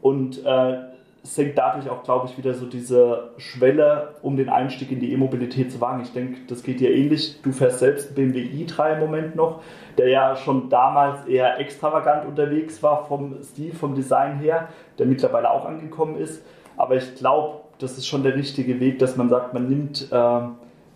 und 0.00 0.44
äh, 0.44 0.78
senkt 1.22 1.58
dadurch 1.58 1.90
auch, 1.90 2.02
glaube 2.04 2.28
ich, 2.28 2.38
wieder 2.38 2.54
so 2.54 2.66
diese 2.66 3.30
Schwelle, 3.38 4.14
um 4.22 4.36
den 4.36 4.48
Einstieg 4.48 4.92
in 4.92 5.00
die 5.00 5.12
E-Mobilität 5.12 5.72
zu 5.72 5.80
wagen. 5.80 6.02
Ich 6.02 6.12
denke, 6.12 6.40
das 6.48 6.62
geht 6.62 6.80
dir 6.80 6.94
ähnlich. 6.94 7.40
Du 7.42 7.52
fährst 7.52 7.80
selbst 7.80 8.14
BMW 8.14 8.40
i3 8.40 8.94
im 8.94 9.00
Moment 9.00 9.36
noch, 9.36 9.62
der 9.98 10.08
ja 10.08 10.36
schon 10.36 10.68
damals 10.68 11.26
eher 11.26 11.58
extravagant 11.58 12.26
unterwegs 12.26 12.82
war 12.82 13.06
vom 13.06 13.42
Stil, 13.42 13.74
vom 13.74 13.94
Design 13.94 14.38
her, 14.38 14.68
der 14.98 15.06
mittlerweile 15.06 15.50
auch 15.50 15.64
angekommen 15.64 16.16
ist. 16.16 16.44
Aber 16.76 16.96
ich 16.96 17.14
glaube, 17.16 17.60
das 17.78 17.98
ist 17.98 18.06
schon 18.06 18.22
der 18.22 18.34
richtige 18.34 18.80
Weg, 18.80 18.98
dass 18.98 19.16
man 19.16 19.28
sagt, 19.28 19.52
man 19.54 19.68
nimmt, 19.68 20.08
äh, 20.10 20.40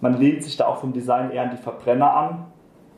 man 0.00 0.18
lehnt 0.18 0.44
sich 0.44 0.56
da 0.56 0.66
auch 0.66 0.78
vom 0.78 0.92
Design 0.92 1.30
eher 1.30 1.42
an 1.42 1.50
die 1.50 1.62
Verbrenner 1.62 2.14
an 2.14 2.46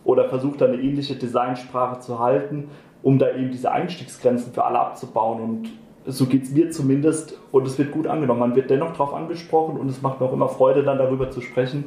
oder 0.05 0.29
versucht 0.29 0.61
da 0.61 0.67
eine 0.67 0.77
ähnliche 0.77 1.17
Designsprache 1.17 2.01
zu 2.01 2.19
halten, 2.19 2.71
um 3.03 3.19
da 3.19 3.31
eben 3.31 3.51
diese 3.51 3.73
Einstiegsgrenzen 3.73 4.53
für 4.53 4.65
alle 4.65 4.79
abzubauen. 4.79 5.41
Und 5.41 5.71
so 6.07 6.27
geht 6.27 6.45
es 6.45 6.51
mir 6.51 6.71
zumindest 6.71 7.39
und 7.53 7.67
es 7.67 7.79
wird 7.79 7.93
gut 7.93 8.07
angenommen. 8.07 8.41
Man 8.41 8.57
wird 8.57 8.71
dennoch 8.71 8.93
darauf 8.93 9.15
angesprochen 9.15 9.79
und 9.79 9.89
es 9.89 10.03
macht 10.03 10.21
mir 10.21 10.27
auch 10.27 10.33
immer 10.33 10.49
Freude, 10.49 10.83
dann 10.83 10.99
darüber 10.99 11.31
zu 11.31 11.41
sprechen. 11.41 11.85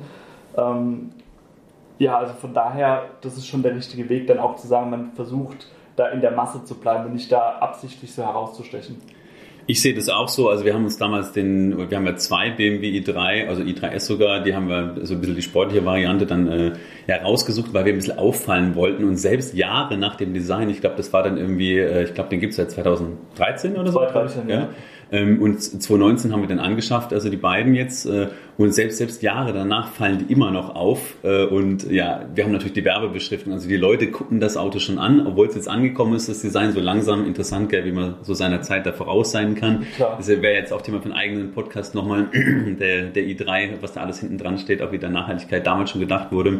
Ähm, 0.57 1.11
ja, 1.99 2.17
also 2.17 2.33
von 2.33 2.53
daher, 2.53 3.03
das 3.21 3.37
ist 3.37 3.47
schon 3.47 3.63
der 3.63 3.75
richtige 3.75 4.09
Weg, 4.09 4.27
dann 4.27 4.39
auch 4.39 4.55
zu 4.55 4.67
sagen, 4.67 4.89
man 4.89 5.11
versucht 5.13 5.67
da 5.95 6.09
in 6.09 6.21
der 6.21 6.31
Masse 6.31 6.63
zu 6.65 6.75
bleiben 6.75 7.05
und 7.05 7.13
nicht 7.13 7.31
da 7.31 7.57
absichtlich 7.59 8.13
so 8.13 8.23
herauszustechen. 8.23 9.01
Ich 9.67 9.81
sehe 9.81 9.95
das 9.95 10.09
auch 10.09 10.27
so. 10.27 10.49
Also 10.49 10.63
wir 10.63 10.73
haben 10.73 10.83
uns 10.83 10.97
damals 10.97 11.31
den, 11.31 11.89
wir 11.89 11.97
haben 11.97 12.05
ja 12.05 12.15
zwei 12.15 12.51
BMW 12.51 12.99
i3, 12.99 13.47
also 13.47 13.63
i3S 13.63 13.99
sogar, 14.01 14.43
die 14.43 14.55
haben 14.55 14.69
wir 14.69 14.95
so 15.03 15.15
ein 15.15 15.21
bisschen 15.21 15.35
die 15.35 15.41
sportliche 15.41 15.83
Variante 15.85 16.27
dann 16.27 16.47
äh, 16.47 16.73
ja, 17.07 17.17
rausgesucht, 17.17 17.73
weil 17.73 17.85
wir 17.85 17.93
ein 17.93 17.97
bisschen 17.97 18.19
auffallen 18.19 18.75
wollten. 18.75 19.03
Und 19.03 19.17
selbst 19.17 19.55
Jahre 19.55 19.97
nach 19.97 20.15
dem 20.15 20.33
Design, 20.33 20.69
ich 20.69 20.81
glaube, 20.81 20.97
das 20.97 21.11
war 21.13 21.23
dann 21.23 21.37
irgendwie, 21.37 21.79
äh, 21.79 22.03
ich 22.03 22.13
glaube, 22.13 22.29
den 22.29 22.39
gibt 22.39 22.51
es 22.51 22.57
seit 22.57 22.71
2013 22.71 23.75
oder 23.75 23.91
so. 23.91 23.99
2013, 23.99 24.49
ja. 24.49 24.55
ja. 24.55 24.69
Ähm, 25.11 25.41
und 25.41 25.61
2019 25.61 26.31
haben 26.31 26.41
wir 26.41 26.47
den 26.47 26.59
angeschafft, 26.59 27.13
also 27.13 27.29
die 27.29 27.37
beiden 27.37 27.73
jetzt. 27.73 28.05
Äh, 28.05 28.27
und 28.57 28.73
selbst, 28.73 28.97
selbst 28.97 29.21
Jahre 29.21 29.53
danach 29.53 29.89
fallen 29.89 30.19
die 30.19 30.31
immer 30.31 30.51
noch 30.51 30.75
auf. 30.75 31.15
Äh, 31.23 31.45
und 31.45 31.89
ja, 31.91 32.25
wir 32.33 32.43
haben 32.43 32.51
natürlich 32.51 32.73
die 32.73 32.85
Werbebeschriftung. 32.85 33.51
Also 33.53 33.67
die 33.67 33.75
Leute 33.75 34.09
gucken 34.11 34.39
das 34.39 34.55
Auto 34.55 34.79
schon 34.79 34.97
an, 34.97 35.27
obwohl 35.27 35.47
es 35.47 35.55
jetzt 35.55 35.67
angekommen 35.67 36.15
ist, 36.15 36.29
das 36.29 36.41
Design 36.41 36.71
so 36.71 36.79
langsam 36.79 37.25
interessant, 37.25 37.71
wie 37.71 37.91
man 37.91 38.15
so 38.21 38.33
seiner 38.33 38.61
Zeit 38.61 38.85
da 38.85 38.93
voraus 38.93 39.31
sein 39.31 39.55
kann. 39.55 39.85
Klar. 39.95 40.15
Das 40.17 40.27
wäre 40.29 40.53
jetzt 40.53 40.71
auch 40.71 40.81
Thema 40.81 40.99
für 40.99 41.05
einen 41.05 41.13
eigenen 41.13 41.51
Podcast 41.51 41.95
nochmal, 41.95 42.27
der, 42.79 43.05
der 43.05 43.23
i3, 43.23 43.81
was 43.81 43.93
da 43.93 44.01
alles 44.01 44.19
hinten 44.19 44.37
dran 44.37 44.57
steht, 44.57 44.81
auch 44.81 44.91
wie 44.91 44.99
der 44.99 45.09
Nachhaltigkeit 45.09 45.65
damals 45.67 45.91
schon 45.91 46.01
gedacht 46.01 46.31
wurde. 46.31 46.59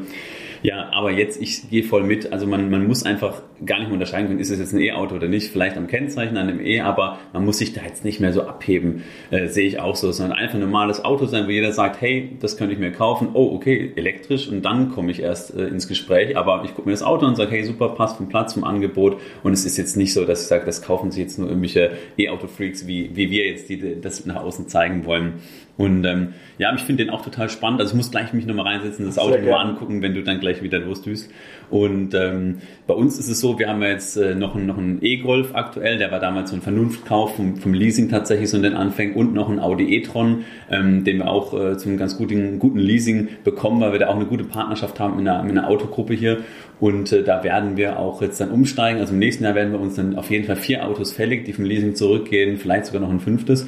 Ja, 0.65 0.89
aber 0.93 1.11
jetzt, 1.11 1.39
ich 1.39 1.69
gehe 1.69 1.83
voll 1.83 2.03
mit. 2.03 2.33
Also 2.33 2.47
man, 2.47 2.71
man 2.71 2.87
muss 2.87 3.03
einfach 3.03 3.43
gar 3.63 3.77
nicht 3.77 3.89
mehr 3.89 3.93
unterscheiden 3.93 4.25
können, 4.25 4.39
ist 4.39 4.49
es 4.49 4.57
jetzt 4.57 4.73
ein 4.73 4.79
E-Auto 4.79 5.13
oder 5.13 5.27
nicht. 5.27 5.51
Vielleicht 5.51 5.77
am 5.77 5.85
Kennzeichen 5.85 6.37
an 6.37 6.47
dem 6.47 6.59
E, 6.59 6.81
aber 6.81 7.19
man 7.33 7.45
muss 7.45 7.59
sich 7.59 7.73
da 7.73 7.83
jetzt 7.83 8.03
nicht 8.03 8.19
mehr 8.19 8.33
so 8.33 8.41
abheben, 8.41 9.03
äh, 9.29 9.45
sehe 9.45 9.67
ich 9.67 9.79
auch 9.79 9.95
so. 9.95 10.11
Soll 10.11 10.31
einfach 10.31 10.55
ein 10.55 10.61
normales 10.61 11.05
Auto 11.05 11.27
sein, 11.27 11.45
wo 11.45 11.51
jeder 11.51 11.71
sagt, 11.71 12.01
hey, 12.01 12.31
das 12.39 12.57
könnte 12.57 12.73
ich 12.73 12.79
mir 12.79 12.91
kaufen. 12.91 13.29
Oh, 13.35 13.53
okay, 13.53 13.91
elektrisch 13.95 14.47
und 14.47 14.63
dann 14.65 14.89
komme 14.89 15.11
ich 15.11 15.21
erst 15.21 15.55
äh, 15.55 15.67
ins 15.67 15.87
Gespräch. 15.87 16.35
Aber 16.35 16.63
ich 16.65 16.73
gucke 16.73 16.89
mir 16.89 16.93
das 16.93 17.03
Auto 17.03 17.27
und 17.27 17.35
sage, 17.35 17.51
hey, 17.51 17.63
super, 17.63 17.89
passt 17.89 18.17
vom 18.17 18.27
Platz, 18.27 18.55
vom 18.55 18.63
Angebot. 18.63 19.17
Und 19.43 19.53
es 19.53 19.67
ist 19.67 19.77
jetzt 19.77 19.95
nicht 19.95 20.13
so, 20.13 20.25
dass 20.25 20.41
ich 20.41 20.47
sage, 20.47 20.65
das 20.65 20.81
kaufen 20.81 21.11
sich 21.11 21.21
jetzt 21.21 21.37
nur 21.37 21.47
irgendwelche 21.47 21.91
E-Auto-Freaks, 22.17 22.87
wie, 22.87 23.11
wie 23.13 23.29
wir 23.29 23.45
jetzt 23.45 23.69
die, 23.69 24.01
das 24.01 24.25
nach 24.25 24.37
außen 24.37 24.67
zeigen 24.67 25.05
wollen. 25.05 25.33
Und 25.77 26.05
ähm, 26.05 26.29
ja, 26.57 26.73
ich 26.73 26.81
finde 26.81 27.03
den 27.03 27.13
auch 27.13 27.21
total 27.21 27.49
spannend. 27.49 27.81
Also 27.81 27.91
ich 27.91 27.97
muss 27.97 28.09
gleich 28.09 28.31
mich 28.31 28.45
nochmal 28.45 28.67
reinsetzen, 28.67 29.05
das 29.05 29.19
Auto 29.19 29.37
mal 29.39 29.57
angucken, 29.57 30.01
wenn 30.01 30.13
du 30.13 30.23
dann 30.23 30.39
gleich 30.39 30.63
wieder 30.63 30.79
losdüst. 30.79 31.29
Und 31.69 32.13
ähm, 32.13 32.59
bei 32.87 32.93
uns 32.93 33.19
ist 33.19 33.27
es 33.27 33.41
so, 33.41 33.59
wir 33.59 33.67
haben 33.67 33.81
ja 33.81 33.89
jetzt 33.89 34.15
äh, 34.15 34.35
noch, 34.35 34.55
einen, 34.55 34.67
noch 34.67 34.77
einen 34.77 34.99
E-Golf 35.01 35.53
aktuell, 35.53 35.97
der 35.97 36.11
war 36.11 36.19
damals 36.19 36.51
so 36.51 36.55
ein 36.55 36.61
Vernunftkauf 36.61 37.35
vom, 37.35 37.57
vom 37.57 37.73
Leasing 37.73 38.07
tatsächlich 38.07 38.49
so 38.49 38.57
in 38.57 38.63
den 38.63 38.75
Anfängen 38.75 39.15
und 39.15 39.33
noch 39.33 39.49
einen 39.49 39.59
Audi 39.59 39.95
e-tron, 39.97 40.45
ähm, 40.71 41.03
den 41.03 41.17
wir 41.17 41.27
auch 41.27 41.53
äh, 41.53 41.77
zum 41.77 41.97
ganz 41.97 42.17
guten, 42.17 42.59
guten 42.59 42.79
Leasing 42.79 43.27
bekommen, 43.43 43.81
weil 43.81 43.91
wir 43.91 43.99
da 43.99 44.07
auch 44.07 44.15
eine 44.15 44.25
gute 44.25 44.45
Partnerschaft 44.45 44.99
haben 44.99 45.17
mit 45.17 45.27
einer, 45.27 45.43
mit 45.43 45.57
einer 45.57 45.67
Autogruppe 45.67 46.13
hier. 46.13 46.37
Und 46.79 47.11
äh, 47.11 47.23
da 47.23 47.43
werden 47.43 47.75
wir 47.75 47.99
auch 47.99 48.21
jetzt 48.21 48.39
dann 48.39 48.51
umsteigen. 48.51 49.01
Also 49.01 49.13
im 49.13 49.19
nächsten 49.19 49.43
Jahr 49.43 49.55
werden 49.55 49.73
wir 49.73 49.79
uns 49.79 49.95
dann 49.95 50.15
auf 50.15 50.29
jeden 50.29 50.45
Fall 50.45 50.55
vier 50.55 50.85
Autos 50.85 51.11
fällig, 51.11 51.43
die 51.45 51.53
vom 51.53 51.65
Leasing 51.65 51.95
zurückgehen, 51.95 52.57
vielleicht 52.57 52.85
sogar 52.85 53.01
noch 53.01 53.09
ein 53.09 53.19
fünftes. 53.19 53.67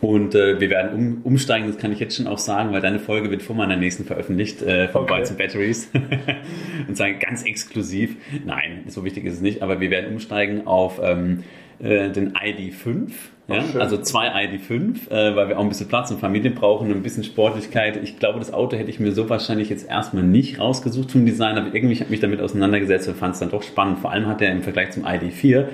Und 0.00 0.34
äh, 0.34 0.60
wir 0.60 0.70
werden 0.70 0.92
um, 0.92 1.20
umsteigen, 1.24 1.66
das 1.66 1.78
kann 1.78 1.92
ich 1.92 2.00
jetzt 2.00 2.16
schon 2.16 2.26
auch 2.26 2.38
sagen, 2.38 2.72
weil 2.72 2.80
deine 2.80 2.98
Folge 2.98 3.30
wird 3.30 3.42
vor 3.42 3.56
meiner 3.56 3.76
nächsten 3.76 4.04
veröffentlicht 4.04 4.62
äh, 4.62 4.88
von 4.88 5.02
okay. 5.02 5.14
Bytes 5.14 5.30
and 5.30 5.38
Batteries. 5.38 5.90
und 6.88 6.96
sagen 6.96 7.18
ganz 7.18 7.44
exklusiv. 7.44 8.16
Nein, 8.44 8.84
so 8.88 9.04
wichtig 9.04 9.24
ist 9.24 9.34
es 9.34 9.40
nicht, 9.40 9.62
aber 9.62 9.80
wir 9.80 9.90
werden 9.90 10.12
umsteigen 10.12 10.66
auf 10.66 11.00
ähm, 11.02 11.44
äh, 11.78 12.10
den 12.10 12.32
ID5. 12.32 13.10
Ja? 13.48 13.62
also 13.78 13.98
zwei 13.98 14.28
ID5, 14.28 15.08
äh, 15.08 15.36
weil 15.36 15.48
wir 15.48 15.58
auch 15.58 15.62
ein 15.62 15.68
bisschen 15.68 15.88
Platz 15.88 16.10
und 16.10 16.18
Familie 16.18 16.50
brauchen 16.50 16.90
und 16.90 16.96
ein 16.96 17.02
bisschen 17.02 17.22
Sportlichkeit. 17.22 17.96
Ich 18.02 18.18
glaube, 18.18 18.40
das 18.40 18.52
Auto 18.52 18.76
hätte 18.76 18.90
ich 18.90 18.98
mir 18.98 19.12
so 19.12 19.28
wahrscheinlich 19.28 19.70
jetzt 19.70 19.88
erstmal 19.88 20.24
nicht 20.24 20.58
rausgesucht 20.58 21.10
zum 21.10 21.24
Design, 21.26 21.56
aber 21.56 21.74
irgendwie 21.74 21.94
habe 21.94 22.04
ich 22.04 22.10
mich 22.10 22.20
damit 22.20 22.40
auseinandergesetzt 22.40 23.08
und 23.08 23.16
fand 23.16 23.34
es 23.34 23.40
dann 23.40 23.50
doch 23.50 23.62
spannend. 23.62 24.00
Vor 24.00 24.10
allem 24.10 24.26
hat 24.26 24.42
er 24.42 24.50
im 24.50 24.62
Vergleich 24.62 24.90
zum 24.90 25.04
ID4 25.04 25.66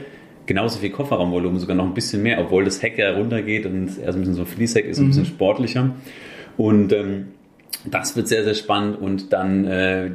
genauso 0.47 0.79
viel 0.79 0.91
Kofferraumvolumen, 0.91 1.59
sogar 1.59 1.77
noch 1.77 1.87
ein 1.87 1.95
bisschen 1.95 2.23
mehr, 2.23 2.41
obwohl 2.41 2.65
das 2.65 2.83
Heck 2.83 2.99
ja 2.99 3.13
runtergeht 3.13 3.67
und 3.67 3.99
er 3.99 4.13
so 4.13 4.19
ein 4.19 4.21
bisschen 4.21 4.35
so 4.35 4.43
ein 4.43 4.47
Fließheck 4.47 4.87
ist, 4.87 4.99
ein 4.99 5.09
bisschen 5.09 5.25
mhm. 5.25 5.29
sportlicher. 5.29 5.91
Und 6.57 6.93
ähm, 6.93 7.29
das 7.85 8.17
wird 8.17 8.29
sehr, 8.29 8.45
sehr 8.45 8.55
spannend 8.55 9.01
und 9.01 9.33
dann 9.33 9.65
äh, 9.65 10.11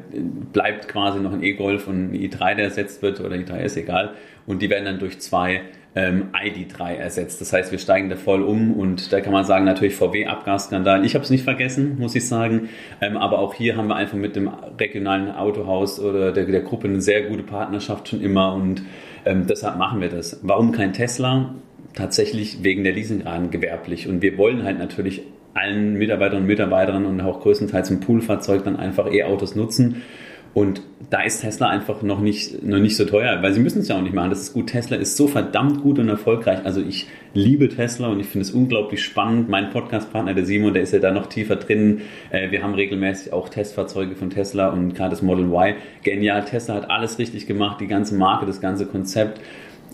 bleibt 0.54 0.88
quasi 0.88 1.20
noch 1.20 1.34
ein 1.34 1.44
E-Golf 1.44 1.88
und 1.88 2.14
ein 2.14 2.16
i3, 2.16 2.56
der 2.56 2.66
ersetzt 2.66 3.02
wird 3.02 3.20
oder 3.20 3.36
i3S, 3.36 3.78
egal. 3.78 4.14
Und 4.46 4.62
die 4.62 4.70
werden 4.70 4.86
dann 4.86 5.00
durch 5.00 5.20
zwei 5.20 5.62
ähm, 5.98 6.30
ID3 6.32 6.96
ersetzt. 6.96 7.42
Das 7.42 7.52
heißt, 7.52 7.72
wir 7.72 7.80
steigen 7.80 8.10
da 8.10 8.16
voll 8.16 8.44
um 8.44 8.74
und 8.74 9.12
da 9.12 9.20
kann 9.20 9.34
man 9.34 9.46
sagen, 9.46 9.66
natürlich 9.66 9.96
VW-Abgasskandal. 9.96 11.04
Ich 11.06 11.16
habe 11.16 11.24
es 11.24 11.32
nicht 11.32 11.44
vergessen, 11.44 11.98
muss 11.98 12.16
ich 12.16 12.28
sagen. 12.28 12.70
Ähm, 13.02 13.18
aber 13.18 13.40
auch 13.40 13.54
hier 13.54 13.76
haben 13.76 13.88
wir 13.88 13.96
einfach 13.96 14.18
mit 14.18 14.36
dem 14.36 14.50
regionalen 14.80 15.32
Autohaus 15.32 16.00
oder 16.00 16.32
der, 16.32 16.46
der 16.46 16.62
Gruppe 16.62 16.88
eine 16.88 17.02
sehr 17.02 17.24
gute 17.24 17.44
Partnerschaft 17.44 18.10
schon 18.10 18.22
immer 18.22 18.54
und 18.54 18.84
ähm, 19.26 19.48
deshalb 19.48 19.78
machen 19.78 20.00
wir 20.00 20.10
das. 20.10 20.40
Warum 20.44 20.72
kein 20.72 20.94
Tesla? 20.94 21.56
tatsächlich 21.98 22.64
wegen 22.64 22.84
der 22.84 22.94
Leasingraten 22.94 23.50
gewerblich. 23.50 24.08
Und 24.08 24.22
wir 24.22 24.38
wollen 24.38 24.64
halt 24.64 24.78
natürlich 24.78 25.24
allen 25.54 25.96
Mitarbeitern 25.96 26.42
und 26.42 26.48
Mitarbeitern 26.48 27.06
und 27.06 27.20
auch 27.22 27.42
größtenteils 27.42 27.90
im 27.90 28.00
Poolfahrzeug 28.00 28.64
dann 28.64 28.78
einfach 28.78 29.12
E-Autos 29.12 29.56
nutzen. 29.56 30.04
Und 30.58 30.82
da 31.12 31.22
ist 31.22 31.42
Tesla 31.42 31.70
einfach 31.70 32.02
noch 32.02 32.20
nicht, 32.20 32.64
noch 32.64 32.80
nicht 32.80 32.98
so 32.98 33.06
teuer, 33.06 33.44
weil 33.44 33.54
sie 33.54 33.60
müssen 33.60 33.82
es 33.82 33.90
ja 33.90 33.96
auch 33.96 34.02
nicht 34.02 34.16
machen. 34.16 34.32
Das 34.32 34.40
ist 34.40 34.54
gut. 34.54 34.72
Tesla 34.72 34.98
ist 34.98 35.16
so 35.16 35.28
verdammt 35.28 35.84
gut 35.84 36.00
und 36.00 36.10
erfolgreich. 36.10 36.62
Also 36.64 36.82
ich 36.82 37.06
liebe 37.36 37.70
Tesla 37.70 38.08
und 38.08 38.20
ich 38.20 38.26
finde 38.26 38.48
es 38.48 38.50
unglaublich 38.50 39.04
spannend. 39.04 39.50
Mein 39.50 39.70
Podcastpartner, 39.70 40.34
der 40.34 40.48
Simon, 40.48 40.74
der 40.74 40.82
ist 40.82 40.94
ja 40.94 40.98
da 40.98 41.12
noch 41.12 41.28
tiefer 41.28 41.58
drin. 41.58 42.02
Äh, 42.32 42.50
wir 42.50 42.64
haben 42.64 42.74
regelmäßig 42.74 43.34
auch 43.34 43.50
Testfahrzeuge 43.50 44.16
von 44.16 44.32
Tesla 44.32 44.70
und 44.70 44.96
gerade 44.96 45.12
das 45.12 45.22
Model 45.22 45.46
Y. 45.46 45.76
Genial. 46.02 46.44
Tesla 46.44 46.74
hat 46.74 46.90
alles 46.90 47.20
richtig 47.20 47.46
gemacht. 47.46 47.80
Die 47.80 47.88
ganze 47.88 48.16
Marke, 48.16 48.48
das 48.48 48.60
ganze 48.60 48.88
Konzept 48.88 49.40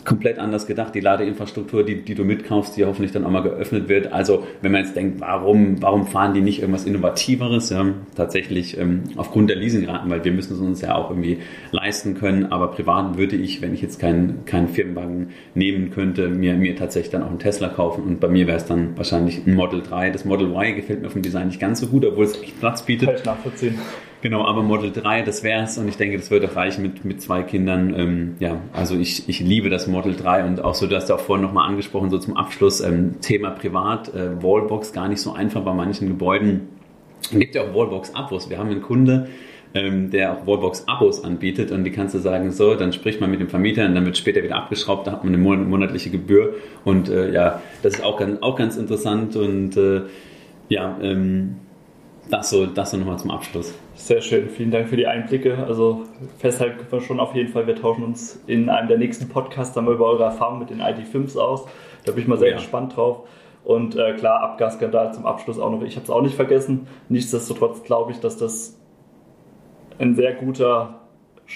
komplett 0.05 0.39
anders 0.39 0.67
gedacht. 0.67 0.95
Die 0.95 0.99
Ladeinfrastruktur, 0.99 1.83
die, 1.83 2.01
die 2.01 2.15
du 2.15 2.23
mitkaufst, 2.23 2.77
die 2.77 2.85
hoffentlich 2.85 3.11
dann 3.11 3.25
auch 3.25 3.31
mal 3.31 3.43
geöffnet 3.43 3.89
wird. 3.89 4.11
Also 4.11 4.45
wenn 4.61 4.71
man 4.71 4.81
jetzt 4.83 4.95
denkt, 4.95 5.21
warum, 5.21 5.81
warum 5.81 6.07
fahren 6.07 6.33
die 6.33 6.41
nicht 6.41 6.59
irgendwas 6.59 6.85
Innovativeres? 6.85 7.69
Ja, 7.69 7.85
tatsächlich 8.15 8.77
ähm, 8.77 9.03
aufgrund 9.15 9.49
der 9.49 9.57
Leasingraten, 9.57 10.09
weil 10.09 10.23
wir 10.23 10.31
müssen 10.31 10.53
es 10.53 10.59
uns 10.59 10.81
ja 10.81 10.95
auch 10.95 11.09
irgendwie 11.09 11.39
leisten 11.71 12.15
können. 12.15 12.51
Aber 12.51 12.71
privat 12.71 13.17
würde 13.17 13.35
ich, 13.35 13.61
wenn 13.61 13.73
ich 13.73 13.81
jetzt 13.81 13.99
keinen 13.99 14.45
keinen 14.45 14.67
Firmenwagen 14.67 15.29
nehmen 15.55 15.91
könnte, 15.91 16.29
mir, 16.29 16.55
mir 16.55 16.75
tatsächlich 16.75 17.11
dann 17.11 17.23
auch 17.23 17.29
einen 17.29 17.39
Tesla 17.39 17.69
kaufen. 17.69 18.03
Und 18.03 18.19
bei 18.19 18.27
mir 18.27 18.47
wäre 18.47 18.57
es 18.57 18.65
dann 18.65 18.97
wahrscheinlich 18.97 19.45
ein 19.45 19.55
Model 19.55 19.81
3. 19.81 20.11
Das 20.11 20.25
Model 20.25 20.47
Y 20.47 20.75
gefällt 20.75 21.01
mir 21.01 21.09
vom 21.09 21.21
Design 21.21 21.47
nicht 21.47 21.59
ganz 21.59 21.79
so 21.79 21.87
gut, 21.87 22.05
obwohl 22.05 22.25
es 22.25 22.41
echt 22.41 22.59
Platz 22.59 22.85
bietet. 22.85 23.09
Kann 23.09 23.17
ich 23.17 23.25
nachvollziehen. 23.25 23.79
Genau, 24.23 24.45
aber 24.45 24.63
Model 24.63 24.89
3, 24.89 25.23
das 25.23 25.43
wäre 25.43 25.63
es 25.63 25.77
und 25.77 25.89
ich 25.89 25.97
denke, 25.97 26.15
das 26.15 26.31
wird 26.31 26.45
auch 26.45 26.55
reichen 26.55 26.81
mit, 26.81 27.03
mit 27.03 27.21
zwei 27.21 27.43
Kindern. 27.43 27.93
Ähm, 27.93 28.35
ja, 28.39 28.61
also 28.71 28.95
ich, 28.95 29.27
ich 29.27 29.41
liebe 29.41 29.69
das 29.69 29.85
Model 29.85 30.15
3 30.15 30.45
und 30.45 30.63
auch 30.63 30.75
so, 30.75 30.87
du 30.87 30.95
hast 30.95 31.09
ja 31.09 31.15
auch 31.15 31.19
vorhin 31.19 31.43
nochmal 31.43 31.67
angesprochen, 31.67 32.09
so 32.09 32.17
zum 32.17 32.37
Abschluss, 32.37 32.79
ähm, 32.79 33.15
Thema 33.19 33.49
Privat, 33.49 34.15
äh, 34.15 34.41
Wallbox 34.41 34.93
gar 34.93 35.09
nicht 35.09 35.19
so 35.19 35.33
einfach 35.33 35.61
bei 35.63 35.73
manchen 35.73 36.07
Gebäuden. 36.07 36.69
Es 37.21 37.37
gibt 37.37 37.53
ja 37.53 37.63
auch 37.63 37.75
Wallbox-Abos. 37.75 38.49
Wir 38.49 38.59
haben 38.59 38.69
einen 38.69 38.81
Kunde, 38.81 39.27
ähm, 39.73 40.09
der 40.09 40.31
auch 40.31 40.47
Wallbox-Abos 40.47 41.25
anbietet 41.25 41.73
und 41.73 41.83
die 41.83 41.91
kannst 41.91 42.15
du 42.15 42.19
sagen, 42.19 42.53
so, 42.53 42.75
dann 42.75 42.93
spricht 42.93 43.19
man 43.19 43.29
mit 43.29 43.41
dem 43.41 43.49
Vermieter 43.49 43.85
und 43.85 43.93
dann 43.93 44.05
wird 44.05 44.17
später 44.17 44.41
wieder 44.41 44.55
abgeschraubt, 44.55 45.05
da 45.05 45.11
hat 45.11 45.25
man 45.25 45.33
eine 45.33 45.43
monatliche 45.43 46.11
Gebühr 46.11 46.53
und 46.85 47.09
äh, 47.09 47.33
ja, 47.33 47.61
das 47.81 47.95
ist 47.95 48.03
auch 48.05 48.17
ganz, 48.17 48.41
auch 48.41 48.55
ganz 48.55 48.77
interessant 48.77 49.35
und 49.35 49.75
äh, 49.75 50.03
ja, 50.69 50.97
ähm, 51.01 51.57
das 52.29 52.49
so, 52.49 52.65
das 52.65 52.91
so 52.91 52.97
nochmal 52.97 53.19
zum 53.19 53.31
Abschluss. 53.31 53.73
Sehr 53.95 54.21
schön, 54.21 54.49
vielen 54.49 54.71
Dank 54.71 54.89
für 54.89 54.97
die 54.97 55.07
Einblicke. 55.07 55.57
Also 55.65 56.03
festhalten 56.39 56.77
können 56.77 56.91
wir 56.91 57.01
schon 57.01 57.19
auf 57.19 57.35
jeden 57.35 57.51
Fall, 57.51 57.67
wir 57.67 57.75
tauschen 57.75 58.03
uns 58.03 58.41
in 58.47 58.69
einem 58.69 58.87
der 58.87 58.97
nächsten 58.97 59.29
Podcasts 59.29 59.73
dann 59.73 59.85
mal 59.85 59.93
über 59.93 60.05
eure 60.05 60.23
Erfahrungen 60.23 60.59
mit 60.59 60.69
den 60.69 60.81
ID5s 60.81 61.37
aus. 61.37 61.65
Da 62.05 62.11
bin 62.11 62.21
ich 62.21 62.27
mal 62.27 62.37
sehr 62.37 62.49
ja. 62.49 62.55
gespannt 62.55 62.95
drauf. 62.95 63.27
Und 63.63 63.95
äh, 63.95 64.13
klar, 64.13 64.41
Abgasskandal 64.41 65.13
zum 65.13 65.25
Abschluss 65.25 65.57
auch 65.57 65.71
noch. 65.71 65.81
Ich 65.83 65.95
habe 65.95 66.03
es 66.03 66.09
auch 66.09 66.21
nicht 66.21 66.35
vergessen. 66.35 66.87
Nichtsdestotrotz 67.07 67.83
glaube 67.83 68.11
ich, 68.11 68.19
dass 68.19 68.37
das 68.37 68.77
ein 69.99 70.15
sehr 70.15 70.33
guter, 70.33 70.99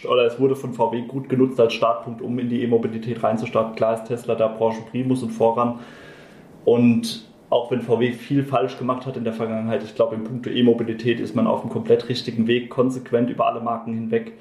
oder 0.08 0.25
es 0.25 0.39
wurde 0.39 0.56
von 0.56 0.73
VW 0.73 1.01
gut 1.01 1.27
genutzt 1.27 1.60
als 1.60 1.73
Startpunkt, 1.73 2.21
um 2.21 2.39
in 2.39 2.49
die 2.49 2.63
E-Mobilität 2.63 3.21
reinzustarten. 3.23 3.75
Klar 3.75 3.95
ist 3.95 4.06
Tesla 4.06 4.36
da 4.36 4.47
Branchen 4.47 4.86
Primus 4.89 5.21
und 5.23 5.32
voran. 5.32 5.80
Und 6.63 7.27
auch 7.49 7.71
wenn 7.71 7.81
VW 7.81 8.12
viel 8.12 8.43
falsch 8.43 8.77
gemacht 8.77 9.05
hat 9.05 9.15
in 9.17 9.23
der 9.23 9.33
Vergangenheit, 9.33 9.83
ich 9.83 9.95
glaube, 9.95 10.15
im 10.15 10.23
Punkt 10.23 10.47
E-Mobilität 10.47 11.19
ist 11.19 11.36
man 11.36 11.47
auf 11.47 11.62
einem 11.62 11.69
komplett 11.69 12.10
richtigen 12.10 12.47
Weg, 12.47 12.69
konsequent 12.69 13.29
über 13.29 13.47
alle 13.47 13.62
Marken 13.62 13.93
hinweg 13.93 14.33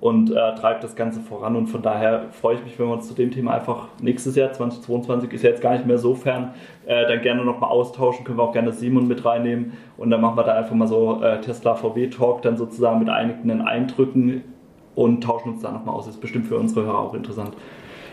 und 0.00 0.30
äh, 0.30 0.54
treibt 0.54 0.84
das 0.84 0.94
Ganze 0.96 1.20
voran. 1.20 1.56
Und 1.56 1.66
von 1.68 1.82
daher 1.82 2.26
freue 2.30 2.56
ich 2.56 2.64
mich, 2.64 2.78
wenn 2.78 2.86
wir 2.86 2.94
uns 2.94 3.08
zu 3.08 3.14
dem 3.14 3.30
Thema 3.30 3.54
einfach 3.54 3.88
nächstes 4.00 4.36
Jahr, 4.36 4.52
2022, 4.52 5.32
ist 5.32 5.42
ja 5.42 5.50
jetzt 5.50 5.62
gar 5.62 5.72
nicht 5.72 5.86
mehr 5.86 5.98
so 5.98 6.14
fern, 6.14 6.54
äh, 6.86 7.06
dann 7.06 7.20
gerne 7.22 7.44
nochmal 7.44 7.70
austauschen. 7.70 8.24
Können 8.24 8.38
wir 8.38 8.44
auch 8.44 8.52
gerne 8.52 8.72
Simon 8.72 9.08
mit 9.08 9.24
reinnehmen. 9.24 9.72
Und 9.96 10.10
dann 10.10 10.20
machen 10.20 10.36
wir 10.36 10.44
da 10.44 10.54
einfach 10.54 10.74
mal 10.74 10.86
so 10.86 11.20
äh, 11.22 11.40
Tesla 11.40 11.74
VW 11.74 12.08
Talk 12.08 12.42
dann 12.42 12.56
sozusagen 12.56 13.00
mit 13.00 13.08
einigen 13.08 13.60
Eindrücken 13.60 14.44
und 14.94 15.22
tauschen 15.22 15.50
uns 15.50 15.62
da 15.62 15.72
nochmal 15.72 15.96
aus. 15.96 16.06
Ist 16.06 16.20
bestimmt 16.20 16.46
für 16.46 16.58
unsere 16.58 16.86
Hörer 16.86 16.98
auch 16.98 17.14
interessant. 17.14 17.54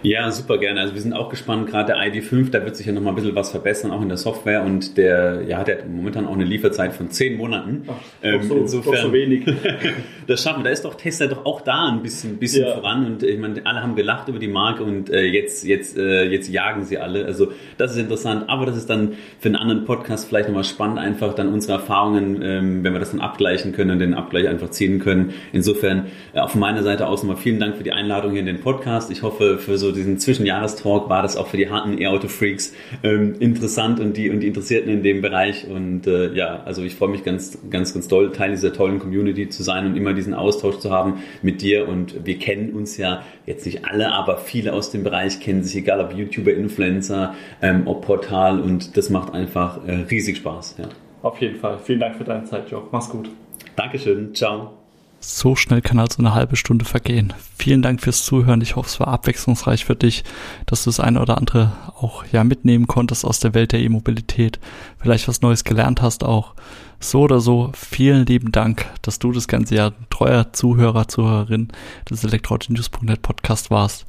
Ja, 0.06 0.30
super 0.30 0.60
gerne. 0.60 0.82
Also 0.82 0.94
wir 0.94 1.02
sind 1.02 1.14
auch 1.14 1.30
gespannt, 1.30 1.68
gerade 1.68 1.94
der 1.94 1.98
ID5, 1.98 2.52
da 2.52 2.64
wird 2.64 2.76
sich 2.76 2.86
ja 2.86 2.94
noch 2.94 3.02
mal 3.02 3.10
ein 3.10 3.16
bisschen 3.16 3.34
was 3.34 3.50
verbessern, 3.50 3.90
auch 3.90 4.04
in 4.04 4.08
der 4.08 4.20
Software 4.20 4.62
und 4.62 4.98
der, 4.98 5.42
ja, 5.48 5.64
der 5.64 5.80
hat 5.80 5.90
momentan 5.90 6.28
auch 6.28 6.34
eine 6.34 6.44
Lieferzeit 6.44 6.94
von 6.94 7.10
zehn 7.10 7.38
Monaten. 7.38 7.86
Ach, 7.88 7.94
ähm, 8.22 8.44
so, 8.44 8.56
insofern, 8.58 9.02
so 9.02 9.12
wenig. 9.12 9.46
das 10.28 10.44
schaffen 10.44 10.60
wir. 10.60 10.66
Da 10.66 10.70
ist 10.70 10.86
doch 10.86 10.94
Tesla 10.94 11.26
doch 11.26 11.44
auch 11.46 11.62
da 11.62 11.88
ein 11.88 12.04
bisschen, 12.04 12.38
bisschen 12.38 12.68
ja. 12.68 12.76
voran 12.76 13.06
und 13.08 13.24
ich 13.24 13.40
meine, 13.40 13.66
alle 13.66 13.82
haben 13.82 13.96
gelacht 13.96 14.28
über 14.28 14.38
die 14.38 14.48
Marke 14.48 14.84
und 14.84 15.10
äh, 15.10 15.24
jetzt, 15.24 15.66
jetzt, 15.66 15.98
äh, 15.98 16.26
jetzt 16.26 16.50
jagen 16.50 16.86
sie 16.86 17.00
alle. 17.00 17.26
Also 17.26 17.52
das 17.80 17.94
ist 17.94 17.98
interessant, 17.98 18.48
aber 18.48 18.68
das 18.68 18.78
ist 18.78 18.90
dann 18.90 19.14
für 19.40 19.50
einen 19.50 19.56
anderen 19.56 19.86
Podcast 19.86 20.28
vielleicht 20.28 20.50
nochmal 20.50 20.66
spannend, 20.66 21.00
einfach 21.00 21.34
dann 21.34 21.52
unsere 21.52 21.74
Erfahrungen, 21.74 22.44
ähm, 22.44 22.84
wenn 22.84 22.94
wir 22.94 23.00
das 23.00 23.10
dann 23.10 23.22
abgleichen 23.22 23.72
können 23.72 23.90
und 23.90 24.00
den 24.00 24.14
Abgleich 24.14 24.48
einfach 24.48 24.70
ziehen 24.70 25.00
können. 25.00 25.34
Insofern 25.52 26.08
äh, 26.34 26.42
auf 26.42 26.54
meiner 26.54 26.84
Seite 26.84 27.08
aus 27.08 27.24
nochmal 27.24 27.38
vielen 27.42 27.60
Dank 27.60 27.76
für 27.76 27.84
die 27.84 27.92
Einladung 27.92 28.34
hier 28.34 28.42
in 28.42 28.46
den 28.46 28.62
Podcast. 28.62 29.10
Ich 29.10 29.24
hoffe, 29.24 29.58
für 29.58 29.80
so 29.80 29.95
diesen 29.98 30.20
Zwischenjahrestalk 30.20 31.10
war 31.10 31.22
das 31.22 31.38
auch 31.38 31.48
für 31.48 31.58
die 31.58 31.70
harten 31.70 32.00
E-Auto-Freaks 32.02 32.74
ähm, 33.04 33.36
interessant 33.40 34.00
und 34.00 34.18
die, 34.18 34.30
und 34.30 34.42
die 34.42 34.48
Interessierten 34.48 34.92
in 34.92 35.04
dem 35.04 35.22
Bereich. 35.22 35.68
Und 35.68 36.08
äh, 36.08 36.34
ja, 36.34 36.62
also 36.66 36.84
ich 36.84 36.96
freue 36.96 37.10
mich 37.10 37.24
ganz, 37.24 37.58
ganz, 37.70 37.94
ganz 37.94 38.08
doll, 38.08 38.32
Teil 38.32 38.52
dieser 38.52 38.74
tollen 38.74 39.00
Community 39.00 39.50
zu 39.50 39.64
sein 39.64 39.86
und 39.86 39.96
immer 39.96 40.14
diesen 40.14 40.34
Austausch 40.34 40.78
zu 40.80 40.92
haben 40.92 41.24
mit 41.42 41.62
dir. 41.62 41.88
Und 41.88 42.26
wir 42.26 42.38
kennen 42.40 42.72
uns 42.72 42.98
ja 42.98 43.24
jetzt 43.46 43.66
nicht 43.66 43.86
alle, 43.86 44.12
aber 44.12 44.38
viele 44.38 44.74
aus 44.74 44.92
dem 44.92 45.04
Bereich 45.04 45.40
kennen 45.40 45.64
sich, 45.64 45.76
egal 45.76 46.00
ob 46.00 46.14
YouTuber, 46.14 46.54
Influencer, 46.54 47.36
ähm, 47.62 47.84
ob 47.86 48.06
Portal. 48.06 48.60
Und 48.60 48.98
das 48.98 49.10
macht 49.10 49.34
einfach 49.34 49.86
äh, 49.88 50.06
riesig 50.10 50.38
Spaß. 50.38 50.78
Ja. 50.80 50.90
Auf 51.22 51.42
jeden 51.42 51.56
Fall. 51.56 51.80
Vielen 51.84 52.00
Dank 52.00 52.16
für 52.16 52.24
deine 52.24 52.46
Zeit, 52.46 52.70
Joe. 52.70 52.84
Mach's 52.92 53.10
gut. 53.10 53.30
Dankeschön. 53.76 54.34
Ciao. 54.36 54.85
So 55.28 55.56
schnell 55.56 55.82
kann 55.82 55.98
also 55.98 56.20
eine 56.20 56.36
halbe 56.36 56.56
Stunde 56.56 56.86
vergehen. 56.86 57.34
Vielen 57.58 57.82
Dank 57.82 58.00
fürs 58.00 58.24
Zuhören. 58.24 58.62
Ich 58.62 58.76
hoffe, 58.76 58.90
es 58.90 59.00
war 59.00 59.08
abwechslungsreich 59.08 59.84
für 59.84 59.96
dich, 59.96 60.24
dass 60.68 60.84
du 60.84 60.90
das 60.90 61.00
eine 61.00 61.20
oder 61.20 61.40
andere 61.40 61.72
auch 62.00 62.24
ja 62.32 62.44
mitnehmen 62.44 62.86
konntest 62.86 63.26
aus 63.26 63.40
der 63.40 63.56
Welt 63.56 63.72
der 63.72 63.80
E-Mobilität. 63.80 64.60
Vielleicht 65.00 65.28
was 65.28 65.42
Neues 65.42 65.64
gelernt 65.64 66.04
hast 66.04 66.24
auch. 66.24 66.54
So 67.00 67.22
oder 67.22 67.40
so, 67.40 67.72
vielen 67.74 68.28
lieben 68.28 68.52
Dank, 68.52 68.86
dass 69.02 69.18
du 69.18 69.32
das 69.32 69.48
ganze 69.48 69.74
Jahr 69.74 69.94
treuer 70.12 70.54
Zuhörer, 70.54 71.08
Zuhörerin 71.08 71.70
des 72.08 72.24
Elektroautonews.net 72.24 73.24
Podcast 73.24 73.72
warst. 73.72 74.06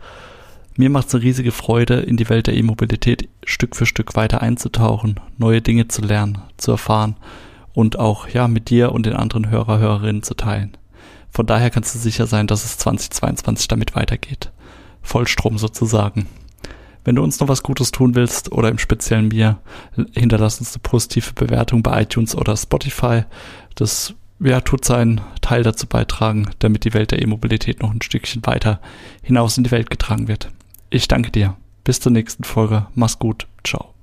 Mir 0.77 0.91
macht 0.91 1.09
es 1.09 1.15
eine 1.15 1.25
riesige 1.25 1.51
Freude, 1.51 1.95
in 1.95 2.19
die 2.19 2.29
Welt 2.29 2.47
der 2.47 2.55
E-Mobilität 2.55 3.27
Stück 3.43 3.75
für 3.75 3.87
Stück 3.87 4.17
weiter 4.17 4.43
einzutauchen, 4.43 5.19
neue 5.39 5.63
Dinge 5.63 5.89
zu 5.89 6.03
lernen, 6.03 6.43
zu 6.59 6.73
erfahren 6.73 7.17
und 7.73 7.99
auch 7.99 8.29
ja 8.29 8.49
mit 8.49 8.69
dir 8.69 8.93
und 8.93 9.07
den 9.07 9.15
anderen 9.15 9.49
Hörer, 9.49 9.79
Hörerinnen 9.79 10.23
zu 10.23 10.35
teilen. 10.35 10.77
Von 11.37 11.45
daher 11.45 11.69
kannst 11.69 11.95
du 11.95 11.99
sicher 11.99 12.27
sein, 12.27 12.47
dass 12.47 12.65
es 12.65 12.79
2022 12.79 13.69
damit 13.69 13.95
weitergeht. 13.95 14.53
Vollstrom 15.03 15.59
sozusagen. 15.59 16.29
Wenn 17.05 17.17
du 17.17 17.23
uns 17.23 17.41
noch 17.41 17.49
was 17.49 17.63
Gutes 17.63 17.91
tun 17.91 18.15
willst 18.15 18.53
oder 18.53 18.71
im 18.71 18.79
Speziellen 18.79 19.29
mir, 19.29 19.59
hinterlass 20.15 20.61
uns 20.61 20.73
eine 20.73 20.81
positive 20.81 21.35
Bewertung 21.35 21.83
bei 21.83 22.01
iTunes 22.01 22.35
oder 22.35 22.57
Spotify. 22.57 23.25
Das 23.75 24.15
ja, 24.41 24.63
tut 24.63 24.87
seinen 24.87 25.21
Teil 25.43 25.63
dazu 25.63 25.87
beitragen, 25.87 26.49
damit 26.61 26.85
die 26.85 26.95
Welt 26.95 27.11
der 27.11 27.21
E-Mobilität 27.21 27.83
noch 27.83 27.91
ein 27.91 28.01
Stückchen 28.01 28.41
weiter 28.47 28.81
hinaus 29.21 29.59
in 29.59 29.65
die 29.65 29.73
Welt 29.73 29.91
getragen 29.91 30.29
wird. 30.29 30.49
Ich 30.89 31.07
danke 31.07 31.31
dir. 31.31 31.55
Bis 31.85 32.01
zur 32.01 32.13
nächsten 32.13 32.45
Folge. 32.45 32.87
Mach's 32.95 33.19
gut. 33.19 33.47
Ciao. 33.63 33.96